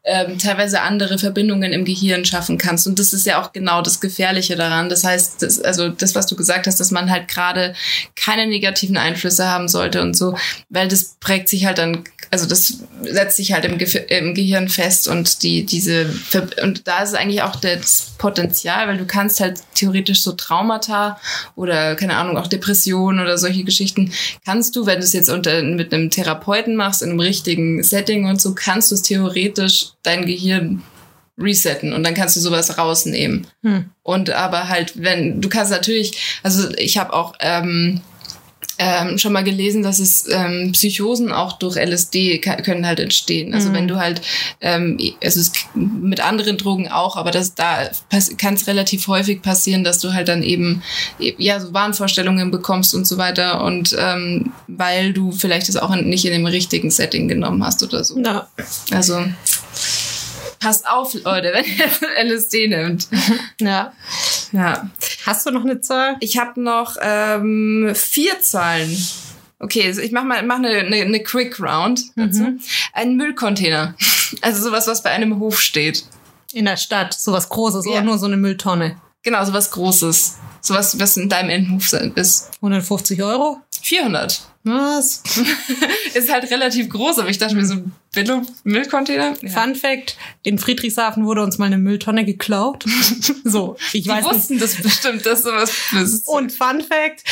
ähm, 0.04 0.40
teilweise 0.40 0.82
andere 0.82 1.20
Verbindungen 1.20 1.72
im 1.72 1.86
Gehirn 1.86 2.26
schaffen 2.26 2.58
kannst. 2.58 2.88
Und 2.88 2.98
das 2.98 3.14
ist 3.14 3.28
ja 3.28 3.44
auch 3.44 3.54
genau 3.54 3.84
das 3.84 4.00
Gefährliche 4.00 4.56
daran. 4.56 4.90
Das 4.90 5.04
heißt, 5.04 5.44
das, 5.44 5.62
also 5.62 5.90
das, 5.90 6.16
was 6.16 6.26
du 6.26 6.36
gesagt 6.36 6.66
hast, 6.66 6.80
dass 6.80 6.90
man 6.90 7.12
halt 7.12 7.28
gerade 7.28 7.76
keine 8.16 8.48
negativen 8.48 8.98
Einflüsse 8.98 9.48
haben 9.48 9.68
sollte 9.68 10.02
und 10.02 10.18
so, 10.18 10.36
weil 10.70 10.88
das 10.88 11.16
prägt 11.20 11.48
sich 11.48 11.66
halt 11.66 11.78
dann, 11.78 12.04
also 12.34 12.48
das 12.48 12.80
setzt 13.04 13.38
sich 13.38 13.54
halt 13.54 13.64
im, 13.64 13.78
Gef- 13.78 14.08
im 14.08 14.34
Gehirn 14.34 14.68
fest 14.68 15.08
und 15.08 15.44
die, 15.44 15.68
diese, 15.68 16.06
Ver- 16.06 16.64
und 16.64 16.88
da 16.88 17.04
ist 17.04 17.14
eigentlich 17.14 17.44
auch 17.44 17.56
das 17.56 18.14
Potenzial, 18.18 18.88
weil 18.88 18.98
du 18.98 19.06
kannst 19.06 19.40
halt 19.40 19.60
theoretisch 19.76 20.24
so 20.24 20.32
Traumata 20.32 21.20
oder, 21.56 21.96
keine 21.96 22.16
Ahnung, 22.16 22.38
auch 22.38 22.48
Depressionen 22.48 23.24
oder 23.24 23.38
solche 23.38 23.64
Geschichten, 23.64 24.12
kannst 24.44 24.76
du, 24.76 24.88
wenn 24.88 24.98
du 24.98 25.06
es 25.06 25.14
jetzt 25.14 25.30
unter, 25.30 25.62
mit 25.62 25.94
einem 25.94 26.10
Therapeuten 26.10 26.76
machst, 26.76 27.04
in 27.04 27.12
einem 27.12 27.20
richtigen 27.20 27.84
Setting 27.84 28.26
und 28.26 28.42
so, 28.42 28.56
kannst 28.56 28.90
du 28.90 28.96
es 28.96 29.04
theoretisch 29.04 29.90
dein 30.02 30.26
Gehirn 30.26 30.82
resetten 31.38 31.94
und 31.94 32.04
dann 32.04 32.16
kannst 32.16 32.36
du 32.36 32.40
sowas 32.40 32.80
rausnehmen. 32.80 33.46
Hm. 33.62 33.92
Und 34.02 34.32
aber 34.32 34.70
halt, 34.70 34.94
wenn, 34.96 35.40
du 35.40 35.50
kannst 35.50 35.72
natürlich, 35.72 36.40
also 36.42 36.72
ich 36.78 36.98
habe 36.98 37.14
auch 37.14 37.36
ähm, 37.42 38.02
ähm, 38.80 39.18
schon 39.18 39.34
mal 39.34 39.44
gelesen, 39.44 39.84
dass 39.84 40.00
es 40.00 40.28
ähm, 40.32 40.72
Psychosen 40.74 41.32
auch 41.32 41.54
durch 41.54 41.76
LSD 41.76 42.40
können 42.40 42.86
halt 42.88 43.00
entstehen. 43.00 43.54
Also 43.54 43.70
Mhm. 43.70 43.74
wenn 43.74 43.88
du 43.88 43.98
halt, 43.98 44.22
ähm, 44.62 44.98
also 45.24 45.40
es 45.40 45.52
mit 45.76 46.20
anderen 46.20 46.58
Drogen 46.58 46.88
auch, 46.90 47.16
aber 47.16 47.32
das 47.32 47.54
da 47.56 47.90
kann 48.38 48.56
es 48.56 48.68
relativ 48.68 49.08
häufig 49.08 49.42
passieren, 49.42 49.84
dass 49.84 50.00
du 50.00 50.14
halt 50.14 50.28
dann 50.28 50.44
eben 50.44 50.82
ja 51.20 51.60
so 51.60 51.74
Wahnvorstellungen 51.74 52.52
bekommst 52.52 52.96
und 52.96 53.06
so 53.06 53.18
weiter 53.18 53.64
und 53.64 53.96
ähm, 54.00 54.52
weil 54.68 55.14
du 55.14 55.32
vielleicht 55.32 55.70
das 55.70 55.78
auch 55.78 55.92
in, 55.94 56.10
nicht 56.10 56.26
in 56.26 56.32
dem 56.32 56.46
richtigen 56.46 56.90
Setting 56.92 57.28
genommen 57.28 57.64
hast 57.64 57.84
oder 57.84 58.04
so. 58.04 58.20
Ja. 58.20 58.48
Also 58.92 59.24
passt 60.64 60.88
auf, 60.88 61.14
Leute, 61.14 61.52
wenn 61.54 61.66
ihr 61.66 62.34
LSD 62.34 62.68
nimmt. 62.70 63.08
ja. 63.60 63.94
Ja. 64.52 64.90
Hast 65.26 65.46
du 65.46 65.52
noch 65.52 65.64
eine 65.64 65.82
Zahl? 65.82 66.16
Ich 66.20 66.38
habe 66.38 66.62
noch 66.62 66.96
ähm, 67.02 67.92
vier 67.94 68.40
Zahlen. 68.42 68.96
Okay, 69.60 69.86
also 69.86 70.02
ich 70.02 70.12
mach 70.12 70.24
mal 70.24 70.44
mach 70.44 70.58
eine, 70.58 70.70
eine, 70.70 70.98
eine 70.98 71.24
Quick 71.24 71.60
Round 71.60 72.02
dazu. 72.16 72.60
Ein 72.92 73.16
Müllcontainer. 73.16 73.96
Also 74.42 74.62
sowas, 74.62 74.88
was 74.88 75.04
bei 75.04 75.12
einem 75.12 75.40
Hof 75.40 75.60
steht. 75.60 76.06
In 76.54 76.66
der 76.66 76.78
Stadt, 76.78 77.14
sowas 77.14 77.50
Großes 77.50 77.86
Ja. 77.86 77.92
oder 77.94 78.02
nur 78.02 78.18
so 78.18 78.26
eine 78.26 78.38
Mülltonne. 78.38 78.98
Genau, 79.24 79.44
sowas 79.46 79.72
Großes. 79.72 80.38
Sowas, 80.62 81.00
was 81.00 81.18
in 81.18 81.30
deinem 81.30 81.50
Innenhof 81.50 81.92
ist. 82.16 82.52
150 82.58 83.24
Euro? 83.24 83.62
400. 83.84 84.42
Was? 84.64 85.22
Ist 86.14 86.32
halt 86.32 86.50
relativ 86.50 86.90
groß, 86.90 87.20
aber 87.20 87.30
ich 87.30 87.38
dachte 87.38 87.56
mir 87.56 87.66
so, 87.66 87.76
Billo-Müllcontainer. 88.14 89.34
Ja. 89.42 89.50
Fun 89.50 89.76
Fact, 89.76 90.16
in 90.42 90.58
Friedrichshafen 90.58 91.26
wurde 91.26 91.44
uns 91.44 91.58
mal 91.58 91.66
eine 91.66 91.78
Mülltonne 91.78 92.24
geklaut. 92.24 92.86
so, 93.44 93.76
ich 93.92 94.04
Die 94.04 94.10
weiß 94.10 94.24
nicht. 94.26 94.34
wussten 94.34 94.60
das 94.60 94.76
bestimmt, 94.82 95.26
dass 95.26 95.44
sowas 95.44 95.72
ist. 96.02 96.28
Und 96.30 96.54
Fun 96.54 96.80
Fact, 96.80 97.24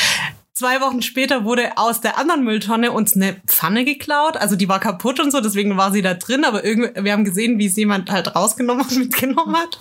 zwei 0.52 0.82
Wochen 0.82 1.00
später 1.00 1.44
wurde 1.44 1.78
aus 1.78 2.02
der 2.02 2.18
anderen 2.18 2.44
Mülltonne 2.44 2.92
uns 2.92 3.16
eine 3.16 3.40
Pfanne 3.46 3.86
geklaut. 3.86 4.36
Also 4.36 4.54
die 4.54 4.68
war 4.68 4.78
kaputt 4.78 5.18
und 5.18 5.30
so, 5.30 5.40
deswegen 5.40 5.78
war 5.78 5.90
sie 5.90 6.02
da 6.02 6.12
drin, 6.12 6.44
aber 6.44 6.62
irgendwie, 6.64 7.02
wir 7.02 7.12
haben 7.12 7.24
gesehen, 7.24 7.58
wie 7.58 7.66
es 7.66 7.76
jemand 7.76 8.10
halt 8.10 8.36
rausgenommen 8.36 8.84
und 8.86 8.98
mitgenommen 8.98 9.56
hat. 9.56 9.80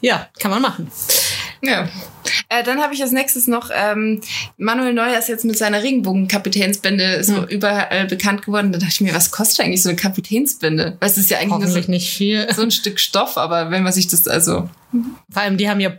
Ja, 0.00 0.28
kann 0.40 0.50
man 0.50 0.62
machen. 0.62 0.90
Ja. 1.62 1.88
Äh, 2.48 2.62
dann 2.64 2.80
habe 2.82 2.94
ich 2.94 3.02
als 3.02 3.12
nächstes 3.12 3.46
noch, 3.46 3.70
ähm, 3.74 4.20
Manuel 4.56 4.94
Neuer 4.94 5.18
ist 5.18 5.28
jetzt 5.28 5.44
mit 5.44 5.58
seiner 5.58 5.82
Regenbogen-Kapitänsbinde 5.82 7.22
so 7.22 7.36
Hm. 7.36 7.44
überall 7.48 8.06
bekannt 8.06 8.42
geworden. 8.44 8.72
Da 8.72 8.78
dachte 8.78 8.92
ich 8.92 9.00
mir, 9.00 9.14
was 9.14 9.30
kostet 9.30 9.64
eigentlich 9.64 9.82
so 9.82 9.88
eine 9.88 9.96
Kapitänsbinde? 9.96 10.96
Weil 11.00 11.10
es 11.10 11.18
ist 11.18 11.30
ja 11.30 11.38
eigentlich 11.38 11.72
nur 11.72 11.82
so, 11.82 11.90
nicht 11.90 12.10
viel. 12.12 12.46
so 12.54 12.62
ein 12.62 12.70
Stück 12.70 12.98
Stoff, 12.98 13.36
aber 13.36 13.70
wenn 13.70 13.82
man 13.82 13.92
sich 13.92 14.08
das 14.08 14.26
also 14.26 14.68
Vor 15.30 15.42
allem, 15.42 15.58
die 15.58 15.68
haben 15.68 15.80
ja 15.80 15.92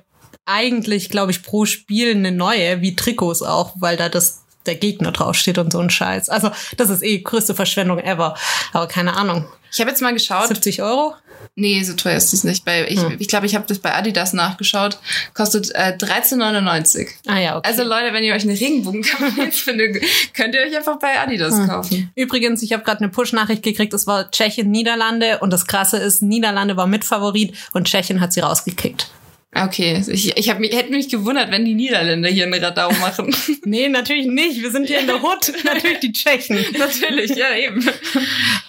eigentlich, 0.46 1.10
glaube 1.10 1.32
ich, 1.32 1.44
pro 1.44 1.66
Spiel 1.66 2.12
eine 2.12 2.32
neue, 2.32 2.82
wie 2.82 2.96
Trikots 2.96 3.42
auch, 3.42 3.74
weil 3.80 3.98
da 3.98 4.10
das 4.10 4.42
der 4.66 4.76
Gegner 4.76 5.12
draufsteht 5.12 5.58
und 5.58 5.72
so 5.72 5.80
ein 5.80 5.90
Scheiß. 5.90 6.30
Also, 6.30 6.52
das 6.78 6.90
ist 6.90 7.04
eh 7.04 7.20
größte 7.20 7.56
Verschwendung 7.56 8.00
ever. 8.00 8.36
Aber 8.74 8.88
keine 8.88 9.16
Ahnung. 9.16 9.46
Ich 9.72 9.80
habe 9.80 9.90
jetzt 9.90 10.02
mal 10.02 10.14
geschaut. 10.14 10.48
70 10.50 10.84
Euro? 10.84 11.16
Nee, 11.56 11.84
so 11.84 11.94
teuer 11.94 12.16
ist 12.18 12.34
es 12.34 12.44
nicht. 12.44 12.64
Bei, 12.66 12.88
ich 12.88 13.02
Hm. 13.02 13.18
ich, 13.20 13.28
glaube, 13.28 13.46
ich 13.46 13.56
habe 13.56 13.66
das 13.68 13.80
bei 13.80 13.94
Adidas 13.94 14.34
nachgeschaut. 14.34 14.98
Kostet 15.34 15.70
äh, 15.76 15.96
13,99. 16.00 17.08
Ah 17.28 17.40
ja, 17.40 17.58
okay. 17.58 17.68
Also 17.70 17.84
Leute, 17.84 18.14
wenn 18.14 18.24
ihr 18.24 18.34
euch 18.34 18.44
eine 18.50 18.60
Regenbogenkampagne 18.60 19.52
findet, 19.52 20.02
könnt 20.34 20.56
ihr 20.56 20.62
euch 20.62 20.76
einfach 20.76 20.98
bei 21.00 21.20
Adidas 21.20 21.56
Hm. 21.58 21.68
kaufen. 21.68 22.12
Übrigens, 22.16 22.62
ich 22.64 22.74
habe 22.74 22.84
gerade 22.84 23.00
eine 23.02 23.10
Push-Nachricht 23.10 23.64
gekriegt, 23.64 23.94
es 23.94 24.08
war 24.08 24.30
Tschechien, 24.32 24.72
Niederlande 24.72 25.40
und 25.40 25.52
das 25.52 25.68
Krasse 25.68 25.98
ist, 25.98 26.22
Niederlande 26.22 26.78
war 26.78 26.88
Mitfavorit 26.88 27.54
und 27.74 27.88
Tschechien 27.88 28.22
hat 28.22 28.34
sie 28.34 28.40
rausgekickt. 28.42 29.10
Okay, 29.54 30.02
ich, 30.08 30.38
ich 30.38 30.50
hab 30.50 30.60
mich, 30.60 30.74
hätte 30.74 30.92
mich 30.92 31.10
gewundert, 31.10 31.52
wenn 31.52 31.66
die 31.66 31.74
Niederländer 31.74 32.30
hier 32.30 32.46
eine 32.46 32.62
Radau 32.62 32.90
machen. 32.94 33.36
Nee, 33.66 33.90
natürlich 33.90 34.26
nicht. 34.26 34.62
Wir 34.62 34.72
sind 34.72 34.88
hier 34.88 35.00
in 35.00 35.08
der 35.08 35.22
Hut. 35.22 35.52
natürlich 35.66 36.00
die 36.00 36.14
Tschechen. 36.14 36.58
Natürlich, 36.80 37.36
ja 37.36 37.54
eben. 37.56 37.86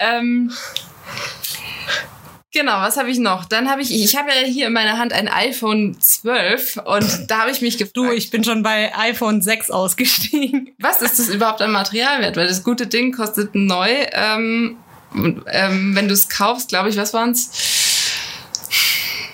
ähm, 0.01 0.51
genau, 2.53 2.81
was 2.81 2.97
habe 2.97 3.11
ich 3.11 3.19
noch? 3.19 3.45
Dann 3.45 3.69
habe 3.71 3.83
ich, 3.83 3.93
ich 3.93 4.17
habe 4.17 4.29
ja 4.31 4.47
hier 4.47 4.67
in 4.69 4.73
meiner 4.73 4.99
Hand 4.99 5.13
ein 5.13 5.29
iPhone 5.29 5.97
12 6.01 6.79
und 6.85 7.31
da 7.31 7.41
habe 7.41 7.51
ich 7.51 7.61
mich 7.63 7.79
gefragt, 7.79 7.97
Du, 7.97 8.11
ich 8.13 8.31
bin 8.31 8.45
schon 8.45 8.63
bei 8.63 8.95
iPhone 8.97 9.43
6 9.43 9.71
ausgestiegen. 9.71 10.71
was 10.79 11.03
ist 11.03 11.19
das 11.19 11.29
überhaupt 11.29 11.61
an 11.63 11.73
Materialwert? 11.73 12.37
Weil 12.37 12.47
das 12.49 12.63
gute 12.65 12.87
Ding 12.87 13.13
kostet 13.15 13.55
neu, 13.55 13.89
ähm, 14.13 14.77
ähm, 15.15 15.95
wenn 15.95 16.09
du 16.09 16.15
es 16.15 16.29
kaufst, 16.29 16.69
glaube 16.69 16.89
ich, 16.89 16.97
was 16.97 17.13
waren's? 17.13 17.51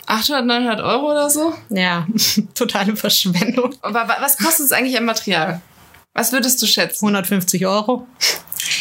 800, 0.06 0.46
900 0.46 0.80
Euro 0.80 1.10
oder 1.10 1.28
so? 1.28 1.52
Ja, 1.68 2.06
totale 2.54 2.96
Verschwendung. 2.96 3.74
Aber 3.82 4.08
wa- 4.08 4.16
was 4.20 4.38
kostet 4.38 4.66
es 4.66 4.72
eigentlich 4.72 4.96
an 4.96 5.04
Material? 5.04 5.60
Was 6.18 6.32
würdest 6.32 6.60
du 6.60 6.66
schätzen? 6.66 7.06
150 7.06 7.64
Euro. 7.64 8.08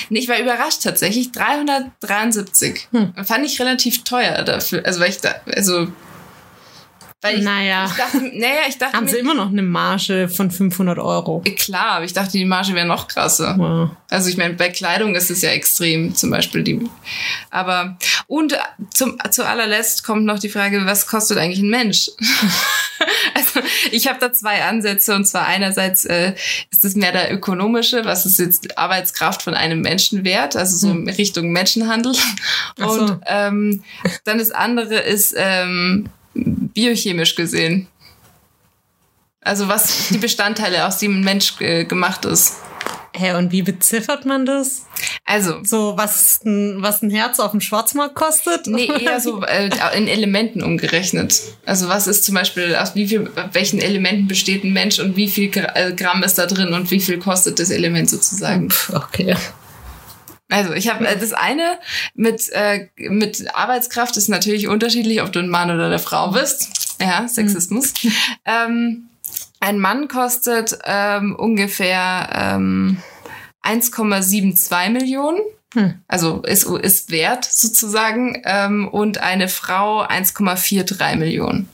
Nee, 0.09 0.19
ich 0.19 0.27
war 0.27 0.39
überrascht 0.39 0.81
tatsächlich. 0.81 1.31
373. 1.33 2.88
Hm. 2.91 3.13
Fand 3.23 3.45
ich 3.45 3.59
relativ 3.59 4.03
teuer 4.03 4.41
dafür. 4.41 4.83
Also, 4.83 4.99
weil 4.99 5.11
ich 5.11 5.19
da, 5.19 5.35
also, 5.45 5.88
weil 7.28 7.39
ich, 7.39 7.43
Naja. 7.43 7.86
ich 7.86 7.93
dachte, 7.97 8.17
naja, 8.34 8.61
ich 8.67 8.78
dachte 8.78 8.97
Haben 8.97 9.05
mir, 9.05 9.11
sie 9.11 9.17
immer 9.17 9.34
noch 9.34 9.49
eine 9.49 9.63
Marge 9.63 10.30
von 10.30 10.51
500 10.51 10.99
Euro. 10.99 11.43
klar, 11.57 11.91
aber 11.97 12.05
ich 12.05 12.13
dachte, 12.13 12.32
die 12.32 12.45
Marge 12.45 12.73
wäre 12.73 12.88
noch 12.88 13.07
krasser. 13.07 13.55
Ja. 13.59 13.97
Also 14.09 14.30
ich 14.30 14.38
meine, 14.38 14.53
bei 14.53 14.69
Kleidung 14.69 15.15
ist 15.15 15.30
es 15.30 15.41
ja 15.41 15.49
extrem, 15.49 16.15
zum 16.15 16.30
Beispiel 16.32 16.63
die. 16.63 16.89
Aber 17.49 17.97
und 18.28 18.57
zum 18.93 19.17
zu 19.32 19.45
allerletzt 19.45 20.03
kommt 20.03 20.25
noch 20.25 20.39
die 20.39 20.49
Frage, 20.49 20.86
was 20.86 21.07
kostet 21.07 21.38
eigentlich 21.38 21.59
ein 21.59 21.69
Mensch? 21.69 22.09
also 23.34 23.59
ich 23.91 24.07
habe 24.07 24.19
da 24.19 24.32
zwei 24.32 24.63
Ansätze 24.63 25.15
und 25.15 25.25
zwar 25.25 25.45
einerseits 25.45 26.05
äh, 26.05 26.34
ist 26.71 26.86
es 26.86 26.95
mehr 26.95 27.11
der 27.11 27.34
ökonomische, 27.34 28.05
was 28.05 28.25
ist 28.25 28.39
jetzt 28.39 28.78
Arbeitskraft 28.78 29.41
von 29.41 29.53
einem 29.53 29.82
Menschen 29.82 30.23
wert, 30.23 30.55
also 30.55 30.78
so 30.78 30.89
in 30.91 31.09
Richtung 31.09 31.51
Menschenhandel. 31.51 32.13
So. 32.78 32.88
Und 32.88 33.19
ähm, 33.25 33.84
dann 34.23 34.38
das 34.38 34.51
andere 34.51 34.99
ist 34.99 35.34
ähm, 35.38 36.09
biochemisch 36.73 37.35
gesehen. 37.35 37.88
Also 39.41 39.67
was 39.67 40.09
die 40.09 40.17
Bestandteile, 40.17 40.85
aus 40.85 40.97
denen 40.97 41.21
ein 41.21 41.23
Mensch 41.23 41.59
äh, 41.61 41.85
gemacht 41.85 42.25
ist. 42.25 42.57
Hä, 43.13 43.33
und 43.33 43.51
wie 43.51 43.63
beziffert 43.63 44.25
man 44.25 44.45
das? 44.45 44.85
Also 45.25 45.63
So, 45.63 45.97
was 45.97 46.41
ein, 46.45 46.81
was 46.81 47.01
ein 47.01 47.09
Herz 47.09 47.39
auf 47.39 47.51
dem 47.51 47.61
Schwarzmarkt 47.61 48.13
kostet? 48.13 48.67
Nee, 48.67 48.89
eher 49.01 49.19
so 49.19 49.41
äh, 49.43 49.69
in 49.95 50.07
Elementen 50.07 50.61
umgerechnet. 50.61 51.41
Also 51.65 51.88
was 51.88 52.07
ist 52.07 52.25
zum 52.25 52.35
Beispiel, 52.35 52.75
aus 52.75 52.93
wie 52.93 53.07
viel, 53.07 53.29
welchen 53.53 53.79
Elementen 53.79 54.27
besteht 54.27 54.63
ein 54.63 54.73
Mensch 54.73 54.99
und 54.99 55.15
wie 55.15 55.29
viel 55.29 55.49
äh, 55.73 55.93
Gramm 55.93 56.21
ist 56.23 56.38
da 56.38 56.45
drin 56.45 56.73
und 56.73 56.91
wie 56.91 56.99
viel 56.99 57.17
kostet 57.17 57.59
das 57.59 57.71
Element 57.71 58.09
sozusagen. 58.09 58.69
Okay. 58.93 59.35
Also 60.49 60.73
ich 60.73 60.89
habe 60.89 61.03
das 61.03 61.33
eine 61.33 61.77
mit, 62.15 62.49
äh, 62.53 62.87
mit 62.95 63.53
Arbeitskraft 63.53 64.15
ist 64.15 64.29
natürlich 64.29 64.67
unterschiedlich, 64.67 65.21
ob 65.21 65.31
du 65.31 65.39
ein 65.39 65.49
Mann 65.49 65.71
oder 65.71 65.87
eine 65.87 65.99
Frau 65.99 66.31
bist. 66.31 66.97
Ja, 67.01 67.27
Sexismus. 67.27 67.93
Ähm, 68.45 69.09
ein 69.59 69.79
Mann 69.79 70.07
kostet 70.07 70.77
ähm, 70.85 71.35
ungefähr 71.35 72.29
ähm, 72.33 73.01
1,72 73.63 74.89
Millionen. 74.89 75.39
Hm. 75.73 75.95
Also 76.07 76.41
ist, 76.43 76.63
ist 76.63 77.11
wert 77.11 77.45
sozusagen. 77.45 78.41
Ähm, 78.45 78.87
und 78.87 79.17
eine 79.17 79.49
Frau 79.49 80.03
1,43 80.03 81.17
Millionen. 81.17 81.69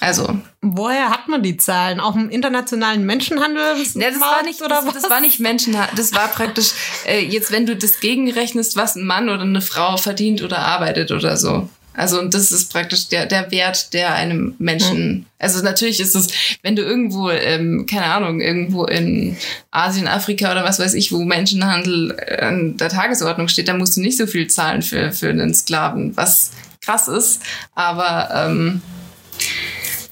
Also, 0.00 0.38
Woher 0.60 1.08
hat 1.08 1.28
man 1.28 1.42
die 1.42 1.56
Zahlen? 1.56 2.00
Auch 2.00 2.14
im 2.16 2.28
internationalen 2.28 3.06
Menschenhandel? 3.06 3.76
ne, 3.94 4.10
das 4.10 4.20
war 4.20 4.42
nicht, 4.42 4.60
oder 4.60 4.76
das, 4.76 4.86
was? 4.86 4.94
das 4.94 5.10
war 5.10 5.20
nicht 5.20 5.40
Menschen, 5.40 5.74
das 5.96 6.12
war 6.12 6.28
praktisch 6.28 6.72
äh, 7.06 7.24
jetzt, 7.24 7.50
wenn 7.50 7.64
du 7.64 7.76
das 7.76 8.00
gegenrechnest, 8.00 8.76
was 8.76 8.96
ein 8.96 9.04
Mann 9.04 9.30
oder 9.30 9.42
eine 9.42 9.62
Frau 9.62 9.96
verdient 9.96 10.42
oder 10.42 10.58
arbeitet 10.58 11.12
oder 11.12 11.36
so. 11.36 11.70
Also 11.96 12.20
und 12.20 12.34
das 12.34 12.52
ist 12.52 12.70
praktisch 12.70 13.08
der 13.08 13.24
der 13.24 13.50
Wert, 13.50 13.94
der 13.94 14.14
einem 14.14 14.54
Menschen. 14.58 15.24
Also 15.38 15.62
natürlich 15.62 15.98
ist 15.98 16.14
es, 16.14 16.28
wenn 16.62 16.76
du 16.76 16.82
irgendwo, 16.82 17.30
ähm, 17.30 17.86
keine 17.90 18.04
Ahnung, 18.04 18.42
irgendwo 18.42 18.84
in 18.84 19.38
Asien, 19.70 20.06
Afrika 20.06 20.52
oder 20.52 20.62
was 20.62 20.78
weiß 20.78 20.92
ich, 20.92 21.10
wo 21.10 21.24
Menschenhandel 21.24 22.14
äh, 22.18 22.44
an 22.44 22.76
der 22.76 22.90
Tagesordnung 22.90 23.48
steht, 23.48 23.68
da 23.68 23.72
musst 23.72 23.96
du 23.96 24.02
nicht 24.02 24.18
so 24.18 24.26
viel 24.26 24.46
zahlen 24.46 24.82
für 24.82 25.10
für 25.12 25.30
einen 25.30 25.54
Sklaven, 25.54 26.14
was 26.18 26.50
krass 26.82 27.08
ist. 27.08 27.40
Aber 27.74 28.28
ähm, 28.30 28.82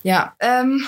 ja, 0.05 0.35
ähm, 0.39 0.87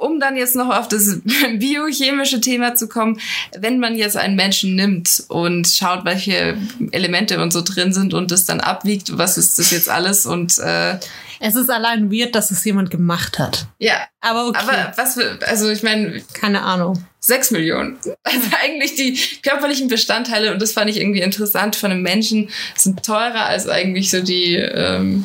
um 0.00 0.20
dann 0.20 0.36
jetzt 0.36 0.54
noch 0.54 0.68
auf 0.68 0.86
das 0.86 1.18
biochemische 1.56 2.40
Thema 2.42 2.74
zu 2.74 2.88
kommen, 2.88 3.18
wenn 3.58 3.80
man 3.80 3.96
jetzt 3.96 4.18
einen 4.18 4.36
Menschen 4.36 4.76
nimmt 4.76 5.24
und 5.28 5.66
schaut, 5.66 6.04
welche 6.04 6.58
Elemente 6.92 7.42
und 7.42 7.52
so 7.52 7.62
drin 7.62 7.92
sind 7.94 8.12
und 8.12 8.30
das 8.30 8.44
dann 8.44 8.60
abwiegt, 8.60 9.16
was 9.16 9.38
ist 9.38 9.58
das 9.58 9.70
jetzt 9.70 9.88
alles 9.88 10.26
und 10.26 10.58
äh, 10.58 10.98
Es 11.40 11.54
ist 11.56 11.70
allein 11.70 12.12
weird, 12.12 12.34
dass 12.34 12.50
es 12.50 12.62
jemand 12.64 12.90
gemacht 12.90 13.38
hat. 13.38 13.66
ja, 13.78 13.94
Aber 14.20 14.48
okay. 14.48 14.58
aber 14.60 14.92
was 14.96 15.14
für, 15.14 15.38
also 15.46 15.70
ich 15.70 15.82
meine, 15.82 16.22
Keine 16.34 16.60
Ahnung. 16.60 17.02
sechs 17.18 17.50
Millionen. 17.50 17.96
Also 18.24 18.46
eigentlich 18.62 18.94
die 18.94 19.18
körperlichen 19.42 19.88
Bestandteile, 19.88 20.52
und 20.52 20.60
das 20.60 20.72
fand 20.72 20.90
ich 20.90 20.98
irgendwie 21.00 21.22
interessant 21.22 21.76
von 21.76 21.90
einem 21.92 22.02
Menschen, 22.02 22.50
sind 22.76 23.02
teurer 23.02 23.46
als 23.46 23.66
eigentlich 23.68 24.10
so 24.10 24.20
die, 24.20 24.56
ähm, 24.56 25.24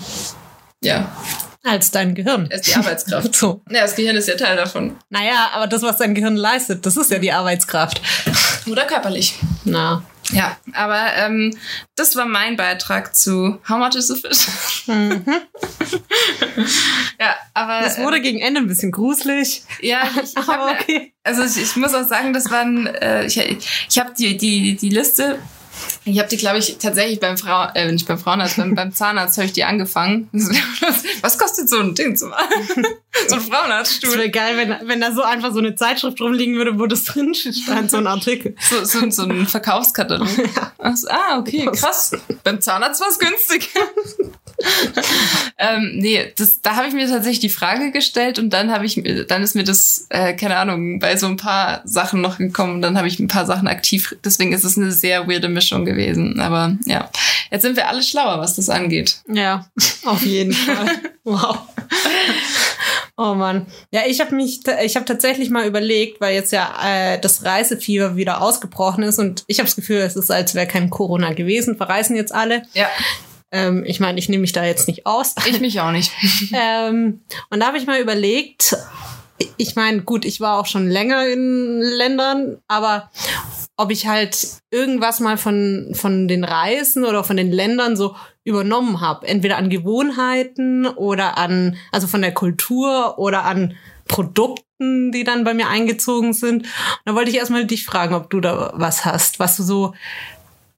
ja, 0.82 1.12
Als 1.66 1.89
dein 1.91 2.13
Gehirn. 2.16 2.47
als 2.51 2.61
die 2.68 2.76
Arbeitskraft. 2.76 3.36
So. 3.36 3.61
Ja, 3.70 3.82
das 3.82 3.95
Gehirn 3.95 4.16
ist 4.16 4.28
ja 4.28 4.36
Teil 4.36 4.55
davon. 4.55 4.95
Naja, 5.09 5.49
aber 5.53 5.68
das, 5.68 5.82
was 5.82 5.97
dein 5.97 6.13
Gehirn 6.16 6.36
leistet, 6.36 6.86
das 6.86 6.95
ist 6.95 7.09
ja 7.11 7.18
die 7.20 7.32
Arbeitskraft. 7.32 8.01
Oder 8.68 8.86
körperlich. 8.86 9.36
Na. 9.63 10.03
Ja, 10.32 10.57
aber 10.74 11.13
ähm, 11.18 11.55
das 11.95 12.16
war 12.16 12.26
mein 12.26 12.55
Beitrag 12.55 13.16
zu 13.16 13.59
How 13.70 13.78
much 13.78 13.93
is 13.95 14.09
a 14.09 14.16
fish? 14.16 14.47
ja, 17.20 17.36
aber 17.53 17.82
Das 17.82 17.99
wurde 17.99 18.22
gegen 18.22 18.39
Ende 18.39 18.61
ein 18.61 18.68
bisschen 18.68 18.91
gruselig. 18.91 19.63
ja, 19.82 20.01
ich, 20.16 20.32
ich 20.36 20.38
Aber 20.49 20.72
okay. 20.72 21.13
also 21.24 21.43
ich, 21.43 21.57
ich 21.61 21.76
muss 21.76 21.93
auch 21.93 22.07
sagen, 22.07 22.34
das 22.34 22.49
waren 22.49 22.88
äh, 22.88 23.26
ich, 23.26 23.38
ich 23.38 23.99
habe 23.99 24.13
die 24.18 24.36
die 24.38 24.76
die 24.76 24.89
Liste 24.89 25.38
ich 26.05 26.19
habe 26.19 26.30
die, 26.30 26.38
glaube 26.38 26.59
ich, 26.59 26.78
tatsächlich 26.78 27.19
beim 27.19 27.38
Frau, 27.38 27.67
äh, 27.73 27.91
nicht 27.91 28.07
beim 28.07 28.17
Frauenarzt, 28.19 28.57
beim, 28.57 28.76
beim 28.76 28.93
Zahnarzt 28.93 29.38
habe 29.38 29.47
ich 29.47 29.53
die 29.53 29.63
angefangen. 29.63 30.30
Was 31.21 31.38
kostet 31.38 31.69
so 31.69 31.80
ein 31.80 31.95
Ding 31.95 32.15
zu 32.15 32.28
machen? 32.28 32.47
so 33.28 33.36
ein 33.36 33.41
Das 33.41 33.45
Frauenarztstuhl. 33.47 34.17
wäre 34.17 34.30
geil, 34.30 34.57
wenn, 34.57 34.88
wenn 34.88 35.01
da 35.01 35.11
so 35.11 35.23
einfach 35.23 35.51
so 35.51 35.59
eine 35.59 35.76
Zeitschrift 35.76 36.21
rumliegen 36.21 36.55
würde, 36.55 36.78
wo 36.80 36.86
das 36.86 37.03
drin 37.05 37.34
stand, 37.34 37.89
so 37.91 37.97
ein 37.97 38.07
Artikel. 38.07 38.55
So, 38.59 38.84
so, 38.86 39.09
so 39.09 39.23
ein 39.23 39.47
Verkaufskatalog. 39.47 40.28
Ach 40.78 40.95
so, 40.95 41.07
ah, 41.09 41.39
okay, 41.39 41.67
krass. 41.73 42.11
Beim 42.43 42.61
Zahnarzt 42.61 43.01
war 43.01 43.09
es 43.09 43.19
günstig. 43.19 43.69
Ähm, 45.57 45.93
nee, 45.95 46.32
das, 46.38 46.61
da 46.61 46.76
habe 46.76 46.88
ich 46.88 46.93
mir 46.93 47.07
tatsächlich 47.07 47.39
die 47.39 47.49
Frage 47.49 47.91
gestellt 47.91 48.39
und 48.39 48.51
dann 48.51 48.72
habe 48.72 48.86
ich, 48.86 49.01
dann 49.28 49.43
ist 49.43 49.55
mir 49.55 49.63
das, 49.63 50.07
äh, 50.09 50.34
keine 50.34 50.57
Ahnung, 50.57 50.99
bei 50.99 51.18
so 51.18 51.28
ein 51.28 51.38
paar 51.38 51.82
Sachen 51.86 52.22
noch 52.22 52.38
gekommen. 52.38 52.82
Dann 52.82 52.97
habe 52.97 53.07
ich 53.07 53.20
ein 53.20 53.28
paar 53.28 53.45
Sachen 53.45 53.68
aktiv. 53.68 54.16
Deswegen 54.24 54.53
ist 54.53 54.63
es 54.63 54.78
eine 54.78 54.91
sehr 54.91 55.28
weirde 55.28 55.49
Mischung 55.49 55.86
gewesen. 55.86 56.39
Aber 56.39 56.78
ja, 56.86 57.09
jetzt 57.51 57.63
sind 57.63 57.76
wir 57.76 57.88
alle 57.88 58.03
schlauer, 58.03 58.39
was 58.39 58.55
das 58.55 58.70
angeht. 58.70 59.22
Ja, 59.28 59.68
auf 60.05 60.26
jeden 60.26 60.53
Fall. 60.53 60.89
Wow. 61.24 61.57
Oh 63.18 63.34
Mann. 63.34 63.66
Ja, 63.91 64.01
ich 64.05 64.20
habe 64.20 64.36
mich, 64.36 64.59
ich 64.84 64.95
habe 64.95 65.05
tatsächlich 65.05 65.49
mal 65.49 65.66
überlegt, 65.66 66.20
weil 66.20 66.36
jetzt 66.36 66.51
ja 66.51 66.74
äh, 66.84 67.20
das 67.20 67.45
Reisefieber 67.45 68.18
wieder 68.18 68.41
ausgebrochen 68.41 69.03
ist 69.03 69.20
und 69.20 69.45
ich 69.47 69.59
habe 69.59 69.68
das 69.68 69.78
Gefühl, 69.78 69.97
es 69.99 70.18
ist, 70.18 70.30
als 70.32 70.53
wäre 70.53 70.68
kein 70.68 70.89
Corona 70.89 71.34
gewesen. 71.34 71.78
Verreisen 71.78 72.16
jetzt 72.16 72.34
alle. 72.34 72.63
Ja. 72.74 72.88
Ähm, 73.56 73.86
ich 73.86 74.01
meine, 74.01 74.20
ich 74.20 74.28
nehme 74.28 74.41
mich 74.41 74.51
da 74.51 74.66
jetzt 74.66 74.89
nicht 74.89 75.06
aus. 75.06 75.34
Ich 75.47 75.62
mich 75.62 75.80
auch 75.80 75.91
nicht. 75.91 76.12
ähm, 76.53 77.22
und 77.49 77.60
da 77.62 77.68
habe 77.68 77.78
ich 77.78 77.88
mal 77.88 78.01
überlegt, 78.01 78.76
ich 79.56 79.78
meine, 79.78 80.01
gut, 80.01 80.26
ich 80.26 80.41
war 80.41 80.60
auch 80.60 80.66
schon 80.66 80.89
länger 80.89 81.26
in 81.26 81.80
Ländern, 81.80 82.58
aber 82.68 83.10
ob 83.78 83.91
ich 83.91 84.08
halt 84.08 84.60
irgendwas 84.72 85.22
mal 85.22 85.38
von, 85.38 85.93
von 85.93 86.28
den 86.28 86.43
Reisen 86.43 87.06
oder 87.06 87.24
von 87.24 87.38
den 87.38 87.51
Ländern 87.51 87.95
so 87.95 88.18
übernommen 88.43 88.99
habe. 88.99 89.26
Entweder 89.26 89.56
an 89.56 89.70
Gewohnheiten 89.70 90.86
oder 90.86 91.38
an, 91.38 91.78
also 91.93 92.08
von 92.08 92.22
der 92.22 92.34
Kultur 92.34 93.18
oder 93.18 93.45
an 93.45 93.78
Produkten, 94.08 95.14
die 95.14 95.24
dann 95.24 95.45
bei 95.45 95.53
mir 95.53 95.70
eingezogen 95.70 96.34
sind. 96.34 96.64
Und 96.64 96.70
da 97.06 97.16
wollte 97.16 97.32
ich 97.32 97.38
erstmal 97.38 97.66
dich 97.66 97.86
fragen, 97.86 98.16
ob 98.16 98.30
du 98.30 98.41
da 98.41 98.74
was 98.76 99.06
hast, 99.06 99.39
was 99.39 99.56
du 99.56 99.64
so 99.64 99.93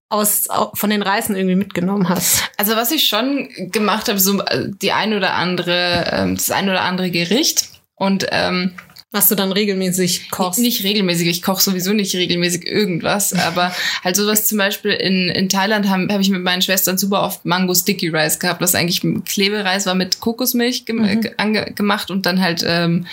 aus 0.10 0.48
von 0.74 0.90
den 0.90 1.02
Reisen 1.02 1.36
irgendwie 1.36 1.56
mitgenommen 1.56 2.10
hast? 2.10 2.50
Also 2.58 2.76
was 2.76 2.92
ich 2.92 3.08
schon 3.08 3.50
gemacht 3.72 4.08
habe, 4.08 4.20
so 4.20 4.42
äh, 4.42 4.70
die 4.82 4.92
ein 4.92 5.14
oder 5.14 5.34
andere, 5.34 6.10
ähm, 6.12 6.36
das 6.36 6.52
ein 6.52 6.70
oder 6.70 6.82
andere 6.82 7.12
Gericht 7.12 7.70
und 7.96 8.28
ähm, 8.32 8.74
was 9.12 9.30
du 9.30 9.36
dann 9.36 9.54
regelmäßig 9.54 10.30
kochst. 10.32 10.60
Nicht 10.60 10.84
regelmäßig, 10.84 11.28
ich 11.28 11.42
koche 11.42 11.62
sowieso 11.62 11.94
nicht 11.94 12.14
regelmäßig 12.14 12.68
irgendwas, 12.68 13.34
aber 13.34 13.74
halt 14.04 14.18
sowas 14.18 14.48
zum 14.48 14.58
Beispiel 14.58 14.92
in, 14.92 15.30
in 15.30 15.48
Thailand 15.48 15.90
habe 15.90 16.08
hab 16.12 16.20
ich 16.20 16.30
mit 16.30 16.44
meinen 16.44 16.62
Schwestern 16.62 16.98
super 16.98 17.24
oft 17.24 17.46
Mango 17.46 17.74
Sticky 17.74 18.10
Rice 18.10 18.40
gehabt, 18.40 18.60
was 18.60 18.76
eigentlich 18.76 19.02
Klebereis 19.26 19.86
war 19.86 19.96
mit 19.96 20.20
Kokosmilch 20.20 20.86
gem 20.86 20.98
mhm. 20.98 21.76
gemacht 21.76 22.12
und 22.12 22.26
dann 22.26 22.42
halt 22.42 22.66
ähm, 22.68 23.08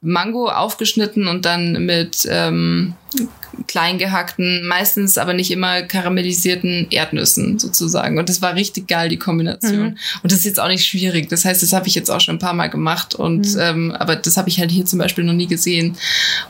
Mango 0.00 0.48
aufgeschnitten 0.48 1.26
und 1.26 1.44
dann 1.44 1.86
mit 1.86 2.26
ähm, 2.30 2.94
klein 3.66 3.98
gehackten, 3.98 4.66
meistens 4.66 5.18
aber 5.18 5.34
nicht 5.34 5.50
immer 5.50 5.82
karamellisierten 5.82 6.86
Erdnüssen 6.90 7.58
sozusagen. 7.58 8.18
Und 8.18 8.28
das 8.28 8.42
war 8.42 8.54
richtig 8.54 8.88
geil, 8.88 9.08
die 9.08 9.18
Kombination. 9.18 9.90
Mhm. 9.90 9.98
Und 10.22 10.32
das 10.32 10.38
ist 10.40 10.44
jetzt 10.44 10.60
auch 10.60 10.68
nicht 10.68 10.86
schwierig. 10.86 11.28
Das 11.28 11.44
heißt, 11.44 11.62
das 11.62 11.72
habe 11.72 11.88
ich 11.88 11.94
jetzt 11.94 12.10
auch 12.10 12.20
schon 12.20 12.36
ein 12.36 12.40
paar 12.40 12.54
Mal 12.54 12.68
gemacht. 12.68 13.14
Und 13.14 13.54
mhm. 13.54 13.60
ähm, 13.60 13.92
aber 13.92 14.16
das 14.16 14.36
habe 14.36 14.48
ich 14.48 14.58
halt 14.58 14.70
hier 14.70 14.86
zum 14.86 14.98
Beispiel 14.98 15.24
noch 15.32 15.38
nie 15.38 15.46
gesehen. 15.46 15.96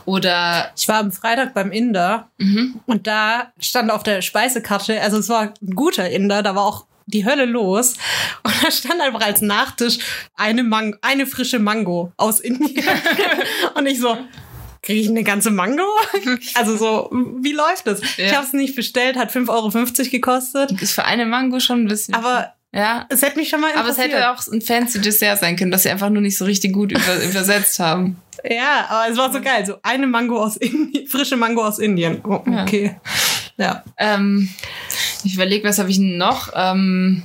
Oder 0.05 0.71
ich 0.77 0.87
war 0.87 0.97
am 0.97 1.11
Freitag 1.11 1.53
beim 1.53 1.71
Inder 1.71 2.29
mhm. 2.37 2.79
und 2.85 3.07
da 3.07 3.51
stand 3.59 3.91
auf 3.91 4.03
der 4.03 4.21
Speisekarte, 4.21 5.01
also 5.01 5.17
es 5.17 5.29
war 5.29 5.53
ein 5.61 5.75
guter 5.75 6.09
Inder, 6.09 6.43
da 6.43 6.55
war 6.55 6.65
auch 6.65 6.85
die 7.05 7.25
Hölle 7.25 7.45
los. 7.45 7.95
Und 8.43 8.53
da 8.63 8.71
stand 8.71 9.01
einfach 9.01 9.21
als 9.21 9.41
Nachtisch 9.41 9.99
eine, 10.35 10.63
Mang 10.63 10.95
eine 11.01 11.25
frische 11.25 11.59
Mango 11.59 12.13
aus 12.17 12.39
Indien. 12.39 12.85
und 13.75 13.85
ich 13.85 13.99
so, 13.99 14.17
kriege 14.81 15.01
ich 15.01 15.09
eine 15.09 15.23
ganze 15.23 15.51
Mango? 15.51 15.83
also 16.55 16.77
so, 16.77 17.09
wie 17.41 17.53
läuft 17.53 17.87
das? 17.87 18.01
Ja. 18.17 18.25
Ich 18.25 18.35
habe 18.35 18.45
es 18.45 18.53
nicht 18.53 18.75
bestellt, 18.75 19.17
hat 19.17 19.31
5,50 19.31 19.49
Euro 19.99 20.09
gekostet. 20.11 20.81
Ist 20.81 20.93
für 20.93 21.05
eine 21.05 21.25
Mango 21.25 21.59
schon 21.59 21.83
ein 21.83 21.87
bisschen. 21.87 22.13
Aber 22.13 22.53
ja. 22.73 23.05
Es 23.09 23.21
hätte 23.21 23.37
mich 23.37 23.49
schon 23.49 23.61
mal 23.61 23.69
interessiert. 23.69 24.13
Aber 24.13 24.35
es 24.35 24.37
hätte 24.37 24.49
auch 24.49 24.53
ein 24.53 24.61
fancy 24.61 25.01
Dessert 25.01 25.39
sein 25.39 25.55
können, 25.55 25.71
das 25.71 25.83
sie 25.83 25.89
einfach 25.89 26.09
nur 26.09 26.21
nicht 26.21 26.37
so 26.37 26.45
richtig 26.45 26.73
gut 26.73 26.91
über, 26.91 27.23
übersetzt 27.29 27.79
haben. 27.79 28.17
Ja, 28.43 28.87
aber 28.89 29.11
es 29.11 29.17
war 29.17 29.31
so 29.31 29.41
geil. 29.41 29.65
So 29.65 29.75
eine 29.83 30.07
Mango 30.07 30.41
aus 30.41 30.57
Indien, 30.57 31.07
frische 31.07 31.37
Mango 31.37 31.63
aus 31.63 31.79
Indien. 31.79 32.21
Oh, 32.25 32.41
okay. 32.45 32.95
Ja. 33.57 33.65
ja. 33.65 33.83
Ähm, 33.97 34.49
ich 35.23 35.35
überlege, 35.35 35.67
was 35.67 35.79
habe 35.79 35.89
ich 35.89 35.99
noch? 35.99 36.51
Ähm, 36.55 37.23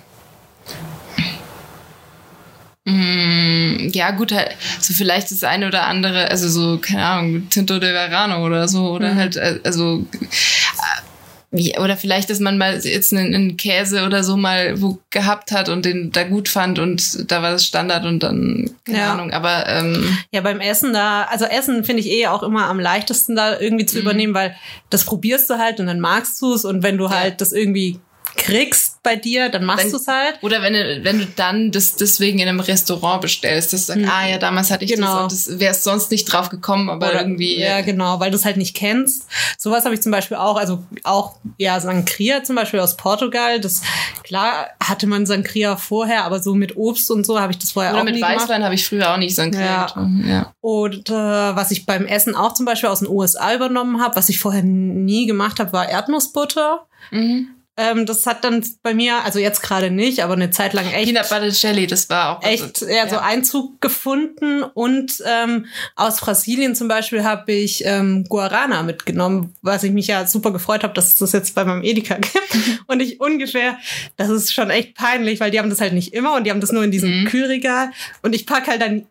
Mm, 2.88 3.90
ja, 3.92 4.12
gut, 4.12 4.32
halt, 4.32 4.56
so 4.80 4.94
vielleicht 4.94 5.30
das 5.30 5.44
eine 5.44 5.66
oder 5.66 5.86
andere, 5.86 6.30
also 6.30 6.48
so, 6.48 6.78
keine 6.78 7.04
Ahnung, 7.04 7.48
Tinto 7.50 7.78
de 7.78 7.92
Verano 7.92 8.46
oder 8.46 8.66
so, 8.66 8.92
oder 8.92 9.12
mhm. 9.12 9.16
halt, 9.18 9.36
äh, 9.36 9.60
also, 9.62 10.06
äh, 10.22 11.07
oder 11.50 11.96
vielleicht, 11.96 12.28
dass 12.28 12.40
man 12.40 12.58
mal 12.58 12.78
jetzt 12.84 13.12
einen, 13.12 13.34
einen, 13.34 13.56
Käse 13.56 14.04
oder 14.04 14.22
so 14.22 14.36
mal 14.36 14.82
wo 14.82 14.98
gehabt 15.08 15.50
hat 15.50 15.70
und 15.70 15.86
den 15.86 16.12
da 16.12 16.24
gut 16.24 16.48
fand 16.48 16.78
und 16.78 17.30
da 17.30 17.40
war 17.40 17.52
das 17.52 17.64
Standard 17.64 18.04
und 18.04 18.22
dann, 18.22 18.70
keine 18.84 18.98
ja. 18.98 19.12
Ahnung, 19.12 19.32
aber. 19.32 19.66
Ähm, 19.66 20.18
ja, 20.30 20.42
beim 20.42 20.60
Essen 20.60 20.92
da, 20.92 21.22
also 21.22 21.46
Essen 21.46 21.84
finde 21.84 22.02
ich 22.02 22.10
eh 22.10 22.26
auch 22.26 22.42
immer 22.42 22.66
am 22.66 22.78
leichtesten 22.78 23.34
da 23.34 23.58
irgendwie 23.58 23.86
zu 23.86 23.96
mhm. 23.96 24.02
übernehmen, 24.02 24.34
weil 24.34 24.56
das 24.90 25.04
probierst 25.04 25.48
du 25.48 25.58
halt 25.58 25.80
und 25.80 25.86
dann 25.86 26.00
magst 26.00 26.40
du 26.42 26.52
es 26.52 26.66
und 26.66 26.82
wenn 26.82 26.98
du 26.98 27.08
halt 27.08 27.40
das 27.40 27.52
irgendwie 27.52 27.98
kriegst 28.38 29.02
bei 29.02 29.16
dir, 29.16 29.48
dann 29.48 29.64
machst 29.64 29.92
du 29.92 29.96
es 29.96 30.06
halt. 30.06 30.38
Oder 30.42 30.62
wenn 30.62 30.72
du, 30.72 31.04
wenn 31.04 31.18
du 31.18 31.26
dann 31.26 31.70
das 31.70 31.96
deswegen 31.96 32.38
in 32.38 32.48
einem 32.48 32.60
Restaurant 32.60 33.20
bestellst, 33.20 33.72
dass 33.72 33.86
du 33.86 33.92
sagst, 33.92 34.02
hm. 34.04 34.10
ah 34.10 34.28
ja, 34.28 34.38
damals 34.38 34.70
hatte 34.70 34.84
ich 34.84 34.94
genau. 34.94 35.14
das 35.14 35.22
und 35.22 35.32
das 35.32 35.60
wärst 35.60 35.84
sonst 35.84 36.10
nicht 36.10 36.24
drauf 36.24 36.48
gekommen, 36.48 36.88
aber 36.88 37.10
Oder, 37.10 37.20
irgendwie. 37.20 37.58
Ja, 37.58 37.82
genau, 37.82 38.20
weil 38.20 38.30
du 38.30 38.36
es 38.36 38.44
halt 38.44 38.56
nicht 38.56 38.74
kennst. 38.74 39.26
Sowas 39.58 39.84
habe 39.84 39.94
ich 39.94 40.00
zum 40.00 40.12
Beispiel 40.12 40.36
auch, 40.36 40.56
also 40.56 40.84
auch, 41.04 41.36
ja, 41.58 41.78
Sangria 41.80 42.42
zum 42.44 42.56
Beispiel 42.56 42.80
aus 42.80 42.96
Portugal. 42.96 43.60
Das, 43.60 43.82
klar 44.22 44.68
hatte 44.82 45.06
man 45.06 45.26
Sangria 45.26 45.76
vorher, 45.76 46.24
aber 46.24 46.40
so 46.40 46.54
mit 46.54 46.76
Obst 46.76 47.10
und 47.10 47.26
so 47.26 47.40
habe 47.40 47.52
ich 47.52 47.58
das 47.58 47.72
vorher 47.72 47.92
Oder 47.92 48.02
auch 48.02 48.04
nie 48.04 48.12
gemacht. 48.12 48.32
mit 48.32 48.40
Weißwein 48.42 48.64
habe 48.64 48.74
ich 48.74 48.86
früher 48.86 49.12
auch 49.12 49.18
nicht 49.18 49.34
Sangria 49.34 49.86
ja. 49.94 50.10
ja. 50.26 50.52
Und 50.60 51.10
äh, 51.10 51.12
was 51.12 51.70
ich 51.70 51.86
beim 51.86 52.06
Essen 52.06 52.34
auch 52.34 52.54
zum 52.54 52.66
Beispiel 52.66 52.88
aus 52.88 53.00
den 53.00 53.08
USA 53.08 53.54
übernommen 53.54 54.00
habe, 54.00 54.16
was 54.16 54.28
ich 54.28 54.38
vorher 54.38 54.62
nie 54.62 55.26
gemacht 55.26 55.58
habe, 55.60 55.72
war 55.72 55.88
Erdnussbutter. 55.88 56.86
Mhm. 57.10 57.48
Ähm, 57.80 58.06
das 58.06 58.26
hat 58.26 58.42
dann 58.42 58.66
bei 58.82 58.92
mir, 58.92 59.24
also 59.24 59.38
jetzt 59.38 59.62
gerade 59.62 59.92
nicht, 59.92 60.24
aber 60.24 60.32
eine 60.32 60.50
Zeit 60.50 60.72
lang 60.72 60.90
echt. 60.90 61.04
Peanut 61.04 61.28
Butter 61.28 61.46
Jelly, 61.46 61.86
das 61.86 62.10
war 62.10 62.38
auch. 62.38 62.42
Echt, 62.42 62.80
ja, 62.80 62.88
ja, 62.88 63.08
so 63.08 63.18
Einzug 63.18 63.80
gefunden. 63.80 64.64
Und 64.64 65.22
ähm, 65.24 65.66
aus 65.94 66.20
Brasilien 66.20 66.74
zum 66.74 66.88
Beispiel 66.88 67.22
habe 67.22 67.52
ich 67.52 67.84
ähm, 67.84 68.24
Guarana 68.28 68.82
mitgenommen, 68.82 69.54
was 69.62 69.84
ich 69.84 69.92
mich 69.92 70.08
ja 70.08 70.26
super 70.26 70.50
gefreut 70.50 70.82
habe, 70.82 70.92
dass 70.92 71.06
es 71.06 71.18
das 71.18 71.30
jetzt 71.30 71.54
bei 71.54 71.64
meinem 71.64 71.84
Edeka 71.84 72.14
gibt. 72.20 72.82
und 72.88 72.98
ich 72.98 73.20
ungefähr, 73.20 73.78
das 74.16 74.28
ist 74.28 74.52
schon 74.52 74.70
echt 74.70 74.96
peinlich, 74.96 75.38
weil 75.38 75.52
die 75.52 75.60
haben 75.60 75.70
das 75.70 75.80
halt 75.80 75.92
nicht 75.92 76.12
immer 76.12 76.34
und 76.34 76.44
die 76.44 76.50
haben 76.50 76.60
das 76.60 76.72
nur 76.72 76.82
in 76.82 76.90
diesem 76.90 77.20
mhm. 77.20 77.24
Kühlregal. 77.26 77.92
Und 78.22 78.34
ich 78.34 78.44
pack 78.44 78.66
halt 78.66 78.82
dann 78.82 79.06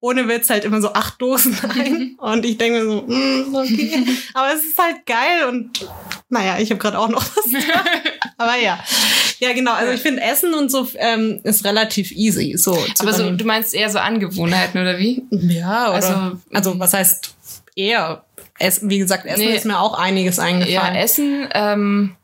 ohne 0.00 0.28
Witz 0.28 0.50
halt 0.50 0.64
immer 0.64 0.80
so 0.80 0.92
acht 0.92 1.20
Dosen 1.20 1.58
ein. 1.68 2.16
und 2.18 2.44
ich 2.44 2.58
denke 2.58 2.80
mir 2.80 2.84
so, 2.84 3.02
mm, 3.02 3.54
okay. 3.54 4.04
Aber 4.34 4.52
es 4.54 4.64
ist 4.64 4.78
halt 4.78 5.06
geil 5.06 5.48
und 5.48 5.88
naja, 6.28 6.58
ich 6.58 6.70
habe 6.70 6.78
gerade 6.78 6.98
auch 6.98 7.08
noch 7.08 7.24
was. 7.24 7.62
Aber 8.38 8.56
ja. 8.56 8.78
Ja, 9.38 9.52
genau. 9.52 9.72
Also 9.72 9.92
ich 9.92 10.00
finde 10.00 10.22
Essen 10.22 10.54
und 10.54 10.70
so 10.70 10.86
ähm, 10.96 11.40
ist 11.44 11.64
relativ 11.64 12.12
easy. 12.12 12.54
So 12.56 12.78
Aber 12.98 13.12
so, 13.12 13.30
du 13.30 13.44
meinst 13.44 13.74
eher 13.74 13.90
so 13.90 13.98
Angewohnheiten 13.98 14.80
oder 14.80 14.98
wie? 14.98 15.24
Ja, 15.30 15.88
oder, 15.88 15.94
also, 15.94 16.40
also 16.52 16.78
was 16.78 16.92
heißt 16.92 17.34
eher? 17.74 18.24
Essen, 18.58 18.88
wie 18.88 18.98
gesagt, 18.98 19.26
Essen 19.26 19.44
nee, 19.44 19.54
ist 19.54 19.66
mir 19.66 19.78
auch 19.78 19.98
einiges 19.98 20.38
eingefallen. 20.38 20.72
Ja, 20.72 20.94
Essen. 20.94 21.48
Ähm, 21.52 22.16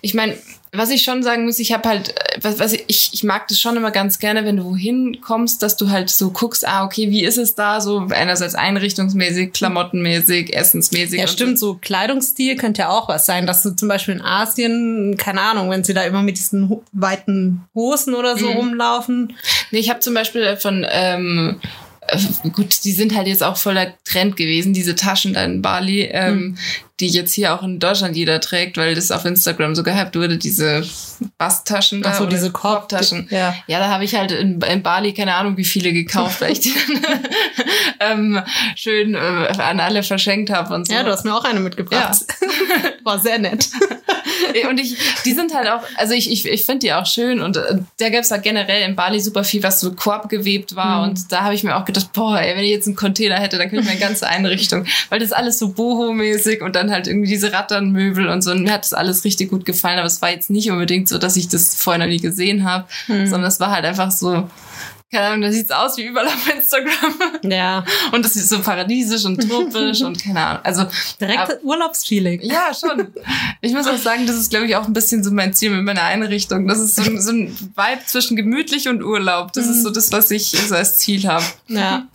ich 0.00 0.14
meine, 0.14 0.36
was 0.74 0.88
ich 0.88 1.02
schon 1.02 1.22
sagen 1.22 1.44
muss, 1.44 1.58
ich 1.58 1.72
habe 1.72 1.86
halt, 1.86 2.08
äh, 2.08 2.38
was, 2.40 2.58
was 2.58 2.72
ich, 2.72 3.10
ich 3.12 3.24
mag 3.24 3.46
das 3.48 3.60
schon 3.60 3.76
immer 3.76 3.90
ganz 3.90 4.18
gerne, 4.18 4.46
wenn 4.46 4.56
du 4.56 4.64
wohin 4.64 5.20
kommst, 5.20 5.62
dass 5.62 5.76
du 5.76 5.90
halt 5.90 6.08
so 6.08 6.30
guckst, 6.30 6.66
ah, 6.66 6.84
okay, 6.84 7.10
wie 7.10 7.24
ist 7.24 7.36
es 7.36 7.54
da? 7.54 7.82
So 7.82 8.06
einerseits 8.10 8.54
einrichtungsmäßig, 8.54 9.52
klamottenmäßig, 9.52 10.56
essensmäßig. 10.56 11.20
Ja, 11.20 11.26
stimmt, 11.26 11.58
so. 11.58 11.74
so 11.74 11.78
Kleidungsstil 11.80 12.56
könnte 12.56 12.82
ja 12.82 12.88
auch 12.88 13.08
was 13.08 13.26
sein, 13.26 13.46
dass 13.46 13.62
du 13.62 13.76
zum 13.76 13.88
Beispiel 13.88 14.14
in 14.14 14.22
Asien, 14.22 15.16
keine 15.18 15.42
Ahnung, 15.42 15.68
wenn 15.68 15.84
sie 15.84 15.92
da 15.92 16.04
immer 16.04 16.22
mit 16.22 16.38
diesen 16.38 16.80
weiten 16.92 17.64
Hosen 17.74 18.14
oder 18.14 18.38
so 18.38 18.48
mhm. 18.48 18.56
rumlaufen. 18.56 19.36
Nee, 19.72 19.78
ich 19.78 19.90
habe 19.90 20.00
zum 20.00 20.14
Beispiel 20.14 20.56
von 20.56 20.86
ähm, 20.90 21.60
äh, 22.06 22.48
gut, 22.50 22.84
die 22.84 22.92
sind 22.92 23.14
halt 23.14 23.26
jetzt 23.26 23.42
auch 23.42 23.56
voller 23.56 23.92
Trend 24.04 24.36
gewesen, 24.36 24.72
diese 24.72 24.94
Taschen 24.94 25.34
da 25.34 25.44
in 25.44 25.62
Bali, 25.62 26.08
ähm, 26.10 26.34
mhm. 26.34 26.58
Die 27.02 27.08
jetzt 27.08 27.34
hier 27.34 27.52
auch 27.52 27.62
in 27.62 27.80
Deutschland 27.80 28.16
jeder 28.16 28.40
trägt, 28.40 28.76
weil 28.76 28.94
das 28.94 29.10
auf 29.10 29.24
Instagram 29.24 29.74
so 29.74 29.82
gehypt 29.82 30.14
wurde, 30.14 30.38
diese 30.38 30.82
Basttaschen 31.36 32.02
da. 32.02 32.10
Ach 32.10 32.18
so, 32.18 32.26
diese 32.26 32.52
Korbtaschen. 32.52 33.26
Ja. 33.30 33.54
ja, 33.66 33.80
da 33.80 33.88
habe 33.88 34.04
ich 34.04 34.14
halt 34.14 34.30
in, 34.30 34.60
in, 34.60 34.82
Bali 34.82 35.12
keine 35.12 35.34
Ahnung, 35.34 35.56
wie 35.56 35.64
viele 35.64 35.92
gekauft, 35.92 36.40
weil 36.40 36.52
ich 36.52 36.60
die 36.60 36.72
dann 37.98 38.18
ähm, 38.36 38.42
schön 38.76 39.14
äh, 39.14 39.18
an 39.18 39.80
alle 39.80 40.02
verschenkt 40.02 40.50
habe 40.50 40.74
und 40.74 40.86
so. 40.86 40.94
Ja, 40.94 41.02
du 41.02 41.10
hast 41.10 41.24
mir 41.24 41.34
auch 41.34 41.44
eine 41.44 41.60
mitgebracht. 41.60 42.20
Ja. 42.40 42.88
War 43.04 43.18
sehr 43.18 43.38
nett. 43.38 43.68
und 44.70 44.78
ich, 44.78 44.96
die 45.24 45.32
sind 45.32 45.54
halt 45.54 45.68
auch, 45.68 45.82
also 45.96 46.14
ich, 46.14 46.30
ich, 46.30 46.46
ich 46.46 46.64
finde 46.64 46.80
die 46.80 46.92
auch 46.92 47.06
schön 47.06 47.40
und 47.40 47.56
äh, 47.56 47.78
da 47.98 48.08
gab 48.10 48.20
es 48.20 48.30
halt 48.30 48.44
generell 48.44 48.88
in 48.88 48.94
Bali 48.94 49.18
super 49.20 49.42
viel, 49.42 49.62
was 49.62 49.80
so 49.80 49.92
Korb 49.92 50.28
gewebt 50.28 50.76
war 50.76 50.92
Mhm. 51.02 51.08
und 51.08 51.32
da 51.32 51.42
habe 51.42 51.54
ich 51.54 51.64
mir 51.64 51.76
auch 51.76 51.84
gedacht, 51.84 52.12
boah, 52.12 52.38
ey, 52.38 52.56
wenn 52.56 52.64
ich 52.64 52.70
jetzt 52.70 52.86
einen 52.86 52.96
Container 52.96 53.36
hätte, 53.40 53.58
dann 53.58 53.68
könnte 53.70 53.82
ich 53.82 53.88
meine 53.88 54.00
ganze 54.00 54.28
Einrichtung, 54.28 54.86
weil 55.08 55.18
das 55.18 55.32
alles 55.32 55.58
so 55.58 55.68
boho-mäßig 55.68 56.62
und 56.62 56.76
dann 56.76 56.90
halt 56.92 57.06
irgendwie 57.08 57.28
diese 57.28 57.52
Ratternmöbel 57.52 58.28
und 58.28 58.42
so 58.42 58.50
und 58.52 58.62
mir 58.62 58.72
hat 58.72 58.84
das 58.84 58.92
alles 58.92 59.24
richtig 59.24 59.50
gut 59.50 59.64
gefallen, 59.64 59.98
aber 59.98 60.06
es 60.06 60.22
war 60.22 60.30
jetzt 60.30 60.50
nicht 60.50 60.70
unbedingt 60.70 61.08
so, 61.08 61.18
dass 61.18 61.36
ich 61.36 61.48
das 61.48 61.74
vorher 61.74 61.98
noch 62.04 62.10
nie 62.10 62.20
gesehen 62.20 62.64
habe, 62.64 62.84
Mhm. 63.08 63.26
sondern 63.26 63.48
es 63.48 63.58
war 63.60 63.70
halt 63.72 63.84
einfach 63.84 64.10
so, 64.10 64.48
keine 65.12 65.26
Ahnung, 65.26 65.42
da 65.42 65.52
sieht's 65.52 65.70
aus 65.70 65.96
wie 65.98 66.04
überall 66.04 66.26
auf 66.28 66.54
Instagram 66.56 67.14
Ja, 67.42 67.84
und 68.12 68.24
das 68.24 68.34
ist 68.36 68.48
so 68.48 68.60
paradiesisch 68.60 69.24
und 69.26 69.46
tropisch 69.48 70.00
und 70.02 70.22
keine 70.22 70.44
Ahnung, 70.44 70.64
also 70.64 70.86
direkt 71.20 71.38
Aber- 71.38 71.62
Urlaubsfeeling. 71.62 72.40
ja, 72.42 72.72
schon. 72.74 73.08
Ich 73.60 73.72
muss 73.72 73.86
auch 73.86 73.96
sagen, 73.98 74.26
das 74.26 74.36
ist, 74.36 74.50
glaube 74.50 74.66
ich, 74.66 74.74
auch 74.76 74.86
ein 74.86 74.92
bisschen 74.92 75.22
so 75.22 75.30
mein 75.30 75.52
Ziel 75.54 75.70
mit 75.70 75.84
meiner 75.84 76.02
Einrichtung. 76.02 76.66
Das 76.66 76.78
ist 76.80 76.96
so 76.96 77.02
ein, 77.02 77.20
so 77.20 77.30
ein 77.30 77.48
Vibe 77.76 78.02
zwischen 78.06 78.36
gemütlich 78.36 78.88
und 78.88 79.02
Urlaub. 79.02 79.52
Das 79.52 79.66
ist 79.66 79.82
so 79.82 79.90
das, 79.90 80.10
was 80.12 80.30
ich 80.30 80.50
so 80.50 80.74
als 80.74 80.98
Ziel 80.98 81.26
habe. 81.28 81.44
Ja. 81.68 82.06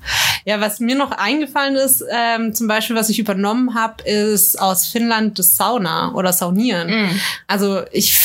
ja, 0.46 0.60
was 0.60 0.80
mir 0.80 0.96
noch 0.96 1.12
eingefallen 1.12 1.76
ist, 1.76 2.04
ähm, 2.12 2.54
zum 2.54 2.68
Beispiel, 2.68 2.96
was 2.96 3.10
ich 3.10 3.20
übernommen 3.20 3.76
habe, 3.76 4.04
ist 4.04 4.60
aus 4.60 4.88
Finnland 4.88 5.38
das 5.40 5.56
Sauna 5.56 6.14
oder 6.14 6.34
Saunieren. 6.34 7.10
Also 7.48 7.84
ich 7.92 8.18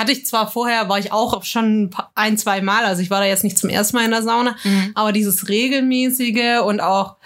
hatte 0.00 0.12
ich 0.12 0.26
zwar 0.26 0.50
vorher, 0.50 0.88
war 0.88 0.98
ich 0.98 1.12
auch 1.12 1.44
schon 1.44 1.90
ein, 2.14 2.38
zwei 2.38 2.60
Mal, 2.60 2.84
also 2.84 3.02
ich 3.02 3.10
war 3.10 3.20
da 3.20 3.26
jetzt 3.26 3.44
nicht 3.44 3.58
zum 3.58 3.70
ersten 3.70 3.96
Mal 3.96 4.04
in 4.04 4.10
der 4.10 4.22
Sauna, 4.22 4.56
aber 4.94 5.12
dieses 5.12 5.48
regelmäßige 5.48 6.60
und 6.64 6.80
auch 6.80 7.16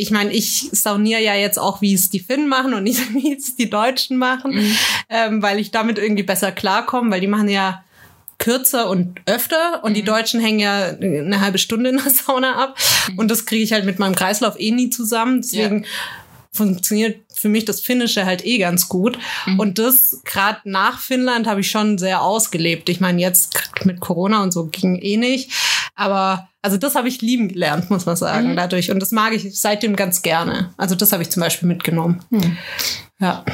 ich 0.00 0.12
meine, 0.12 0.32
ich 0.32 0.68
sauniere 0.70 1.20
ja 1.20 1.34
jetzt 1.34 1.58
auch, 1.58 1.80
wie 1.82 1.92
es 1.92 2.08
die 2.08 2.20
Finnen 2.20 2.48
machen 2.48 2.72
und 2.72 2.84
nicht, 2.84 3.12
wie 3.14 3.36
es 3.36 3.56
die 3.56 3.68
Deutschen 3.68 4.16
machen, 4.16 4.76
ähm, 5.10 5.42
weil 5.42 5.58
ich 5.58 5.72
damit 5.72 5.98
irgendwie 5.98 6.22
besser 6.22 6.52
klarkomme, 6.52 7.10
weil 7.10 7.20
die 7.20 7.26
machen 7.26 7.48
ja 7.48 7.82
kürzer 8.38 8.88
und 8.88 9.20
öfter 9.26 9.82
und 9.82 9.94
die 9.94 10.04
Deutschen 10.04 10.40
hängen 10.40 10.60
ja 10.60 10.90
eine 11.00 11.40
halbe 11.40 11.58
Stunde 11.58 11.90
in 11.90 11.96
der 11.96 12.10
Sauna 12.10 12.62
ab 12.62 12.78
und 13.16 13.28
das 13.28 13.44
kriege 13.44 13.64
ich 13.64 13.72
halt 13.72 13.84
mit 13.84 13.98
meinem 13.98 14.14
Kreislauf 14.14 14.58
eh 14.60 14.70
nie 14.70 14.90
zusammen. 14.90 15.42
Deswegen 15.42 15.84
funktioniert 16.58 17.22
für 17.32 17.48
mich 17.48 17.64
das 17.64 17.80
Finnische 17.80 18.26
halt 18.26 18.44
eh 18.44 18.58
ganz 18.58 18.88
gut. 18.88 19.18
Und 19.56 19.78
das 19.78 20.20
gerade 20.24 20.60
nach 20.64 21.00
Finnland 21.00 21.46
habe 21.46 21.60
ich 21.60 21.70
schon 21.70 21.96
sehr 21.96 22.20
ausgelebt. 22.20 22.90
Ich 22.90 23.00
meine, 23.00 23.20
jetzt 23.22 23.70
mit 23.84 24.00
Corona 24.00 24.42
und 24.42 24.52
so 24.52 24.66
ging 24.66 24.96
eh 24.96 25.16
nicht. 25.16 25.50
Aber 25.94 26.48
also 26.60 26.76
das 26.76 26.94
habe 26.94 27.08
ich 27.08 27.22
lieben 27.22 27.48
gelernt, 27.48 27.90
muss 27.90 28.04
man 28.04 28.16
sagen, 28.16 28.54
dadurch. 28.56 28.90
Und 28.90 29.00
das 29.00 29.10
mag 29.10 29.32
ich 29.32 29.58
seitdem 29.58 29.96
ganz 29.96 30.22
gerne. 30.22 30.74
Also 30.76 30.94
das 30.94 31.12
habe 31.12 31.22
ich 31.22 31.30
zum 31.30 31.40
Beispiel 31.40 31.68
mitgenommen. 31.68 32.22
Ja. 33.18 33.44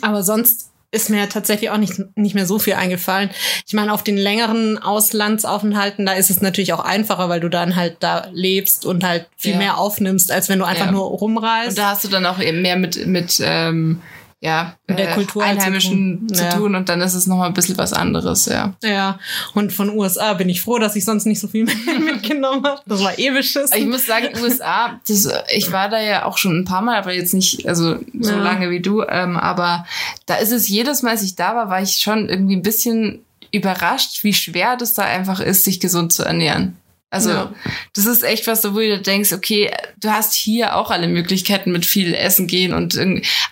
Aber 0.00 0.22
sonst 0.22 0.70
ist 0.90 1.10
mir 1.10 1.28
tatsächlich 1.28 1.70
auch 1.70 1.76
nicht, 1.78 1.94
nicht 2.16 2.34
mehr 2.34 2.46
so 2.46 2.58
viel 2.58 2.74
eingefallen. 2.74 3.30
Ich 3.66 3.74
meine, 3.74 3.92
auf 3.92 4.02
den 4.04 4.16
längeren 4.16 4.78
Auslandsaufenthalten, 4.78 6.06
da 6.06 6.12
ist 6.12 6.30
es 6.30 6.40
natürlich 6.40 6.72
auch 6.72 6.80
einfacher, 6.84 7.28
weil 7.28 7.40
du 7.40 7.48
dann 7.48 7.76
halt 7.76 7.96
da 8.00 8.28
lebst 8.32 8.86
und 8.86 9.04
halt 9.04 9.26
viel 9.36 9.52
Ja. 9.52 9.58
mehr 9.58 9.78
aufnimmst, 9.78 10.30
als 10.32 10.48
wenn 10.48 10.58
du 10.58 10.64
einfach 10.64 10.86
Ja. 10.86 10.92
nur 10.92 11.04
rumreist. 11.04 11.70
Und 11.70 11.78
da 11.78 11.90
hast 11.90 12.04
du 12.04 12.08
dann 12.08 12.24
auch 12.26 12.38
eben 12.40 12.62
mehr 12.62 12.76
mit, 12.76 13.06
mit 13.06 13.40
ähm, 13.44 14.00
ja, 14.40 14.74
Mit 14.86 14.98
der 14.98 15.12
Kultur 15.14 15.44
halt 15.44 15.54
zu 15.54 15.58
Einheimischen 15.66 16.28
tun. 16.28 16.34
zu 16.34 16.44
Ja. 16.44 16.50
tun 16.54 16.74
und 16.74 16.88
dann 16.90 17.00
ist 17.00 17.14
es 17.14 17.26
nochmal 17.26 17.48
ein 17.48 17.54
bisschen 17.54 17.78
was 17.78 17.92
anderes, 17.94 18.44
ja. 18.46 18.74
ja, 18.84 19.18
und 19.54 19.72
von 19.72 19.88
USA 19.90 20.34
bin 20.34 20.48
ich 20.50 20.60
froh, 20.60 20.78
dass 20.78 20.94
ich 20.94 21.04
sonst 21.06 21.24
nicht 21.24 21.40
so 21.40 21.48
viel 21.48 21.64
mitgenommen 22.00 22.62
habe. 22.64 22.80
Das 22.86 23.02
war 23.02 23.18
eh 23.18 23.30
beschissen. 23.30 23.70
Ich 23.76 23.86
muss 23.86 24.04
sagen, 24.06 24.28
USA, 24.40 25.00
das, 25.08 25.28
ich 25.54 25.72
war 25.72 25.88
da 25.88 26.00
ja 26.00 26.24
auch 26.26 26.36
schon 26.38 26.58
ein 26.58 26.64
paar 26.66 26.82
Mal, 26.82 26.96
aber 26.98 27.12
jetzt 27.14 27.32
nicht 27.34 27.66
also 27.66 27.96
so 28.20 28.30
Ja. 28.32 28.36
lange 28.42 28.70
wie 28.70 28.80
du. 28.80 29.02
Ähm, 29.08 29.36
aber 29.38 29.86
da 30.26 30.36
ist 30.36 30.52
es 30.52 30.68
jedes 30.68 31.02
Mal, 31.02 31.12
als 31.12 31.22
ich 31.22 31.34
da 31.34 31.56
war, 31.56 31.70
war 31.70 31.80
ich 31.82 31.96
schon 31.96 32.28
irgendwie 32.28 32.56
ein 32.56 32.62
bisschen 32.62 33.20
überrascht, 33.52 34.22
wie 34.22 34.34
schwer 34.34 34.76
das 34.76 34.92
da 34.92 35.02
einfach 35.02 35.40
ist, 35.40 35.64
sich 35.64 35.80
gesund 35.80 36.12
zu 36.12 36.24
ernähren. 36.24 36.76
Also 37.08 37.30
Ja. 37.30 37.54
das 37.94 38.04
ist 38.06 38.24
echt 38.24 38.46
was, 38.48 38.64
wo 38.64 38.78
du 38.78 39.00
denkst, 39.00 39.32
okay, 39.32 39.70
du 40.00 40.10
hast 40.10 40.34
hier 40.34 40.74
auch 40.76 40.90
alle 40.90 41.06
Möglichkeiten 41.06 41.70
mit 41.70 41.86
viel 41.86 42.12
Essen 42.14 42.48
gehen 42.48 42.74
und 42.74 42.98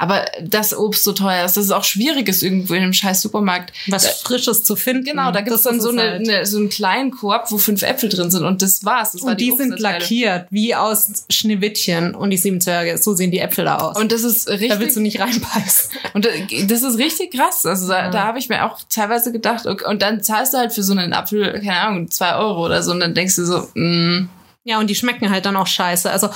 aber 0.00 0.24
das 0.42 0.76
Obst 0.76 1.04
so 1.04 1.12
teuer 1.12 1.44
ist, 1.44 1.56
das 1.56 1.66
ist 1.66 1.70
auch 1.70 1.84
schwierig 1.84 2.28
ist 2.28 2.42
irgendwo 2.42 2.74
in 2.74 2.82
einem 2.82 2.92
scheiß 2.92 3.22
Supermarkt. 3.22 3.72
was 3.86 4.06
Frisches 4.22 4.64
zu 4.64 4.74
finden. 4.74 5.04
Genau, 5.04 5.30
da 5.30 5.40
gibt's 5.40 5.62
Das 5.62 5.70
dann 5.72 5.80
so, 5.80 5.90
es 5.90 5.98
eine, 5.98 6.10
halt. 6.10 6.28
eine, 6.28 6.46
so 6.46 6.58
einen 6.58 6.68
kleinen 6.68 7.12
Korb, 7.12 7.50
wo 7.52 7.58
fünf 7.58 7.82
Äpfel 7.82 8.08
drin 8.08 8.30
sind 8.30 8.44
und 8.44 8.60
das 8.60 8.84
war's. 8.84 9.12
Das 9.12 9.22
war 9.22 9.30
Und 9.30 9.40
die, 9.40 9.52
sind 9.56 9.78
lackiert, 9.78 10.46
wie 10.50 10.74
aus 10.74 11.24
Schneewittchen 11.30 12.14
und 12.14 12.30
die 12.30 12.36
sieben 12.36 12.60
Zwerge. 12.60 12.98
So 12.98 13.14
sehen 13.14 13.30
die 13.30 13.38
Äpfel 13.38 13.64
da 13.66 13.76
aus. 13.78 13.96
Und 13.96 14.10
das 14.12 14.22
ist 14.24 14.48
richtig. 14.48 14.70
da 14.70 14.80
willst 14.80 14.96
du 14.96 15.00
nicht 15.00 15.20
reinbeißen. 15.20 15.90
Und 16.14 16.26
äh, 16.26 16.66
das 16.66 16.82
ist 16.82 16.98
richtig 16.98 17.32
krass. 17.32 17.64
Also 17.66 17.88
da, 17.88 18.04
Ja. 18.06 18.10
da 18.10 18.24
habe 18.24 18.38
ich 18.38 18.48
mir 18.48 18.64
auch 18.64 18.80
teilweise 18.88 19.32
gedacht, 19.32 19.66
okay, 19.66 19.84
und 19.88 20.02
dann 20.02 20.22
zahlst 20.22 20.54
du 20.54 20.58
halt 20.58 20.72
für 20.72 20.82
so 20.82 20.92
einen 20.92 21.12
Apfel, 21.12 21.52
keine 21.54 21.78
Ahnung, 21.80 22.10
zwei 22.10 22.34
Euro 22.36 22.64
oder 22.64 22.82
so, 22.82 22.92
und 22.92 23.00
dann 23.00 23.14
denkst 23.14 23.36
du 23.36 23.43
so, 23.44 23.68
mm, 23.74 24.28
Ja, 24.64 24.78
und 24.78 24.88
die 24.88 24.94
schmecken 24.94 25.30
halt 25.30 25.46
dann 25.46 25.56
auch 25.56 25.66
scheiße. 25.66 26.10
Also 26.10 26.30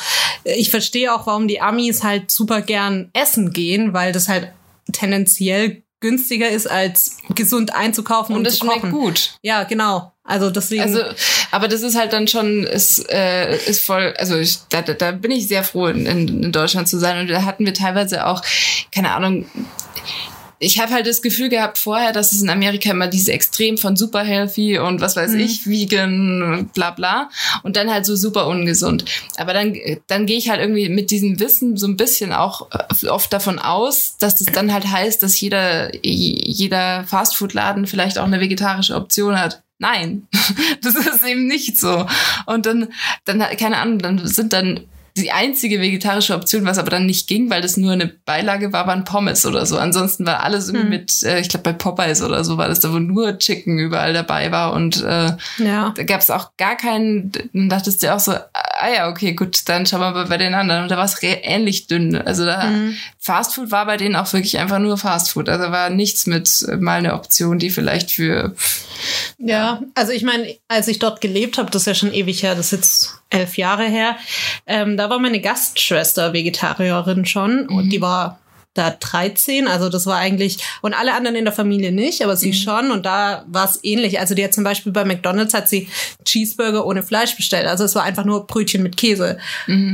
ich 0.44 0.70
verstehe 0.70 1.14
auch, 1.14 1.26
warum 1.26 1.48
die 1.48 1.60
Amis 1.60 2.04
halt 2.04 2.30
super 2.30 2.60
gern 2.60 3.10
essen 3.12 3.52
gehen, 3.52 3.92
weil 3.92 4.12
das 4.12 4.28
halt 4.28 4.52
tendenziell 4.92 5.82
günstiger 6.00 6.48
ist, 6.48 6.70
als 6.70 7.18
gesund 7.34 7.74
einzukaufen 7.74 8.34
und, 8.34 8.42
und 8.42 8.46
es 8.46 8.58
zu 8.58 8.66
schmeckt 8.66 8.82
kochen. 8.82 8.92
gut. 8.92 9.32
Ja, 9.42 9.64
genau. 9.64 10.12
Also 10.22 10.50
deswegen. 10.50 10.82
Also, 10.82 11.00
aber 11.50 11.68
das 11.68 11.82
ist 11.82 11.96
halt 11.96 12.12
dann 12.12 12.28
schon, 12.28 12.64
ist, 12.64 13.10
äh, 13.10 13.56
ist 13.66 13.84
voll, 13.84 14.14
also 14.18 14.36
ich, 14.36 14.58
da, 14.68 14.82
da, 14.82 14.92
da 14.92 15.10
bin 15.12 15.30
ich 15.30 15.48
sehr 15.48 15.64
froh, 15.64 15.86
in, 15.86 16.06
in 16.06 16.52
Deutschland 16.52 16.86
zu 16.86 16.98
sein. 16.98 17.18
Und 17.18 17.30
da 17.30 17.44
hatten 17.44 17.64
wir 17.64 17.74
teilweise 17.74 18.26
auch, 18.26 18.42
keine 18.92 19.12
Ahnung, 19.12 19.46
ich 20.58 20.80
habe 20.80 20.92
halt 20.92 21.06
das 21.06 21.22
Gefühl 21.22 21.48
gehabt 21.48 21.78
vorher, 21.78 22.12
dass 22.12 22.32
es 22.32 22.42
in 22.42 22.50
Amerika 22.50 22.90
immer 22.90 23.06
diese 23.06 23.32
Extrem 23.32 23.78
von 23.78 23.96
super 23.96 24.22
healthy 24.22 24.78
und 24.78 25.00
was 25.00 25.16
weiß 25.16 25.34
ich, 25.34 25.66
vegan, 25.66 26.70
bla 26.74 26.90
bla 26.90 27.30
und 27.62 27.76
dann 27.76 27.90
halt 27.90 28.06
so 28.06 28.16
super 28.16 28.46
ungesund. 28.48 29.04
Aber 29.36 29.52
dann, 29.52 29.76
dann 30.08 30.26
gehe 30.26 30.38
ich 30.38 30.50
halt 30.50 30.60
irgendwie 30.60 30.88
mit 30.88 31.10
diesem 31.10 31.38
Wissen 31.38 31.76
so 31.76 31.86
ein 31.86 31.96
bisschen 31.96 32.32
auch 32.32 32.68
äh, 32.72 33.06
oft 33.08 33.32
davon 33.32 33.58
aus, 33.58 34.16
dass 34.18 34.36
das 34.36 34.46
dann 34.52 34.72
halt 34.72 34.90
heißt, 34.90 35.22
dass 35.22 35.40
jeder, 35.40 35.94
jeder 36.04 37.04
Fastfood-Laden 37.04 37.86
vielleicht 37.86 38.18
auch 38.18 38.24
eine 38.24 38.40
vegetarische 38.40 38.96
Option 38.96 39.40
hat. 39.40 39.62
Nein, 39.78 40.26
das 40.82 40.94
ist 40.94 41.24
eben 41.24 41.46
nicht 41.46 41.78
so. 41.78 42.06
Und 42.46 42.66
dann, 42.66 42.88
dann, 43.24 43.40
keine 43.56 43.76
Ahnung, 43.76 44.00
dann 44.00 44.26
sind 44.26 44.52
dann 44.52 44.80
die 45.22 45.32
einzige 45.32 45.80
vegetarische 45.80 46.34
Option, 46.34 46.64
was 46.64 46.78
aber 46.78 46.90
dann 46.90 47.06
nicht 47.06 47.26
ging, 47.26 47.50
weil 47.50 47.62
das 47.62 47.76
nur 47.76 47.92
eine 47.92 48.06
Beilage 48.06 48.72
war, 48.72 48.86
waren 48.86 49.04
Pommes 49.04 49.44
oder 49.46 49.66
so. 49.66 49.78
Ansonsten 49.78 50.26
war 50.26 50.42
alles 50.42 50.68
irgendwie 50.68 50.82
Hm. 50.84 50.90
mit, 50.90 51.22
äh, 51.22 51.40
ich 51.40 51.48
glaube 51.48 51.64
bei 51.64 51.72
Popeyes 51.72 52.22
oder 52.22 52.44
so 52.44 52.56
war 52.56 52.68
das 52.68 52.80
da, 52.80 52.92
wo 52.92 52.98
nur 52.98 53.38
Chicken 53.38 53.78
überall 53.78 54.12
dabei 54.12 54.50
war 54.52 54.72
und 54.72 55.02
äh, 55.02 55.32
ja. 55.58 55.92
da 55.96 56.02
gab 56.04 56.20
es 56.20 56.30
auch 56.30 56.50
gar 56.56 56.76
keinen, 56.76 57.32
dann 57.52 57.68
dachtest 57.68 58.02
du 58.02 58.14
auch 58.14 58.20
so, 58.20 58.32
ah 58.32 58.88
ja, 58.94 59.08
okay, 59.08 59.32
gut, 59.32 59.68
dann 59.68 59.86
schauen 59.86 60.00
wir 60.00 60.10
mal 60.12 60.26
bei 60.26 60.36
den 60.38 60.54
anderen. 60.54 60.82
Und 60.84 60.90
da 60.90 60.96
war 60.96 61.04
es 61.04 61.16
ähnlich 61.22 61.86
dünn. 61.86 62.14
Also 62.16 62.44
da 62.44 62.58
Mhm. 62.68 62.94
Fastfood 63.18 63.70
war 63.70 63.86
bei 63.86 63.96
denen 63.96 64.16
auch 64.16 64.32
wirklich 64.32 64.58
einfach 64.58 64.78
nur 64.78 64.98
Fastfood. 64.98 65.48
Also 65.48 65.70
war 65.70 65.90
nichts 65.90 66.26
mit 66.26 66.64
äh, 66.68 66.76
mal 66.76 66.98
eine 66.98 67.14
Option, 67.14 67.58
die 67.58 67.70
vielleicht 67.70 68.10
für 68.10 68.54
Ja, 69.38 69.80
also 69.94 70.12
ich 70.12 70.22
meine, 70.22 70.54
als 70.68 70.88
ich 70.88 70.98
dort 70.98 71.20
gelebt 71.20 71.58
habe, 71.58 71.70
das 71.70 71.82
ist 71.82 71.86
ja 71.86 71.94
schon 71.94 72.12
ewig 72.12 72.42
her, 72.42 72.54
das 72.54 72.66
ist 72.66 72.72
jetzt 72.72 73.17
elf 73.30 73.56
Jahre 73.58 73.84
her, 73.84 74.16
ähm, 74.66 74.96
da 74.96 75.10
war 75.10 75.18
meine 75.18 75.40
Gastschwester 75.40 76.32
Vegetarierin 76.32 77.26
schon 77.26 77.68
und 77.68 77.90
die 77.90 78.00
war 78.00 78.38
da 78.74 78.90
13, 78.90 79.66
also 79.66 79.88
das 79.88 80.06
war 80.06 80.18
eigentlich, 80.18 80.58
und 80.82 80.94
alle 80.94 81.12
anderen 81.14 81.34
in 81.36 81.44
der 81.44 81.52
Familie 81.52 81.90
nicht, 81.90 82.22
aber 82.22 82.36
sie 82.36 82.52
schon. 82.52 82.92
Und 82.92 83.04
da 83.06 83.44
war 83.48 83.64
es 83.64 83.80
ähnlich. 83.82 84.20
Also 84.20 84.36
die 84.36 84.44
hat 84.44 84.54
zum 84.54 84.62
Beispiel 84.62 84.92
bei 84.92 85.04
McDonalds 85.04 85.52
hat 85.52 85.68
sie 85.68 85.88
Cheeseburger 86.24 86.86
ohne 86.86 87.02
Fleisch 87.02 87.34
bestellt, 87.34 87.66
also 87.66 87.82
es 87.84 87.94
war 87.96 88.04
einfach 88.04 88.24
nur 88.24 88.46
Brötchen 88.46 88.82
mit 88.84 88.96
Käse. 88.96 89.38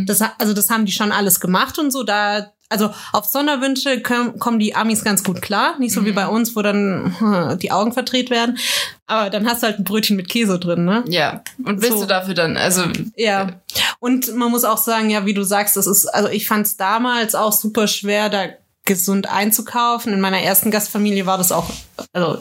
Das, 0.07 0.21
ha- 0.21 0.35
also 0.39 0.53
das 0.53 0.69
haben 0.69 0.85
die 0.85 0.93
schon 0.93 1.13
alles 1.13 1.41
gemacht 1.41 1.79
und 1.79 1.93
so, 1.93 2.03
da 2.03 2.53
also 2.69 2.91
auf 3.13 3.27
Sonderwünsche 3.27 4.01
kommen 4.03 4.59
die 4.59 4.75
Amis 4.75 5.05
ganz 5.05 5.23
gut 5.23 5.43
klar. 5.43 5.79
Nicht 5.79 5.93
so 5.95 6.05
wie 6.05 6.13
bei 6.13 6.27
uns, 6.27 6.57
wo 6.57 6.63
dann 6.63 7.15
hm, 7.19 7.59
die 7.59 7.71
Augen 7.73 7.93
verdreht 7.93 8.31
werden. 8.31 8.59
Aber 9.07 9.31
dann 9.31 9.47
hast 9.47 9.63
du 9.63 9.67
halt 9.67 9.79
ein 9.79 9.85
Brötchen 9.85 10.17
mit 10.17 10.29
Käse 10.29 10.59
drin, 10.59 10.85
ne? 10.85 11.05
ja. 11.09 11.43
Und 11.65 11.83
willst 11.83 11.99
So. 11.99 12.01
du 12.03 12.07
dafür 12.07 12.35
dann, 12.35 12.57
also 12.57 12.85
Ja. 13.17 13.61
Und 14.01 14.35
man 14.35 14.51
muss 14.51 14.65
auch 14.65 14.79
sagen, 14.79 15.11
ja, 15.11 15.27
wie 15.27 15.35
du 15.35 15.45
sagst, 15.45 15.77
das 15.77 15.87
ist, 15.87 16.07
also 16.07 16.29
ich 16.29 16.49
fand 16.49 16.67
es 16.67 16.77
damals 16.77 17.35
auch 17.35 17.53
super 17.53 17.87
schwer, 17.87 18.29
da 18.29 18.47
gesund 18.85 19.31
einzukaufen. 19.31 20.13
In 20.13 20.21
meiner 20.21 20.41
ersten 20.41 20.71
Gastfamilie 20.71 21.27
war 21.27 21.39
das 21.39 21.53
auch, 21.53 21.71
also 22.13 22.39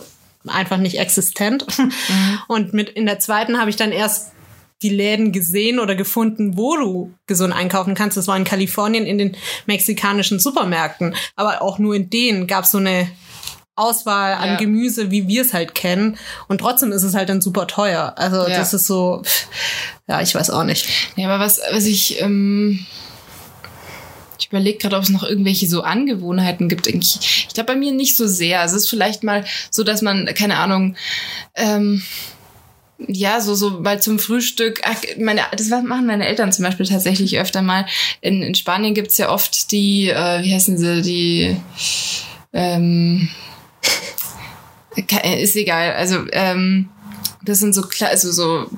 einfach 0.47 0.78
nicht 0.78 0.99
existent. 0.99 1.65
Und 2.47 2.74
mit 2.74 2.89
in 2.89 3.05
der 3.05 3.19
zweiten 3.19 3.59
habe 3.59 3.69
ich 3.69 3.78
dann 3.78 3.91
erst 3.93 4.32
die 4.84 4.89
Läden 4.89 5.31
gesehen 5.31 5.79
oder 5.79 5.95
gefunden, 5.95 6.57
wo 6.57 6.75
du 6.77 7.13
gesund 7.25 7.53
einkaufen 7.53 7.95
kannst. 7.95 8.17
Das 8.17 8.27
war 8.27 8.38
in 8.38 8.43
Kalifornien 8.43 9.05
in 9.05 9.17
den 9.17 9.36
mexikanischen 9.65 10.39
Supermärkten. 10.39 11.15
Aber 11.36 11.61
auch 11.61 11.79
nur 11.79 11.95
in 11.95 12.09
denen 12.09 12.45
gab 12.45 12.65
es 12.65 12.71
so 12.71 12.77
eine 12.77 13.09
Auswahl 13.75 14.34
an 14.36 14.49
Ja. 14.49 14.55
Gemüse, 14.57 15.09
wie 15.09 15.27
wir 15.27 15.41
es 15.41 15.53
halt 15.53 15.73
kennen. 15.73 16.17
Und 16.47 16.59
trotzdem 16.59 16.91
ist 16.91 17.01
es 17.03 17.15
halt 17.15 17.29
dann 17.29 17.41
super 17.41 17.65
teuer. 17.65 18.13
Also 18.17 18.38
Ja. 18.47 18.57
das 18.59 18.73
ist 18.75 18.86
so, 18.86 19.23
ja, 20.07 20.21
ich 20.21 20.36
weiß 20.36 20.51
auch 20.51 20.63
nicht. 20.63 20.88
Ja, 21.15 21.27
aber 21.34 21.43
was, 21.43 21.59
was 21.71 21.86
ich 21.86 22.21
ähm, 22.21 22.86
Ich 24.38 24.49
überlege 24.49 24.77
gerade, 24.77 24.97
ob 24.97 25.03
es 25.03 25.09
noch 25.09 25.23
irgendwelche 25.23 25.67
so 25.67 25.81
Angewohnheiten 25.84 26.67
gibt. 26.69 26.86
Ich, 26.88 27.45
ich 27.47 27.53
glaube 27.53 27.73
bei 27.73 27.75
mir 27.79 27.91
nicht 27.93 28.15
so 28.17 28.27
sehr. 28.27 28.61
Es 28.63 28.73
ist 28.73 28.89
vielleicht 28.89 29.23
mal 29.23 29.45
so, 29.71 29.84
dass 29.84 30.01
man, 30.01 30.25
keine 30.36 30.57
Ahnung, 30.57 30.95
ähm, 31.55 32.03
ja, 32.99 33.41
so, 33.41 33.55
so 33.55 33.81
mal 33.81 34.01
zum 34.01 34.19
Frühstück. 34.19 34.81
Ach, 34.83 34.97
meine, 35.19 35.41
das 35.51 35.69
machen 35.69 36.05
meine 36.05 36.27
Eltern 36.27 36.51
zum 36.51 36.63
Beispiel 36.63 36.85
tatsächlich 36.85 37.39
öfter 37.39 37.61
mal. 37.61 37.85
In, 38.21 38.41
in 38.41 38.55
Spanien 38.55 38.93
gibt's 38.93 39.17
ja 39.17 39.29
oft 39.29 39.71
die, 39.71 40.09
äh, 40.09 40.43
wie 40.43 40.53
heißen 40.53 40.77
sie, 40.77 41.01
die, 41.01 41.57
ähm, 42.53 43.29
ist 44.95 45.55
egal. 45.55 45.93
Also, 45.93 46.25
ähm, 46.31 46.89
das 47.43 47.59
sind 47.59 47.73
so 47.75 47.83
also 48.01 48.31
so 48.31 48.69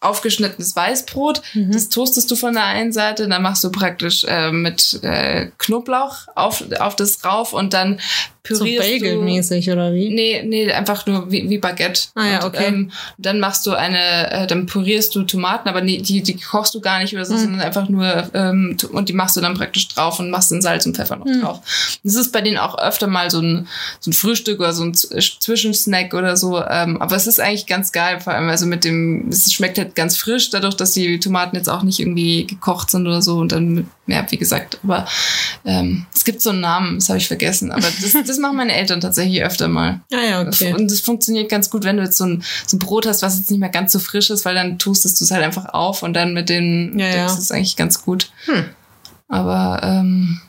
aufgeschnittenes 0.00 0.74
Weißbrot. 0.76 1.42
Das 1.54 1.88
toastest 1.88 2.30
du 2.30 2.36
von 2.36 2.54
der 2.54 2.64
einen 2.64 2.92
Seite, 2.92 3.28
dann 3.28 3.42
machst 3.42 3.62
du 3.64 3.70
praktisch 3.70 4.24
äh, 4.28 4.50
mit 4.50 5.00
äh, 5.02 5.48
Knoblauch 5.58 6.28
auf, 6.34 6.64
auf 6.78 6.96
das 6.96 7.24
rauf 7.24 7.52
und 7.52 7.72
dann 7.74 8.00
So 8.48 8.64
pürierst 8.64 8.88
du. 8.88 8.92
Bagel-mäßig 8.92 9.70
oder 9.70 9.92
wie? 9.92 10.08
Nee, 10.08 10.42
nee, 10.44 10.72
einfach 10.72 11.04
nur 11.06 11.30
wie, 11.30 11.48
wie 11.50 11.58
Baguette. 11.58 12.08
Ah 12.14 12.26
ja, 12.26 12.38
Und, 12.38 12.54
okay. 12.54 12.64
ähm, 12.66 12.90
dann 13.18 13.38
machst 13.40 13.66
du 13.66 13.72
eine, 13.72 14.30
äh, 14.32 14.46
dann 14.46 14.66
pürierst 14.66 15.14
du 15.14 15.22
Tomaten, 15.24 15.68
aber 15.68 15.82
nee, 15.82 15.98
die, 15.98 16.22
die 16.22 16.36
kochst 16.38 16.74
du 16.74 16.80
gar 16.80 16.98
nicht 17.00 17.12
oder 17.14 17.24
so, 17.26 17.34
Hm. 17.34 17.40
sondern 17.40 17.60
einfach 17.60 17.88
nur, 17.88 18.30
ähm, 18.34 18.76
und 18.92 19.08
die 19.08 19.12
machst 19.12 19.36
du 19.36 19.40
dann 19.42 19.54
praktisch 19.54 19.88
drauf 19.88 20.18
und 20.18 20.30
machst 20.30 20.50
dann 20.50 20.62
Salz 20.62 20.86
und 20.86 20.96
Pfeffer 20.96 21.16
noch 21.16 21.26
Hm. 21.26 21.42
drauf. 21.42 21.60
Das 22.02 22.14
ist 22.14 22.32
bei 22.32 22.40
denen 22.40 22.56
auch 22.58 22.78
öfter 22.78 23.06
mal 23.08 23.30
so 23.30 23.40
ein, 23.40 23.68
so 24.00 24.10
ein 24.10 24.14
Frühstück 24.14 24.58
oder 24.60 24.72
so 24.72 24.84
ein 24.84 24.94
Zwischensnack 24.94 26.14
oder 26.14 26.36
so, 26.36 26.62
ähm, 26.64 27.00
aber 27.02 27.16
es 27.16 27.26
ist 27.26 27.40
eigentlich 27.40 27.66
ganz 27.66 27.92
geil, 27.92 28.20
vor 28.20 28.32
allem 28.32 28.48
also 28.48 28.66
mit 28.66 28.84
dem, 28.84 29.28
es 29.28 29.49
schmeckt 29.52 29.78
halt 29.78 29.94
ganz 29.94 30.16
frisch, 30.16 30.50
dadurch, 30.50 30.74
dass 30.74 30.92
die 30.92 31.20
Tomaten 31.20 31.56
jetzt 31.56 31.68
auch 31.68 31.82
nicht 31.82 32.00
irgendwie 32.00 32.46
gekocht 32.46 32.90
sind 32.90 33.06
oder 33.06 33.22
so 33.22 33.38
und 33.38 33.52
dann, 33.52 33.88
ja, 34.06 34.24
wie 34.30 34.36
gesagt, 34.36 34.78
aber 34.82 35.06
ähm, 35.64 36.06
es 36.14 36.24
gibt 36.24 36.42
so 36.42 36.50
einen 36.50 36.60
Namen, 36.60 36.98
das 36.98 37.08
habe 37.08 37.18
ich 37.18 37.28
vergessen, 37.28 37.70
aber 37.72 37.82
das, 37.82 38.16
das 38.26 38.38
machen 38.38 38.56
meine 38.56 38.74
Eltern 38.74 39.00
tatsächlich 39.00 39.42
öfter 39.42 39.68
mal. 39.68 40.00
Ah 40.12 40.24
ja, 40.28 40.42
okay. 40.42 40.74
Und 40.74 40.90
das 40.90 41.00
funktioniert 41.00 41.48
ganz 41.48 41.70
gut, 41.70 41.84
wenn 41.84 41.96
du 41.96 42.02
jetzt 42.02 42.16
so 42.16 42.24
ein, 42.24 42.42
so 42.66 42.76
ein 42.76 42.80
Brot 42.80 43.06
hast, 43.06 43.22
was 43.22 43.38
jetzt 43.38 43.50
nicht 43.50 43.60
mehr 43.60 43.68
ganz 43.68 43.92
so 43.92 43.98
frisch 43.98 44.30
ist, 44.30 44.44
weil 44.44 44.54
dann 44.54 44.78
tustest 44.78 45.20
du 45.20 45.24
es 45.24 45.30
halt 45.30 45.44
einfach 45.44 45.66
auf 45.66 46.02
und 46.02 46.14
dann 46.14 46.34
mit 46.34 46.48
den 46.48 46.98
Ja, 46.98 47.06
ja. 47.06 47.12
Dings 47.14 47.32
ist 47.32 47.38
es 47.38 47.52
eigentlich 47.52 47.76
ganz 47.76 48.02
gut. 48.02 48.30
Hm. 48.46 48.64
Aber 49.28 49.80
ähm, 49.82 50.40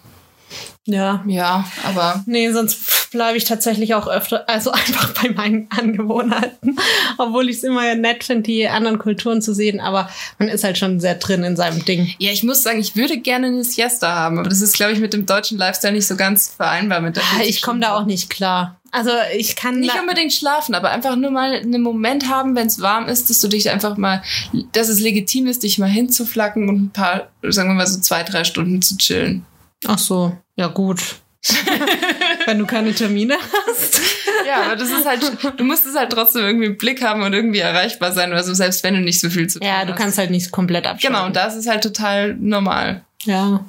Ja. 0.87 1.23
ja, 1.27 1.65
aber 1.83 2.23
Nee, 2.25 2.51
sonst 2.51 3.11
bleibe 3.11 3.37
ich 3.37 3.43
tatsächlich 3.43 3.93
auch 3.93 4.07
öfter, 4.07 4.49
also 4.49 4.71
einfach 4.71 5.13
bei 5.13 5.29
meinen 5.29 5.67
Angewohnheiten. 5.69 6.77
Obwohl 7.17 7.49
ich 7.49 7.57
es 7.57 7.63
immer 7.63 7.93
nett 7.95 8.23
finde, 8.23 8.43
die 8.43 8.67
anderen 8.67 8.97
Kulturen 8.97 9.41
zu 9.41 9.53
sehen, 9.53 9.79
aber 9.79 10.09
man 10.39 10.47
ist 10.47 10.63
halt 10.63 10.77
schon 10.77 10.99
sehr 10.99 11.15
drin 11.15 11.43
in 11.43 11.55
seinem 11.55 11.85
Ding. 11.85 12.13
ja, 12.17 12.31
ich 12.31 12.43
muss 12.43 12.63
sagen, 12.63 12.79
ich 12.79 12.95
würde 12.95 13.17
gerne 13.19 13.47
eine 13.47 13.63
Siesta 13.63 14.15
haben, 14.15 14.39
aber 14.39 14.49
das 14.49 14.61
ist, 14.61 14.73
glaube 14.75 14.93
ich, 14.93 14.99
mit 14.99 15.13
dem 15.13 15.25
deutschen 15.25 15.57
Lifestyle 15.57 15.93
nicht 15.93 16.07
so 16.07 16.15
ganz 16.15 16.49
vereinbar 16.55 16.99
mit 17.01 17.15
der 17.15 17.23
Ah, 17.23 17.43
Ich 17.45 17.61
komme 17.61 17.79
da 17.79 17.95
auch 17.95 18.05
nicht 18.05 18.29
klar. 18.29 18.77
Also 18.93 19.11
ich 19.37 19.55
kann 19.55 19.79
Nicht 19.79 19.97
unbedingt 19.97 20.33
schlafen, 20.33 20.75
aber 20.75 20.89
einfach 20.89 21.15
nur 21.15 21.31
mal 21.31 21.53
einen 21.53 21.81
Moment 21.81 22.27
haben, 22.27 22.55
wenn 22.55 22.67
es 22.67 22.81
warm 22.81 23.07
ist, 23.07 23.29
dass 23.29 23.39
du 23.39 23.47
dich 23.47 23.69
einfach 23.69 23.95
mal, 23.95 24.21
dass 24.73 24.89
es 24.89 24.99
legitim 24.99 25.47
ist, 25.47 25.63
dich 25.63 25.77
mal 25.77 25.87
hinzuflacken 25.89 26.67
und 26.67 26.75
ein 26.75 26.89
paar, 26.89 27.29
sagen 27.41 27.69
wir 27.69 27.75
mal 27.75 27.87
so 27.87 28.01
zwei, 28.01 28.23
drei 28.23 28.43
Stunden 28.43 28.81
zu 28.81 28.97
chillen. 28.97 29.45
Ach 29.87 29.97
so, 29.97 30.37
ja 30.61 30.67
gut. 30.67 30.99
Wenn 32.45 32.59
du 32.59 32.67
keine 32.67 32.93
Termine 32.93 33.35
hast. 33.67 33.99
Ja, 34.47 34.61
aber 34.65 34.75
das 34.75 34.89
ist 34.91 35.05
halt, 35.07 35.21
du 35.57 35.63
musst 35.63 35.87
es 35.87 35.95
halt 35.95 36.11
trotzdem 36.11 36.43
irgendwie 36.43 36.67
im 36.67 36.77
Blick 36.77 37.01
haben 37.03 37.23
und 37.23 37.33
irgendwie 37.33 37.59
erreichbar 37.59 38.11
sein, 38.11 38.31
also 38.31 38.53
selbst 38.53 38.83
wenn 38.83 38.93
du 38.93 38.99
nicht 38.99 39.19
so 39.19 39.29
viel 39.29 39.47
zu 39.47 39.57
tun 39.59 39.67
Ja, 39.67 39.79
hast. 39.79 39.89
du 39.89 39.95
kannst 39.95 40.17
halt 40.19 40.29
nicht 40.29 40.51
komplett 40.51 40.85
abschalten. 40.85 41.15
Genau, 41.15 41.25
und 41.25 41.35
das 41.35 41.55
ist 41.55 41.67
halt 41.67 41.81
total 41.81 42.35
normal. 42.35 43.03
Ja. 43.23 43.65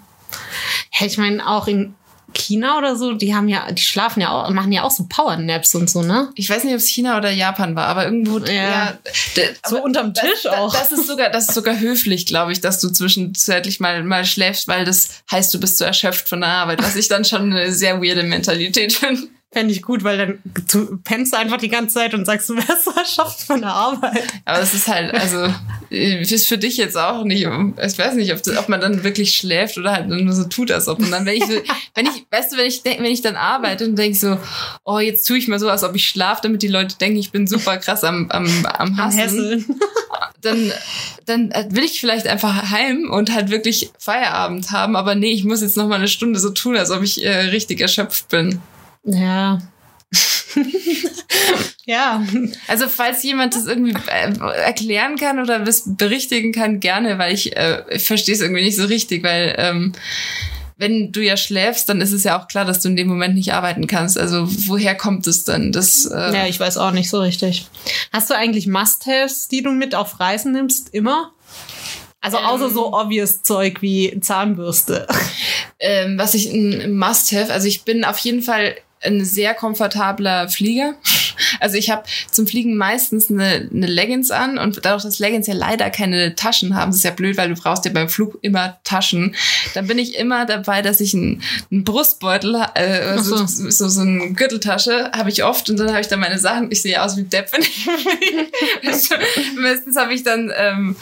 Ja, 0.98 1.06
ich 1.06 1.16
meine, 1.16 1.46
auch 1.46 1.66
in 1.66 1.94
China 2.34 2.78
oder 2.78 2.96
so, 2.96 3.12
die 3.14 3.34
haben 3.34 3.48
ja, 3.48 3.70
die 3.72 3.82
schlafen 3.82 4.20
ja 4.20 4.30
auch, 4.30 4.50
machen 4.50 4.72
ja 4.72 4.82
auch 4.82 4.90
so 4.90 5.06
Powernaps 5.08 5.74
und 5.74 5.88
so, 5.90 6.02
ne? 6.02 6.28
Ich 6.34 6.48
weiß 6.50 6.64
nicht, 6.64 6.72
ob 6.72 6.78
es 6.78 6.86
China 6.88 7.16
oder 7.18 7.30
Japan 7.30 7.74
war, 7.76 7.86
aber 7.86 8.04
irgendwo, 8.04 8.38
ja. 8.38 8.98
d- 9.36 9.48
So 9.66 9.76
aber 9.76 9.84
unterm 9.84 10.14
Tisch 10.14 10.42
das, 10.44 10.52
auch. 10.54 10.72
Das 10.72 10.92
ist 10.92 11.06
sogar, 11.06 11.30
das 11.30 11.48
ist 11.48 11.54
sogar 11.54 11.78
höflich, 11.78 12.26
glaube 12.26 12.52
ich, 12.52 12.60
dass 12.60 12.80
du 12.80 12.88
zwischenzeitlich 12.90 13.80
mal, 13.80 14.02
mal 14.04 14.24
schläfst, 14.24 14.68
weil 14.68 14.84
das 14.84 15.10
heißt, 15.30 15.52
du 15.54 15.60
bist 15.60 15.78
zu 15.78 15.84
erschöpft 15.84 16.28
von 16.28 16.40
der 16.40 16.50
Arbeit, 16.50 16.82
was 16.82 16.96
ich 16.96 17.08
dann 17.08 17.24
schon 17.24 17.52
eine 17.52 17.72
sehr 17.72 18.02
weirde 18.02 18.22
Mentalität 18.22 18.92
finde. 18.92 19.22
Fände 19.52 19.72
ich 19.72 19.82
gut, 19.82 20.02
weil 20.02 20.16
dann 20.16 20.38
du 20.72 20.96
pennst 21.04 21.34
einfach 21.34 21.58
die 21.58 21.68
ganze 21.68 21.94
Zeit 21.94 22.14
und 22.14 22.24
sagst, 22.24 22.48
du 22.48 22.54
erschöpft 22.54 23.42
von 23.42 23.60
der 23.60 23.70
Arbeit. 23.70 24.22
Aber 24.46 24.60
es 24.60 24.72
ist 24.72 24.88
halt, 24.88 25.12
also, 25.12 25.52
ist 25.90 26.48
für 26.48 26.56
dich 26.56 26.78
jetzt 26.78 26.96
auch 26.96 27.24
nicht, 27.24 27.42
ich 27.42 27.98
weiß 27.98 28.14
nicht, 28.14 28.32
ob, 28.32 28.42
das, 28.42 28.56
ob 28.56 28.70
man 28.70 28.80
dann 28.80 29.04
wirklich 29.04 29.34
schläft 29.34 29.76
oder 29.76 29.92
halt 29.92 30.08
nur 30.08 30.32
so 30.32 30.44
tut, 30.44 30.70
als 30.70 30.88
ob. 30.88 31.00
Und 31.00 31.10
dann, 31.10 31.26
wenn 31.26 31.36
ich 31.36 31.44
so, 31.44 31.52
wenn 31.94 32.06
ich, 32.06 32.24
weißt 32.30 32.52
du, 32.52 32.56
wenn 32.56 32.66
ich 32.66 32.82
denk, 32.82 33.00
wenn 33.00 33.12
ich 33.12 33.20
dann 33.20 33.36
arbeite 33.36 33.84
und 33.84 33.96
denke 33.96 34.18
so, 34.18 34.38
oh, 34.84 34.98
jetzt 34.98 35.26
tue 35.26 35.36
ich 35.36 35.48
mal 35.48 35.58
so, 35.58 35.68
als 35.68 35.84
ob 35.84 35.94
ich 35.94 36.08
schlafe, 36.08 36.40
damit 36.44 36.62
die 36.62 36.68
Leute 36.68 36.96
denken, 36.96 37.18
ich 37.18 37.30
bin 37.30 37.46
super 37.46 37.76
krass 37.76 38.04
am, 38.04 38.30
am, 38.30 38.48
am 38.64 38.96
Hassen, 38.96 39.66
dann, 40.40 40.72
dann 41.26 41.52
will 41.70 41.84
ich 41.84 42.00
vielleicht 42.00 42.26
einfach 42.26 42.70
heim 42.70 43.10
und 43.10 43.34
halt 43.34 43.50
wirklich 43.50 43.90
Feierabend 43.98 44.70
haben. 44.70 44.96
Aber 44.96 45.14
nee, 45.14 45.32
ich 45.32 45.44
muss 45.44 45.60
jetzt 45.60 45.76
noch 45.76 45.88
mal 45.88 45.96
eine 45.96 46.08
Stunde 46.08 46.40
so 46.40 46.50
tun, 46.50 46.76
als 46.76 46.90
ob 46.90 47.02
ich 47.02 47.22
äh, 47.22 47.50
richtig 47.50 47.82
erschöpft 47.82 48.28
bin. 48.30 48.60
Ja. 49.04 49.58
ja. 51.86 52.22
Also 52.68 52.88
falls 52.88 53.22
jemand 53.22 53.54
das 53.54 53.66
irgendwie 53.66 53.94
äh, 54.08 54.32
erklären 54.64 55.16
kann 55.16 55.40
oder 55.40 55.60
das 55.60 55.82
berichtigen 55.86 56.52
kann, 56.52 56.80
gerne, 56.80 57.18
weil 57.18 57.34
ich, 57.34 57.56
äh, 57.56 57.82
ich 57.90 58.04
verstehe 58.04 58.34
es 58.34 58.40
irgendwie 58.40 58.64
nicht 58.64 58.76
so 58.76 58.84
richtig, 58.84 59.22
weil 59.22 59.54
ähm, 59.58 59.92
wenn 60.76 61.12
du 61.12 61.22
ja 61.22 61.36
schläfst, 61.36 61.88
dann 61.88 62.00
ist 62.00 62.12
es 62.12 62.24
ja 62.24 62.40
auch 62.40 62.48
klar, 62.48 62.64
dass 62.64 62.80
du 62.80 62.88
in 62.88 62.96
dem 62.96 63.06
Moment 63.08 63.34
nicht 63.34 63.52
arbeiten 63.52 63.86
kannst. 63.86 64.18
Also 64.18 64.46
woher 64.68 64.94
kommt 64.96 65.26
es 65.26 65.44
dann? 65.44 65.72
Das, 65.72 66.06
äh, 66.06 66.34
Ja, 66.34 66.46
ich 66.46 66.58
weiß 66.58 66.76
auch 66.78 66.90
nicht 66.90 67.08
so 67.08 67.20
richtig. 67.20 67.66
Hast 68.12 68.30
du 68.30 68.34
eigentlich 68.34 68.66
Must-Haves, 68.66 69.48
die 69.48 69.62
du 69.62 69.70
mit 69.70 69.94
auf 69.94 70.18
Reisen 70.20 70.52
nimmst, 70.52 70.92
immer? 70.92 71.32
Also 72.20 72.38
außer 72.38 72.66
Ähm. 72.66 72.72
so 72.74 72.92
obvious 72.92 73.42
Zeug 73.42 73.80
wie 73.82 74.18
Zahnbürste. 74.20 75.06
ähm, 75.80 76.18
was 76.18 76.34
ich 76.34 76.52
ein 76.52 76.96
Must-have, 76.96 77.52
also 77.52 77.66
ich 77.68 77.82
bin 77.84 78.04
auf 78.04 78.18
jeden 78.18 78.42
Fall 78.42 78.74
ein 79.02 79.24
sehr 79.24 79.54
komfortabler 79.54 80.48
Flieger. 80.48 80.94
Also 81.60 81.76
ich 81.76 81.90
habe 81.90 82.04
zum 82.30 82.46
Fliegen 82.46 82.76
meistens 82.76 83.30
eine, 83.30 83.68
eine 83.72 83.86
Leggings 83.86 84.30
an 84.30 84.58
und 84.58 84.84
dadurch, 84.84 85.02
dass 85.02 85.18
Leggings 85.18 85.46
ja 85.46 85.54
leider 85.54 85.90
keine 85.90 86.34
Taschen 86.34 86.74
haben, 86.74 86.90
das 86.90 86.98
ist 86.98 87.04
ja 87.04 87.10
blöd, 87.10 87.36
weil 87.36 87.48
du 87.48 87.60
brauchst 87.60 87.84
ja 87.84 87.92
beim 87.92 88.08
Flug 88.08 88.38
immer 88.42 88.78
Taschen. 88.84 89.34
Dann 89.74 89.86
bin 89.86 89.98
ich 89.98 90.16
immer 90.16 90.46
dabei, 90.46 90.82
dass 90.82 91.00
ich 91.00 91.14
einen, 91.14 91.42
einen 91.70 91.84
Brustbeutel, 91.84 92.62
äh, 92.74 93.18
so. 93.18 93.36
so. 93.46 93.70
So, 93.72 93.88
so 93.88 94.00
eine 94.00 94.32
Gürteltasche 94.32 95.10
habe 95.12 95.30
ich 95.30 95.44
oft 95.44 95.70
und 95.70 95.78
dann 95.78 95.90
habe 95.90 96.00
ich 96.00 96.08
dann 96.08 96.20
meine 96.20 96.38
Sachen. 96.38 96.70
Ich 96.70 96.82
sehe 96.82 97.02
aus 97.02 97.16
wie 97.16 97.22
Depp, 97.22 97.52
wenn 97.52 97.62
ich 97.62 97.84
fliege. 97.84 98.46
Meistens 99.60 99.96
habe 99.96 100.14
ich 100.14 100.22
dann 100.22 100.52
ähm, 100.56 100.96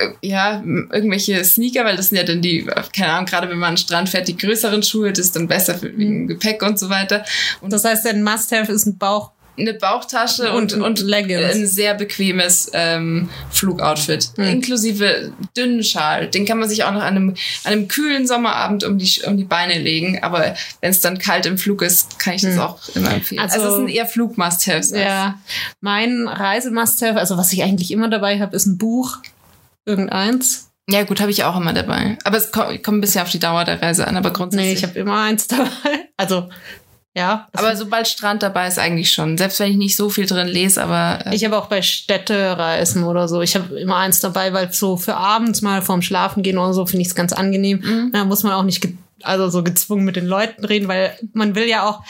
äh, 0.00 0.26
ja 0.26 0.62
irgendwelche 0.62 1.44
Sneaker, 1.44 1.84
weil 1.84 1.96
das 1.96 2.08
sind 2.08 2.18
ja 2.18 2.24
dann 2.24 2.42
die, 2.42 2.66
keine 2.94 3.12
Ahnung, 3.12 3.26
gerade 3.26 3.48
wenn 3.48 3.58
man 3.58 3.70
an 3.70 3.74
den 3.74 3.78
Strand 3.78 4.08
fährt, 4.08 4.28
die 4.28 4.36
größeren 4.36 4.82
Schuhe, 4.82 5.10
das 5.10 5.26
ist 5.26 5.36
dann 5.36 5.48
besser 5.48 5.74
für 5.74 5.96
wegen 5.96 6.26
Gepäck 6.28 6.62
und 6.62 6.78
so 6.78 6.88
weiter. 6.88 7.24
Und 7.60 7.72
Das 7.72 7.84
heißt, 7.84 8.04
dein 8.04 8.22
Must-Have 8.22 8.72
ist 8.72 8.86
ein 8.86 8.98
Bauch. 8.98 9.30
Eine 9.58 9.74
Bauchtasche 9.74 10.50
Und- 10.52 10.72
und, 10.72 10.82
und, 10.82 11.00
Leggings. 11.00 11.54
ein 11.54 11.66
sehr 11.66 11.94
bequemes 11.94 12.70
ähm, 12.72 13.28
Flugoutfit. 13.50 14.30
Hm. 14.36 14.44
Inklusive 14.44 15.32
dünnen 15.56 15.82
Schal. 15.84 16.28
Den 16.28 16.46
kann 16.46 16.58
man 16.58 16.68
sich 16.68 16.84
auch 16.84 16.92
noch 16.92 17.02
an 17.02 17.16
einem, 17.16 17.28
an 17.64 17.72
einem 17.72 17.88
kühlen 17.88 18.26
Sommerabend 18.26 18.84
um 18.84 18.96
die, 18.98 19.20
um 19.26 19.36
die 19.36 19.44
Beine 19.44 19.78
legen. 19.78 20.22
Aber 20.22 20.54
wenn 20.80 20.90
es 20.90 21.00
dann 21.00 21.18
kalt 21.18 21.44
im 21.46 21.58
Flug 21.58 21.82
ist, 21.82 22.18
kann 22.18 22.34
ich 22.34 22.42
das 22.42 22.54
Hm. 22.54 22.60
auch 22.60 22.78
immer 22.94 23.12
empfehlen. 23.12 23.40
Also- 23.42 23.60
Also, 23.60 23.68
es 23.72 23.76
sind 23.76 23.88
eher 23.88 24.06
Flug-Must-Haves. 24.06 24.90
Ja. 24.92 25.38
Mein 25.80 26.26
Reise-Must-Have, 26.28 27.18
also 27.18 27.36
was 27.36 27.52
ich 27.52 27.62
eigentlich 27.62 27.90
immer 27.90 28.08
dabei 28.08 28.40
habe, 28.40 28.56
ist 28.56 28.66
ein 28.66 28.78
Buch. 28.78 29.18
Irgendeins. 29.84 30.68
ja, 30.88 31.02
gut, 31.04 31.20
habe 31.20 31.30
ich 31.30 31.44
auch 31.44 31.56
immer 31.56 31.72
dabei. 31.72 32.16
Aber 32.24 32.36
es 32.36 32.52
kommt, 32.52 32.82
kommt 32.82 32.98
ein 32.98 33.00
bisschen 33.00 33.22
auf 33.22 33.30
die 33.30 33.38
Dauer 33.38 33.64
der 33.64 33.82
Reise 33.82 34.06
an, 34.06 34.16
aber 34.16 34.32
grundsätzlich. 34.32 34.68
Nee, 34.68 34.74
ich 34.74 34.82
habe 34.84 34.98
immer 34.98 35.20
eins 35.22 35.46
dabei. 35.48 35.68
Also, 36.16 36.48
ja. 37.14 37.48
aber 37.52 37.76
sobald 37.76 38.08
Strand 38.08 38.42
dabei 38.42 38.68
ist, 38.68 38.78
eigentlich 38.78 39.12
schon. 39.12 39.36
Selbst 39.36 39.60
wenn 39.60 39.70
ich 39.70 39.76
nicht 39.76 39.96
so 39.96 40.08
viel 40.08 40.26
drin 40.26 40.48
lese, 40.48 40.82
aber 40.82 41.26
äh, 41.26 41.34
Ich 41.34 41.44
habe 41.44 41.58
auch 41.58 41.66
bei 41.66 41.82
Städtereisen 41.82 43.04
oder 43.04 43.28
so. 43.28 43.42
Ich 43.42 43.54
habe 43.54 43.78
immer 43.78 43.96
eins 43.96 44.20
dabei, 44.20 44.52
weil 44.52 44.72
so 44.72 44.96
für 44.96 45.16
abends 45.16 45.60
mal 45.60 45.82
vorm 45.82 46.02
Schlafen 46.02 46.42
gehen 46.42 46.56
oder 46.56 46.72
so 46.72 46.86
finde 46.86 47.02
ich 47.02 47.08
es 47.08 47.14
ganz 47.14 47.32
angenehm. 47.32 47.80
Mhm. 47.82 48.12
Da 48.12 48.24
muss 48.24 48.42
man 48.42 48.52
auch 48.52 48.62
nicht 48.62 48.86
also 49.22 49.48
so 49.50 49.62
gezwungen 49.62 50.04
mit 50.04 50.16
den 50.16 50.26
Leuten 50.26 50.64
reden, 50.64 50.88
weil 50.88 51.16
man 51.32 51.54
will 51.54 51.68
ja 51.68 51.88
auch. 51.88 52.02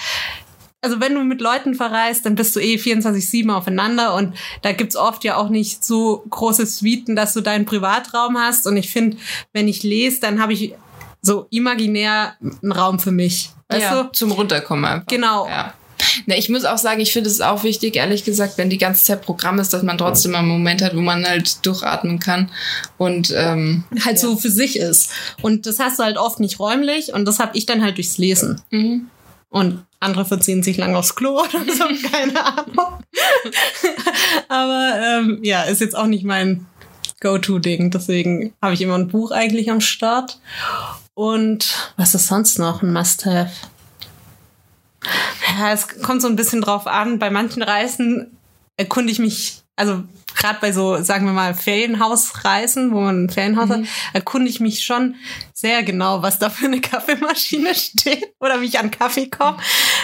Also 0.84 1.00
wenn 1.00 1.14
du 1.14 1.22
mit 1.22 1.40
Leuten 1.40 1.74
verreist, 1.74 2.26
dann 2.26 2.34
bist 2.34 2.57
du 2.57 2.61
eh 2.61 2.74
24-7 2.74 3.53
aufeinander 3.53 4.16
und 4.16 4.34
da 4.62 4.72
gibt's 4.72 4.96
oft 4.96 5.22
ja 5.22 5.36
auch 5.36 5.48
nicht 5.48 5.84
so 5.84 6.24
große 6.28 6.66
Suiten, 6.66 7.14
dass 7.14 7.34
du 7.34 7.40
deinen 7.40 7.66
Privatraum 7.66 8.36
hast. 8.36 8.66
Und 8.66 8.76
ich 8.76 8.90
finde, 8.90 9.16
wenn 9.53 9.68
ich 9.68 9.84
lese, 9.84 10.20
dann 10.20 10.42
habe 10.42 10.55
ich 10.55 10.74
so 11.22 11.46
imaginär 11.50 12.34
einen 12.40 12.72
Raum 12.72 12.98
für 12.98 13.12
mich. 13.12 13.50
Weißt 13.68 13.82
ja, 13.82 14.02
du? 14.02 14.12
zum 14.12 14.32
Runterkommen 14.32 14.84
einfach. 14.84 15.06
Genau. 15.06 15.46
Ja. 15.46 15.72
Ne, 16.26 16.36
ich 16.36 16.48
muss 16.48 16.64
auch 16.64 16.78
sagen, 16.78 17.00
ich 17.00 17.12
finde 17.12 17.30
es 17.30 17.40
auch 17.40 17.62
wichtig, 17.62 17.96
ehrlich 17.96 18.24
gesagt, 18.24 18.58
wenn 18.58 18.68
die 18.68 18.78
ganze 18.78 19.04
Zeit 19.04 19.22
Programm 19.22 19.58
ist, 19.60 19.72
dass 19.72 19.82
man 19.82 19.98
trotzdem 19.98 20.32
mal 20.32 20.40
einen 20.40 20.48
Moment 20.48 20.82
hat, 20.82 20.96
wo 20.96 21.00
man 21.00 21.24
halt 21.24 21.64
durchatmen 21.64 22.18
kann. 22.18 22.50
Und 22.98 23.32
ähm, 23.36 23.84
Halt 24.04 24.18
so 24.18 24.36
für 24.36 24.50
sich 24.50 24.78
ist. 24.78 25.10
Und 25.40 25.66
das 25.66 25.78
hast 25.78 25.98
du 25.98 26.02
halt 26.02 26.18
oft 26.18 26.40
nicht 26.40 26.58
räumlich 26.58 27.14
und 27.14 27.24
das 27.24 27.38
habe 27.38 27.56
ich 27.56 27.66
dann 27.66 27.82
halt 27.82 27.96
durchs 27.96 28.18
Lesen. 28.18 28.60
mhm. 28.70 29.08
Und 29.48 29.84
andere 30.00 30.24
verziehen 30.24 30.62
sich 30.62 30.78
lang 30.78 30.96
aufs 30.96 31.14
Klo 31.14 31.38
oder 31.40 31.72
so, 31.72 31.84
keine 32.10 32.44
Ahnung. 32.44 33.04
Aber 34.48 34.94
ähm, 34.98 35.40
ja, 35.42 35.62
ist 35.64 35.82
jetzt 35.82 35.94
auch 35.94 36.06
nicht 36.06 36.24
mein 36.24 36.66
Go-To-Ding. 37.20 37.90
Deswegen 37.90 38.54
habe 38.62 38.74
ich 38.74 38.80
immer 38.80 38.96
ein 38.96 39.08
Buch 39.08 39.30
eigentlich 39.30 39.70
am 39.70 39.82
Start. 39.82 40.40
Und 41.14 41.92
was 41.96 42.14
ist 42.14 42.26
sonst 42.26 42.58
noch 42.58 42.82
ein 42.82 42.92
Must-Have? 42.92 43.50
Ja, 45.58 45.72
es 45.72 45.88
kommt 46.02 46.22
so 46.22 46.28
ein 46.28 46.36
bisschen 46.36 46.62
drauf 46.62 46.86
an. 46.86 47.18
Bei 47.18 47.30
manchen 47.30 47.62
Reisen 47.62 48.38
erkunde 48.76 49.12
ich 49.12 49.18
mich, 49.18 49.62
also 49.76 50.04
gerade 50.34 50.58
bei 50.60 50.72
so, 50.72 51.02
sagen 51.02 51.26
wir 51.26 51.32
mal, 51.32 51.54
Ferienhausreisen, 51.54 52.92
wo 52.92 53.00
man 53.00 53.24
ein 53.24 53.30
Ferienhaus 53.30 53.68
hat, 53.68 53.82
erkunde 54.12 54.48
ich 54.48 54.60
mich 54.60 54.84
schon 54.84 55.16
sehr 55.52 55.82
genau, 55.82 56.22
was 56.22 56.38
da 56.38 56.50
für 56.50 56.66
eine 56.66 56.80
Kaffeemaschine 56.80 57.74
steht 57.74 58.32
oder 58.40 58.60
wie 58.60 58.66
ich 58.66 58.78
an 58.78 58.90
Kaffee 58.90 59.28
komme, 59.28 59.58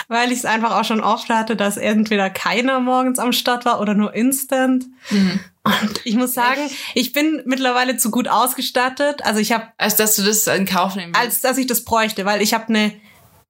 weil 0.08 0.30
ich 0.30 0.38
es 0.38 0.44
einfach 0.44 0.78
auch 0.78 0.84
schon 0.84 1.00
oft 1.00 1.28
hatte, 1.30 1.56
dass 1.56 1.76
entweder 1.76 2.28
keiner 2.30 2.80
morgens 2.80 3.18
am 3.18 3.32
Start 3.32 3.64
war 3.64 3.80
oder 3.80 3.94
nur 3.94 4.14
instant. 4.14 4.84
Und 5.82 6.00
ich 6.04 6.16
muss 6.16 6.34
sagen, 6.34 6.60
ich 6.94 7.12
bin 7.12 7.42
mittlerweile 7.44 7.96
zu 7.96 8.10
gut 8.10 8.28
ausgestattet. 8.28 9.24
Also 9.24 9.40
ich 9.40 9.52
habe, 9.52 9.68
als 9.76 9.96
dass 9.96 10.16
du 10.16 10.22
das 10.22 10.46
in 10.46 10.66
Kauf 10.66 10.96
nehmen 10.96 11.14
willst. 11.14 11.26
als 11.26 11.40
dass 11.40 11.58
ich 11.58 11.66
das 11.66 11.84
bräuchte, 11.84 12.24
weil 12.24 12.42
ich 12.42 12.54
habe 12.54 12.68
eine 12.68 12.92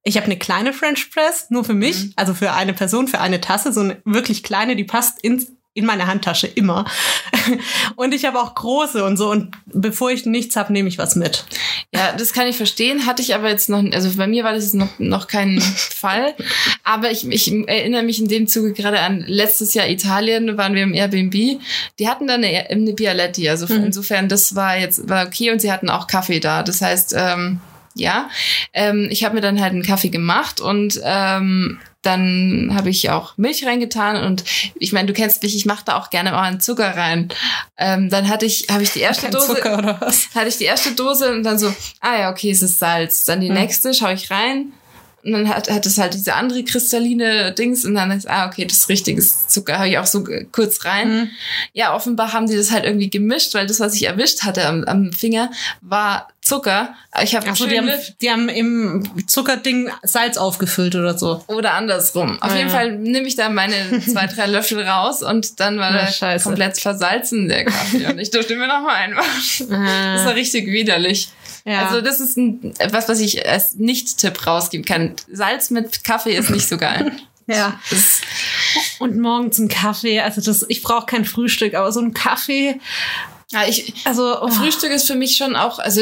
ich 0.03 0.15
habe 0.15 0.25
eine 0.25 0.37
kleine 0.37 0.71
French 0.71 1.11
Press, 1.11 1.47
nur 1.49 1.65
für 1.65 1.73
mich, 1.73 2.13
also 2.15 2.33
für 2.33 2.53
eine 2.53 2.73
Person, 2.73 3.09
für 3.09 3.19
eine 3.19 3.41
Tasse, 3.41 3.73
so 3.73 3.81
eine 3.81 4.01
wirklich 4.05 4.43
kleine, 4.43 4.77
die 4.77 4.85
passt 4.85 5.21
ins, 5.21 5.51
in 5.79 5.85
meine 5.85 6.07
Handtasche 6.07 6.45
immer. 6.47 6.85
Und 7.95 8.13
ich 8.13 8.25
habe 8.25 8.39
auch 8.39 8.53
große 8.53 9.03
und 9.03 9.17
so. 9.17 9.31
Und 9.31 9.55
bevor 9.65 10.11
ich 10.11 10.25
nichts 10.25 10.55
habe, 10.55 10.73
nehme 10.73 10.89
ich 10.89 10.97
was 10.97 11.15
mit. 11.15 11.45
Ja, 11.93 12.11
das 12.11 12.33
kann 12.33 12.47
ich 12.47 12.57
verstehen. 12.57 13.05
Hatte 13.05 13.21
ich 13.21 13.33
aber 13.33 13.49
jetzt 13.49 13.69
noch, 13.69 13.83
also 13.93 14.11
bei 14.17 14.27
mir 14.27 14.43
war 14.43 14.53
das 14.53 14.65
jetzt 14.65 14.75
noch, 14.75 14.99
noch 14.99 15.27
kein 15.27 15.59
Fall. 15.61 16.35
Aber 16.83 17.11
ich, 17.11 17.27
ich 17.27 17.51
erinnere 17.67 18.03
mich 18.03 18.19
in 18.19 18.27
dem 18.27 18.47
Zuge 18.47 18.73
gerade 18.73 18.99
an 18.99 19.23
letztes 19.25 19.73
Jahr 19.73 19.87
Italien, 19.87 20.57
waren 20.57 20.75
wir 20.75 20.83
im 20.83 20.93
Airbnb. 20.93 21.33
Die 21.97 22.07
hatten 22.07 22.27
dann 22.27 22.43
eine, 22.43 22.69
eine 22.69 22.93
Bialetti. 22.93 23.49
Also 23.49 23.65
insofern, 23.73 24.29
das 24.29 24.55
war 24.55 24.77
jetzt, 24.77 25.07
war 25.09 25.25
okay 25.25 25.51
und 25.51 25.61
sie 25.61 25.71
hatten 25.71 25.89
auch 25.89 26.07
Kaffee 26.07 26.39
da. 26.39 26.61
Das 26.61 26.81
heißt, 26.81 27.15
ähm, 27.17 27.61
ja, 27.95 28.29
ähm, 28.73 29.07
ich 29.09 29.23
habe 29.23 29.35
mir 29.35 29.41
dann 29.41 29.61
halt 29.61 29.73
einen 29.73 29.83
Kaffee 29.83 30.09
gemacht 30.09 30.61
und 30.61 30.99
ähm, 31.03 31.79
dann 32.01 32.71
habe 32.73 32.89
ich 32.89 33.09
auch 33.09 33.37
Milch 33.37 33.65
reingetan 33.65 34.23
und 34.23 34.43
ich 34.75 34.93
meine, 34.93 35.07
du 35.07 35.13
kennst 35.13 35.43
mich, 35.43 35.55
ich 35.55 35.65
mache 35.65 35.83
da 35.85 35.97
auch 35.97 36.09
gerne 36.09 36.31
mal 36.31 36.43
einen 36.43 36.61
Zucker 36.61 36.95
rein. 36.95 37.27
Ähm, 37.77 38.09
dann 38.09 38.29
hatte 38.29 38.45
ich, 38.45 38.67
habe 38.69 38.83
ich 38.83 38.91
die 38.91 39.01
erste 39.01 39.23
Kein 39.23 39.31
Dose, 39.31 39.55
Zucker 39.55 39.99
hatte 40.35 40.47
ich 40.47 40.57
die 40.57 40.63
erste 40.65 40.93
Dose 40.93 41.31
und 41.33 41.43
dann 41.43 41.59
so, 41.59 41.73
ah 41.99 42.17
ja, 42.17 42.31
okay, 42.31 42.51
es 42.51 42.61
ist 42.61 42.79
Salz. 42.79 43.25
Dann 43.25 43.41
die 43.41 43.49
nächste, 43.49 43.93
schaue 43.93 44.13
ich 44.13 44.31
rein. 44.31 44.71
Und 45.23 45.33
dann 45.33 45.49
hat, 45.49 45.69
hat 45.69 45.85
es 45.85 45.97
halt 45.97 46.13
diese 46.13 46.33
andere 46.35 46.63
kristalline 46.63 47.53
Dings 47.53 47.83
und 47.85 47.95
dann 47.95 48.11
ist, 48.11 48.29
ah, 48.29 48.47
okay, 48.47 48.65
das 48.65 48.77
ist 48.79 48.89
richtiges 48.89 49.47
Zucker, 49.47 49.77
habe 49.77 49.89
ich 49.89 49.97
auch 49.97 50.05
so 50.05 50.23
kurz 50.51 50.85
rein. 50.85 51.29
Ja, 51.73 51.93
offenbar 51.95 52.33
haben 52.33 52.47
die 52.47 52.55
das 52.55 52.71
halt 52.71 52.85
irgendwie 52.85 53.09
gemischt, 53.09 53.53
weil 53.53 53.67
das, 53.67 53.79
was 53.79 53.95
ich 53.95 54.03
erwischt 54.07 54.43
hatte 54.43 54.65
am, 54.65 54.83
am 54.85 55.11
Finger, 55.11 55.51
war 55.81 56.29
Zucker. 56.41 56.95
Ich 57.21 57.35
habe 57.35 57.47
Achso, 57.47 57.67
die 57.67 57.77
haben, 57.77 57.91
die 58.21 58.31
haben 58.31 58.49
im 58.49 59.03
Zuckerding 59.27 59.91
Salz 60.03 60.37
aufgefüllt 60.37 60.95
oder 60.95 61.17
so. 61.17 61.43
oder 61.47 61.73
andersrum. 61.73 62.41
Auf 62.41 62.51
Ah, 62.51 62.55
jeden 62.55 62.69
ja. 62.69 62.73
Fall 62.75 62.91
nehme 62.97 63.27
ich 63.27 63.35
da 63.35 63.49
meine 63.49 63.75
zwei, 64.07 64.25
drei 64.25 64.47
Löffel 64.47 64.81
raus 64.81 65.21
und 65.21 65.59
dann 65.59 65.77
war 65.77 65.91
Na, 65.91 66.09
der 66.09 66.39
komplett 66.39 66.79
versalzen, 66.79 67.49
der 67.49 67.65
Kaffee. 67.65 68.05
Und 68.07 68.19
ich 68.19 68.31
durfte 68.31 68.55
mir 68.55 68.67
nochmal 68.67 68.95
einwaschen. 68.95 69.69
Das 69.69 70.25
war 70.25 70.33
richtig 70.35 70.67
widerlich. 70.67 71.29
Ja. 71.69 71.87
Also 71.87 72.01
das 72.01 72.19
ist 72.19 72.37
ein, 72.37 72.73
etwas, 72.79 73.07
was 73.09 73.19
ich 73.19 73.47
als 73.47 73.75
Nicht-Tipp 73.75 74.47
rausgeben 74.47 74.85
kann. 74.85 75.13
Salz 75.31 75.69
mit 75.69 76.03
Kaffee 76.03 76.35
ist 76.35 76.49
nicht 76.49 76.67
so 76.67 76.77
geil. 76.77 77.11
ja. 77.47 77.79
Das, 77.89 78.21
Und 78.99 79.17
morgens 79.17 79.59
ein 79.59 79.67
Kaffee. 79.67 80.19
Also 80.21 80.41
das, 80.41 80.65
ich 80.67 80.81
brauche 80.81 81.05
kein 81.05 81.25
Frühstück, 81.25 81.75
aber 81.75 81.91
so 81.91 81.99
ein 81.99 82.13
Kaffee. 82.13 82.79
ja, 83.51 83.67
ich, 83.67 83.93
Also 84.05 84.41
oh. 84.41 84.47
Frühstück 84.49 84.91
ist 84.91 85.05
für 85.07 85.15
mich 85.15 85.37
schon 85.37 85.55
auch, 85.55 85.79
also 85.79 86.01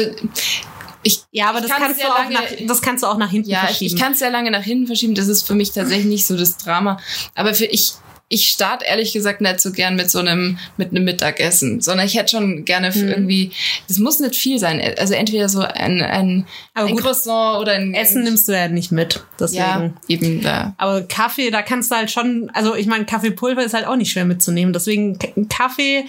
ich, 1.02 1.20
Ja, 1.30 1.48
aber 1.50 1.60
das 1.60 1.70
kann's 1.70 1.82
kannst, 1.82 2.00
du 2.00 2.04
sehr 2.04 2.12
auch 2.14 2.18
lange- 2.18 2.32
nach, 2.34 2.66
das 2.66 2.82
kannst 2.82 3.02
du 3.02 3.06
auch 3.06 3.18
nach 3.18 3.30
hinten 3.30 3.50
ja, 3.50 3.60
ich, 3.62 3.66
verschieben. 3.66 3.94
ich 3.94 4.00
kann 4.02 4.12
es 4.12 4.18
sehr 4.18 4.30
lange 4.30 4.50
nach 4.50 4.62
hinten 4.64 4.86
verschieben. 4.86 5.14
Das 5.14 5.28
ist 5.28 5.46
für 5.46 5.54
mich 5.54 5.72
tatsächlich 5.72 6.06
nicht 6.06 6.26
so 6.26 6.36
das 6.36 6.56
Drama. 6.56 6.98
Aber 7.34 7.54
für 7.54 7.66
ich, 7.66 7.92
ich 8.30 8.48
starte 8.48 8.84
ehrlich 8.84 9.12
gesagt 9.14 9.40
nicht 9.40 9.60
so 9.60 9.72
gern 9.72 9.96
mit 9.96 10.10
so 10.10 10.18
einem, 10.18 10.58
mit 10.76 10.90
einem 10.90 11.04
Mittagessen, 11.04 11.80
sondern 11.80 12.06
ich 12.06 12.14
hätte 12.14 12.32
schon 12.32 12.66
gerne 12.66 12.92
für 12.92 13.08
irgendwie, 13.08 13.52
das 13.88 13.98
muss 13.98 14.20
nicht 14.20 14.36
viel 14.36 14.58
sein. 14.58 14.82
Also 14.98 15.14
entweder 15.14 15.48
so 15.48 15.60
ein, 15.60 16.02
ein, 16.02 16.46
Aber 16.74 16.88
ein 16.88 16.94
gut, 16.94 17.02
Croissant 17.02 17.58
oder 17.58 17.72
ein 17.72 17.94
Essen 17.94 18.24
nimmst 18.24 18.46
du 18.46 18.52
ja 18.52 18.68
nicht 18.68 18.92
mit. 18.92 19.24
Deswegen. 19.40 19.62
Ja, 19.62 19.90
eben 20.08 20.42
da. 20.42 20.74
Aber 20.76 21.02
Kaffee, 21.02 21.50
da 21.50 21.62
kannst 21.62 21.90
du 21.90 21.96
halt 21.96 22.10
schon, 22.10 22.50
also 22.52 22.74
ich 22.74 22.86
meine, 22.86 23.06
Kaffeepulver 23.06 23.64
ist 23.64 23.72
halt 23.72 23.86
auch 23.86 23.96
nicht 23.96 24.12
schwer 24.12 24.26
mitzunehmen. 24.26 24.74
Deswegen 24.74 25.18
Kaffee, 25.48 26.04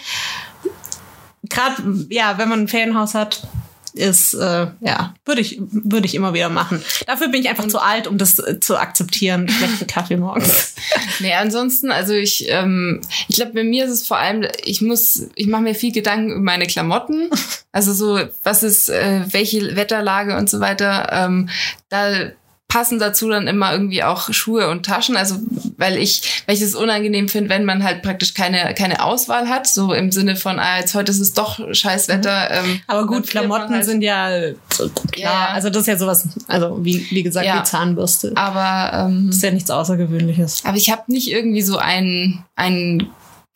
gerade 1.48 1.76
ja, 2.10 2.38
wenn 2.38 2.50
man 2.50 2.62
ein 2.62 2.68
Ferienhaus 2.68 3.16
hat, 3.16 3.48
ist 3.94 4.34
äh, 4.34 4.68
ja 4.82 5.14
würde 5.26 5.42
ich 5.42 5.60
würde 5.60 6.06
ich 6.06 6.16
immer 6.16 6.34
wieder 6.34 6.50
machen. 6.50 6.82
Dafür 7.08 7.30
bin 7.30 7.42
ich 7.42 7.50
einfach 7.50 7.68
zu 7.68 7.80
alt, 7.80 8.08
um 8.08 8.18
das 8.18 8.40
äh, 8.40 8.60
zu 8.60 8.78
akzeptieren. 8.78 9.48
Schlechten 9.60 9.88
Kaffee 9.88 10.18
morgens. 10.18 10.76
Nee, 11.22 11.34
ansonsten, 11.34 11.92
also 11.92 12.14
ich, 12.14 12.46
ähm, 12.50 13.02
ich 13.28 13.36
glaube, 13.36 13.52
bei 13.54 13.64
mir 13.64 13.86
ist 13.86 13.92
es 13.92 14.08
vor 14.08 14.18
allem, 14.18 14.48
ich 14.64 14.82
muss, 14.82 15.28
ich 15.36 15.48
mache 15.48 15.62
mir 15.62 15.76
viel 15.76 15.92
Gedanken 15.92 16.32
über 16.32 16.42
meine 16.42 16.68
Klamotten. 16.68 17.30
Also 17.72 17.94
so, 17.94 18.20
was 18.44 18.64
ist, 18.64 18.90
äh, 18.90 19.22
welche 19.30 19.76
Wetterlage 19.76 20.36
und 20.36 20.50
so 20.50 20.60
weiter. 20.60 21.10
Ähm, 21.12 21.50
da 21.88 22.32
passen 22.70 23.00
dazu 23.00 23.28
dann 23.30 23.48
immer 23.48 23.74
irgendwie 23.74 24.04
auch 24.04 24.32
Schuhe 24.32 24.70
und 24.70 24.86
Taschen. 24.86 25.18
Also 25.18 25.36
weil 25.78 25.98
ich, 25.98 26.44
weil 26.46 26.56
ich 26.56 26.62
es 26.62 26.76
unangenehm 26.76 27.28
finde, 27.28 27.50
wenn 27.50 27.66
man 27.66 27.84
halt 27.84 28.04
praktisch 28.04 28.34
keine, 28.34 28.74
keine 28.76 29.04
Auswahl 29.04 29.50
hat. 29.50 29.66
So 29.68 29.92
im 29.94 30.12
Sinne 30.12 30.36
von, 30.36 30.60
ah, 30.60 30.78
jetzt 30.80 30.94
heute 30.94 31.12
ist 31.12 31.20
es 31.20 31.34
doch 31.34 31.60
scheiß 31.74 32.08
Wetter. 32.08 32.52
Ähm, 32.52 32.66
Mhm. 32.70 32.82
Aber 32.88 33.08
gut, 33.08 33.28
Klamotten 33.28 33.74
halt. 33.74 33.86
sind 33.86 34.02
ja 34.04 34.30
klar. 34.70 34.90
Ja. 35.16 35.50
Also 35.54 35.70
das 35.70 35.82
ist 35.82 35.88
ja 35.88 35.98
sowas, 35.98 36.28
also 36.48 36.78
wie, 36.86 37.08
wie 37.10 37.24
gesagt, 37.24 37.46
Ja. 37.48 37.60
wie 37.60 37.64
Zahnbürste. 37.64 38.34
Aber 38.36 39.08
ähm, 39.08 39.28
Das 39.28 39.38
ist 39.38 39.44
ja 39.44 39.52
nichts 39.52 39.72
Außergewöhnliches. 39.72 40.62
Aber 40.66 40.78
ich 40.78 40.92
habe 40.92 41.04
nicht 41.08 41.32
irgendwie 41.32 41.62
so 41.64 41.78
ein, 41.78 42.44
ein 42.56 43.08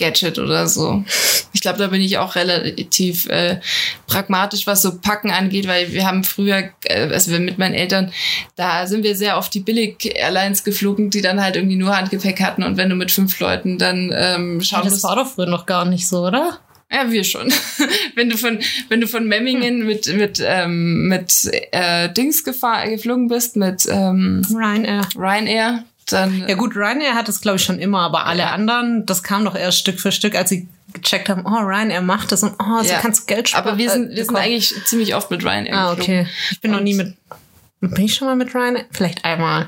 Gadget 0.03 0.37
oder 0.37 0.67
so. 0.67 1.03
Ich 1.53 1.61
glaube, 1.61 1.79
da 1.79 1.87
bin 1.87 2.01
ich 2.01 2.17
auch 2.17 2.35
relativ 2.35 3.27
äh, 3.27 3.59
pragmatisch, 4.07 4.67
was 4.67 4.81
so 4.81 4.99
Packen 4.99 5.31
angeht, 5.31 5.67
weil 5.67 5.93
wir 5.93 6.05
haben 6.05 6.23
früher, 6.23 6.71
äh, 6.83 7.09
also 7.09 7.31
mit 7.39 7.57
meinen 7.57 7.73
Eltern, 7.73 8.11
da 8.55 8.85
sind 8.85 9.03
wir 9.03 9.15
sehr 9.15 9.37
oft 9.37 9.53
die 9.53 9.61
Billig-Airlines 9.61 10.63
geflogen, 10.63 11.09
die 11.09 11.21
dann 11.21 11.41
halt 11.41 11.55
irgendwie 11.55 11.77
nur 11.77 11.95
Handgepäck 11.95 12.41
hatten 12.41 12.63
und 12.63 12.75
wenn 12.75 12.89
du 12.89 12.95
mit 12.95 13.11
fünf 13.11 13.39
Leuten 13.39 13.77
dann 13.77 14.13
ähm, 14.13 14.61
schauen 14.61 14.83
das 14.83 15.03
war 15.03 15.15
doch 15.15 15.27
früher 15.27 15.45
noch 15.45 15.65
gar 15.65 15.85
nicht 15.85 16.07
so, 16.07 16.25
oder? 16.25 16.59
ja, 16.91 17.11
wir 17.11 17.23
schon. 17.23 17.51
wenn 18.15 18.29
du 18.29 18.37
von, 18.37 18.59
wenn 18.89 19.01
du 19.01 19.07
von 19.07 19.27
Memmingen 19.27 19.85
mit, 19.85 20.13
mit, 20.13 20.43
ähm, 20.45 21.07
mit 21.07 21.49
äh, 21.71 22.09
Dings 22.13 22.43
gefahr, 22.43 22.87
geflogen 22.87 23.29
bist, 23.29 23.55
mit 23.55 23.87
ähm, 23.89 24.43
Ryanair. 24.53 25.01
Ryanair, 25.15 25.85
dann 26.11 26.47
Ja 26.47 26.55
gut, 26.55 26.75
Ryanair 26.75 27.13
hat 27.15 27.29
es 27.29 27.41
glaube 27.41 27.57
ich 27.57 27.63
schon 27.63 27.79
immer, 27.79 28.01
aber 28.01 28.25
alle 28.25 28.39
Ja. 28.43 28.51
anderen, 28.51 29.05
das 29.05 29.23
kam 29.23 29.45
doch 29.45 29.55
erst 29.55 29.77
Stück 29.79 29.99
für 29.99 30.11
Stück, 30.11 30.35
als 30.35 30.49
sie 30.49 30.67
gecheckt 30.93 31.29
haben, 31.29 31.43
oh, 31.45 31.59
Ryanair 31.59 32.01
macht 32.01 32.31
das 32.31 32.43
und 32.43 32.53
oh, 32.59 32.83
so 32.83 32.89
Ja. 32.91 32.99
kannst 32.99 33.21
du 33.21 33.25
Geld 33.25 33.49
sparen. 33.49 33.67
Aber 33.67 33.77
wir 33.77 33.89
sind, 33.89 34.11
wir 34.15 34.25
sind 34.25 34.35
eigentlich 34.35 34.73
ziemlich 34.85 35.15
oft 35.15 35.31
mit 35.31 35.43
Ryanair 35.43 35.73
Ah, 35.77 35.91
okay. 35.93 36.27
Ich 36.51 36.59
bin 36.61 36.71
noch 36.71 36.77
Und- 36.79 36.83
nie 36.83 36.93
mit. 36.95 37.15
Bin 37.81 38.05
ich 38.05 38.15
schon 38.15 38.27
mal 38.27 38.35
mit 38.35 38.53
Ryanair? 38.53 38.85
Vielleicht 38.91 39.25
einmal. 39.25 39.67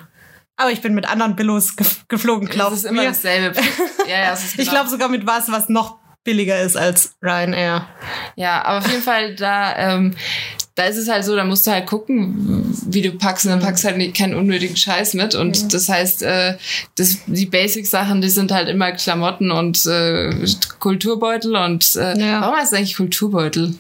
Aber 0.58 0.72
ich 0.72 0.82
bin 0.82 0.94
mit 0.94 1.06
anderen 1.10 1.36
Billos 1.36 1.72
gef- 1.78 2.04
geflogen, 2.08 2.48
Das 2.48 2.56
glaube 2.56 2.76
ist 2.76 2.86
immer 2.86 3.02
mir. 3.02 3.08
dasselbe. 3.10 3.60
Ja, 4.08 4.20
ja, 4.20 4.34
es 4.34 4.44
ist 4.44 4.52
Ich 4.52 4.58
genau. 4.60 4.72
glaube 4.72 4.90
sogar 4.90 5.10
mit 5.10 5.26
was, 5.26 5.52
was 5.52 5.68
noch 5.68 5.98
billiger 6.24 6.62
ist 6.62 6.78
als 6.78 7.16
Ryanair. 7.24 7.88
Ja, 8.36 8.64
aber 8.64 8.78
auf 8.80 8.88
jeden 8.90 9.02
Fall, 9.04 9.36
da, 9.36 9.76
ähm, 9.96 10.16
da 10.76 10.84
ist 10.84 10.98
es 10.98 11.08
halt 11.08 11.24
so, 11.24 11.36
da 11.36 11.44
musst 11.46 11.66
du 11.66 11.72
halt 11.72 11.86
gucken, 11.88 12.76
wie 12.88 13.02
du 13.02 13.12
packst 13.12 13.46
und 13.46 13.52
dann 13.52 13.62
packst 13.62 13.86
halt 13.86 13.96
nicht, 13.98 14.16
keinen 14.18 14.36
unnötigen 14.36 14.76
Scheiß 14.76 15.14
mit. 15.14 15.34
Und 15.34 15.74
das 15.74 15.88
heißt, 15.88 16.22
äh, 16.24 16.58
das, 16.96 17.18
die 17.28 17.46
Basic-Sachen, 17.46 18.22
die 18.22 18.30
sind 18.30 18.52
halt 18.52 18.68
immer 18.68 18.92
Klamotten 18.92 19.52
und 19.52 19.86
äh, 19.86 20.34
Kulturbeutel 20.80 21.56
und 21.56 21.96
äh, 21.96 22.18
Ja. 22.20 22.42
warum 22.42 22.56
heißt 22.58 22.74
es 22.74 22.78
eigentlich 22.78 22.96
Kulturbeutel? 22.98 23.76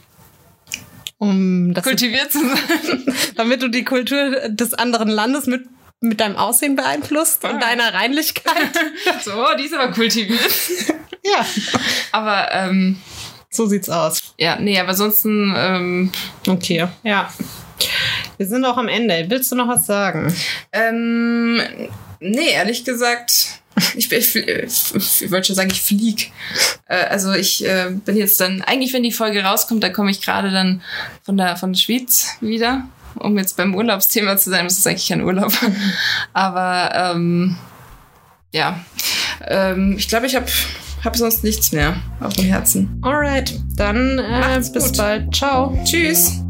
Um 1.18 1.74
das 1.74 1.84
Kultiviert 1.84 2.32
zu 2.32 2.40
sein. 2.40 3.16
damit 3.36 3.62
du 3.62 3.70
die 3.70 3.84
Kultur 3.86 4.50
des 4.50 4.74
anderen 4.74 5.08
Landes 5.08 5.48
mit, 5.48 5.66
mit 6.02 6.20
deinem 6.20 6.36
Aussehen 6.36 6.76
beeinflusst 6.76 7.44
Ah. 7.46 7.50
und 7.52 7.62
deiner 7.62 7.94
Reinlichkeit. 7.94 8.54
so, 9.24 9.32
die 9.58 9.64
ist 9.66 9.74
aber 9.74 9.92
kultiviert. 9.94 10.40
ja, 11.24 11.46
Aber 12.12 12.50
ähm, 12.52 12.98
so 13.56 13.66
sieht's 13.66 13.90
aus. 13.90 14.34
ja, 14.38 14.58
nee, 14.60 14.80
aber 14.80 14.90
ansonsten 14.90 15.54
ähm, 15.58 16.12
Okay, 16.48 16.88
ja. 17.04 17.34
Wir 18.38 18.48
sind 18.48 18.66
auch 18.66 18.78
am 18.78 18.88
Ende. 18.88 19.26
Willst 19.28 19.52
du 19.52 19.56
noch 19.56 19.68
was 19.68 19.86
sagen? 19.86 20.34
Ähm, 20.72 21.62
Nee, 22.20 22.52
ehrlich 22.54 22.84
gesagt, 22.84 23.62
ich, 23.96 24.12
ich, 24.12 24.36
ich 24.36 25.32
wollte 25.32 25.48
schon 25.48 25.56
sagen, 25.56 25.70
ich 25.72 25.82
flieg. 25.82 26.32
Äh, 26.88 27.06
also 27.06 27.34
ich 27.34 27.66
äh, 27.66 27.92
bin 27.92 28.16
jetzt 28.18 28.40
dann, 28.40 28.62
eigentlich 28.62 28.94
wenn 28.94 29.04
die 29.04 29.12
Folge 29.12 29.44
rauskommt, 29.44 29.84
da 29.84 29.90
komme 29.90 30.12
ich 30.12 30.22
gerade 30.22 30.52
dann 30.52 30.82
von 31.24 31.38
der, 31.38 31.58
von 31.58 31.74
der 31.74 31.80
Schweiz 31.80 32.38
wieder, 32.42 32.88
um 33.16 33.38
jetzt 33.38 33.58
beim 33.58 33.76
Urlaubsthema 33.76 34.38
zu 34.38 34.50
sein. 34.50 34.66
Das 34.66 34.78
ist 34.78 34.88
eigentlich 34.88 35.08
kein 35.08 35.24
Urlaub. 35.24 35.54
Aber 36.34 37.14
ähm, 37.14 37.58
ja, 38.52 38.80
ähm, 39.46 39.96
ich 39.98 40.08
glaube, 40.08 40.26
ich 40.26 40.36
habe 40.36 40.48
hab 41.06 41.16
sonst 41.16 41.44
nichts 41.44 41.72
mehr 41.72 41.96
auf 42.20 42.34
dem 42.34 42.46
Herzen. 42.46 43.00
Alright, 43.02 43.60
dann 43.76 44.20
äh, 44.20 44.58
bis 44.74 44.90
gut. 44.90 44.98
bald. 44.98 45.36
Ciao. 45.36 45.78
Tschüss. 45.84 46.42